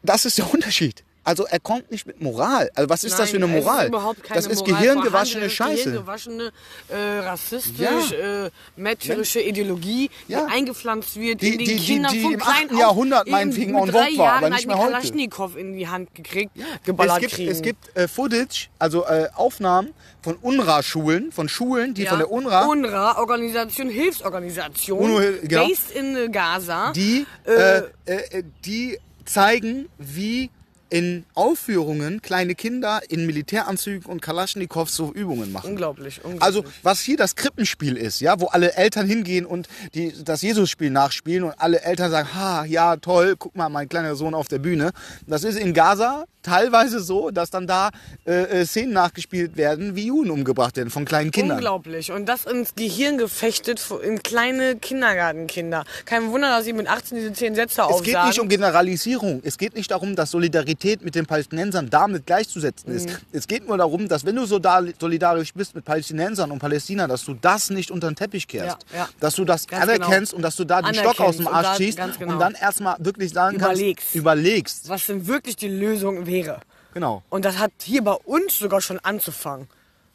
das 0.03 0.25
ist 0.25 0.39
der 0.39 0.53
Unterschied. 0.53 1.05
Also 1.25 1.45
er 1.47 1.59
kommt 1.59 1.91
nicht 1.91 2.07
mit 2.07 2.21
Moral. 2.21 2.71
Also 2.75 2.89
was 2.91 3.03
ist 3.03 3.19
das 3.19 3.31
für 3.31 3.37
eine 3.39 3.47
Nein, 3.49 3.63
Moral? 3.63 3.87
Es 3.87 3.93
ist 3.93 4.31
das 4.31 4.47
ist 4.47 4.67
Moral 4.67 4.81
gehirngewaschene. 4.83 5.51
Scheiße. 5.51 5.85
Gehirngewaschene, 5.85 6.53
äh, 6.89 7.19
rassistisch, 7.21 8.11
Ja. 8.11 8.45
äh, 8.47 8.51
märtyrische 8.77 9.41
Ideologie, 9.41 10.11
Ja. 10.29 10.45
die 10.47 10.53
eingepflanzt 10.53 11.17
wird 11.19 11.41
Die- 11.41 11.53
in 11.53 11.59
den 11.59 11.67
die- 11.67 11.77
die- 11.77 11.87
Kindern 11.87 12.13
die 12.13 12.21
von 12.21 12.33
im 12.35 12.41
klein 12.41 12.55
8. 12.67 12.73
auf. 12.75 12.79
Jahrhundert 12.79 13.29
meinetwegen 13.29 13.73
drei 13.73 13.81
vogue 13.81 13.95
war, 13.95 14.09
Jahren 14.11 14.39
aber 14.39 14.51
nicht 14.51 14.63
die 14.63 14.67
mehr 14.69 14.79
heute. 14.79 14.93
Kalaschnikow 14.93 15.57
in 15.57 15.73
die 15.77 15.89
Hand 15.89 16.15
gekriegt, 16.15 16.51
Es 16.57 16.83
geballert 16.85 17.21
gibt, 17.21 17.33
kriegen. 17.33 17.51
es 17.51 17.63
gibt 17.63 17.97
äh, 17.97 18.07
Footage, 18.07 18.69
also 18.79 19.05
äh, 19.07 19.29
Aufnahmen 19.35 19.95
von 20.23 20.37
UNRWA-Schulen, 20.37 21.33
von 21.33 21.49
Schulen, 21.49 21.95
die 21.95 22.03
ja. 22.03 22.11
von 22.11 22.19
der 22.19 22.31
UNRWA, 22.31 22.67
UNRWA, 22.67 23.17
Organisation, 23.19 23.89
Hilfsorganisation, 23.89 24.99
UNO, 24.99 25.21
genau. 25.43 25.67
based 25.67 25.91
in 25.91 26.33
Gaza. 26.33 26.93
die, 26.93 27.27
Äh, 27.47 27.79
äh, 27.79 27.83
äh, 28.07 28.43
die 28.65 28.99
zeigen, 29.25 29.89
wie 29.99 30.51
in 30.95 31.25
Aufführungen 31.35 32.23
kleine 32.23 32.55
Kinder 32.55 33.01
in 33.09 33.27
Militäranzügen 33.27 34.07
und 34.09 34.23
Kalaschnikows 34.23 34.95
so 34.95 35.13
Übungen 35.13 35.51
machen. 35.51 35.71
unglaublich, 35.71 36.19
unglaublich. 36.25 36.41
Also, 36.41 36.65
was 36.85 37.01
hier 37.01 37.17
das 37.17 37.35
Krippenspiel 37.35 37.97
ist, 37.97 38.21
ja, 38.21 38.39
wo 38.39 38.47
alle 38.47 38.75
Eltern 38.75 39.05
hingehen 39.05 39.45
und 39.45 39.67
die, 39.95 40.15
das 40.25 40.43
Jesus-Spiel 40.43 40.91
nachspielen 40.91 41.43
und 41.43 41.55
alle 41.59 41.81
Eltern 41.83 42.13
sagen, 42.13 42.33
ha, 42.33 42.65
ja, 42.65 42.97
toll, 42.97 43.35
guck 43.37 43.57
mal, 43.57 43.69
mein 43.71 43.89
kleiner 43.89 44.15
Sohn 44.15 44.35
auf 44.35 44.47
der 44.47 44.61
Bühne. 44.61 44.93
Das 45.27 45.43
ist 45.43 45.59
in 45.59 45.75
Gaza 45.75 46.27
teilweise 46.45 47.01
so, 47.01 47.31
dass 47.31 47.51
dann 47.51 47.67
da 47.67 47.91
äh, 48.27 48.61
äh, 48.61 48.67
Szenen 48.67 48.93
nachgespielt 48.93 49.57
werden, 49.57 49.97
wie 49.97 50.07
Juden 50.07 50.31
umgebracht 50.31 50.77
werden 50.77 50.91
von 50.91 51.05
kleinen 51.07 51.33
Kindern. 51.33 51.57
Unglaublich. 51.57 52.13
Und 52.13 52.27
das 52.27 52.45
ins 52.45 52.75
Gehirn 52.77 53.19
gefechtet 53.19 53.85
in 54.05 54.23
kleine 54.23 54.77
Kindergartenkinder. 54.77 55.85
Kein 56.05 56.31
Wunder, 56.31 56.51
dass 56.51 56.67
sie 56.67 56.73
mit 56.73 56.87
18 56.87 57.17
diese 57.17 57.33
10 57.33 57.55
Sätze 57.57 57.81
Es 57.81 57.87
aufsagen. 57.87 58.05
geht 58.05 58.27
nicht 58.27 58.41
um 58.41 58.49
Generalisierung. 58.49 59.41
Es 59.43 59.59
geht 59.59 59.75
nicht 59.75 59.91
darum, 59.91 60.15
dass 60.15 60.31
Solidarität 60.31 60.84
mit 61.03 61.15
den 61.15 61.27
Palästinensern 61.27 61.89
damit 61.91 62.27
gleichzusetzen 62.27 62.95
ist. 62.95 63.09
Mhm. 63.09 63.17
Es 63.33 63.47
geht 63.47 63.67
nur 63.67 63.77
darum, 63.79 64.09
dass 64.09 64.25
wenn 64.25 64.37
du 64.37 64.45
so 64.47 64.59
da- 64.59 64.83
solidarisch 65.01 65.55
bist 65.55 65.75
mit 65.75 65.85
Palästinensern 65.85 66.51
und 66.51 66.59
Palästina, 66.59 67.07
dass 67.07 67.25
du 67.25 67.35
das 67.35 67.71
nicht 67.71 67.91
unter 67.91 68.09
den 68.11 68.17
Teppich 68.17 68.47
kehrst. 68.47 68.79
Ja, 68.93 68.99
ja. 68.99 69.09
Dass 69.21 69.35
du 69.35 69.45
das 69.45 69.67
Ganz 69.67 69.83
anerkennst 69.83 70.33
genau. 70.33 70.37
und 70.39 70.43
dass 70.43 70.57
du 70.57 70.65
da 70.65 70.83
den 70.83 70.95
Stock 70.95 71.21
aus 71.21 71.37
dem 71.39 71.47
und 71.47 71.55
Arsch 71.55 71.67
da- 71.67 71.75
ziehst 71.77 71.99
genau. 72.19 72.33
und 72.35 72.39
dann 72.39 72.55
erstmal 72.55 72.97
wirklich 72.99 73.33
sagen 73.33 73.57
Überlegst. 73.57 74.03
kannst, 74.05 74.15
überlegst. 74.15 74.89
was 74.89 75.07
denn 75.07 75.27
wirklich 75.27 75.57
die 75.57 75.69
Lösung 75.69 76.27
wäre. 76.27 76.61
Genau. 76.93 77.23
Und 77.31 77.45
das 77.45 77.59
hat 77.59 77.73
hier 77.83 78.03
bei 78.05 78.13
uns 78.13 78.59
sogar 78.59 78.81
schon 78.81 78.99
anzufangen. 79.01 79.69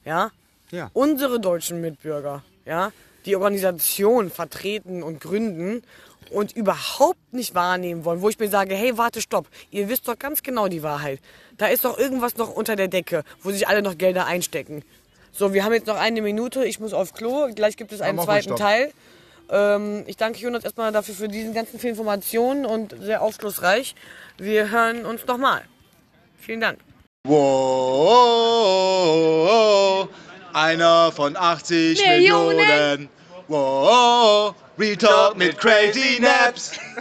Ja? 0.06 0.32
Ja. 0.72 0.90
Unsere 0.94 1.40
deutschen 1.40 1.82
Mitbürger, 1.82 2.44
ja, 2.66 2.92
die 3.26 3.36
Organisation 3.36 4.32
vertreten 4.32 5.04
und 5.04 5.20
gründen 5.20 5.84
und 6.32 6.56
überhaupt 6.56 7.34
nicht 7.34 7.56
wahrnehmen 7.56 8.06
wollen, 8.06 8.22
wo 8.22 8.30
ich 8.30 8.40
mir 8.40 8.50
sage, 8.50 8.76
hey, 8.76 8.98
warte, 8.98 9.22
stopp, 9.22 9.48
ihr 9.72 9.90
wisst 9.90 10.08
doch 10.08 10.18
ganz 10.18 10.44
genau 10.44 10.68
die 10.68 10.84
Wahrheit. 10.84 11.20
Da 11.58 11.68
ist 11.68 11.86
doch 11.86 11.98
irgendwas 11.98 12.38
noch 12.38 12.50
unter 12.56 12.76
der 12.76 12.88
Decke, 12.88 13.24
wo 13.42 13.52
sich 13.52 13.68
alle 13.68 13.82
noch 13.82 13.98
Gelder 13.98 14.26
einstecken. 14.26 14.84
So, 15.32 15.54
wir 15.54 15.64
haben 15.64 15.74
jetzt 15.74 15.88
noch 15.88 15.98
eine 15.98 16.22
Minute, 16.22 16.66
ich 16.66 16.80
muss 16.80 16.94
auf 16.94 17.14
Klo, 17.14 17.50
gleich 17.54 17.78
gibt 17.78 17.92
es 17.92 18.02
einen 18.02 18.18
mal 18.18 18.24
zweiten. 18.26 18.56
Teil. 18.56 18.92
Ähm, 19.52 20.04
ich 20.08 20.18
danke 20.18 20.40
Jonas 20.40 20.64
erstmal 20.64 20.92
dafür 20.92 21.16
für 21.16 21.28
diesen 21.28 21.54
ganzen 21.54 21.80
viel 21.80 21.92
Informationen 21.92 22.66
und 22.66 22.96
sehr 23.00 23.22
aufschlussreich. 23.22 23.96
Wir 24.38 24.70
hören 24.70 25.06
uns 25.06 25.26
nochmal. 25.26 25.64
Vielen 26.40 26.62
Dank. 26.62 26.80
Wow, 27.28 28.50
einer 30.54 31.12
von 31.12 31.36
80 31.36 32.06
Millionen. 32.06 32.58
Millionen. 32.58 33.10
Wow, 33.50 34.54
Retalk 34.78 35.36
mit 35.36 35.58
Crazy 35.58 36.20
Naps. 36.22 36.78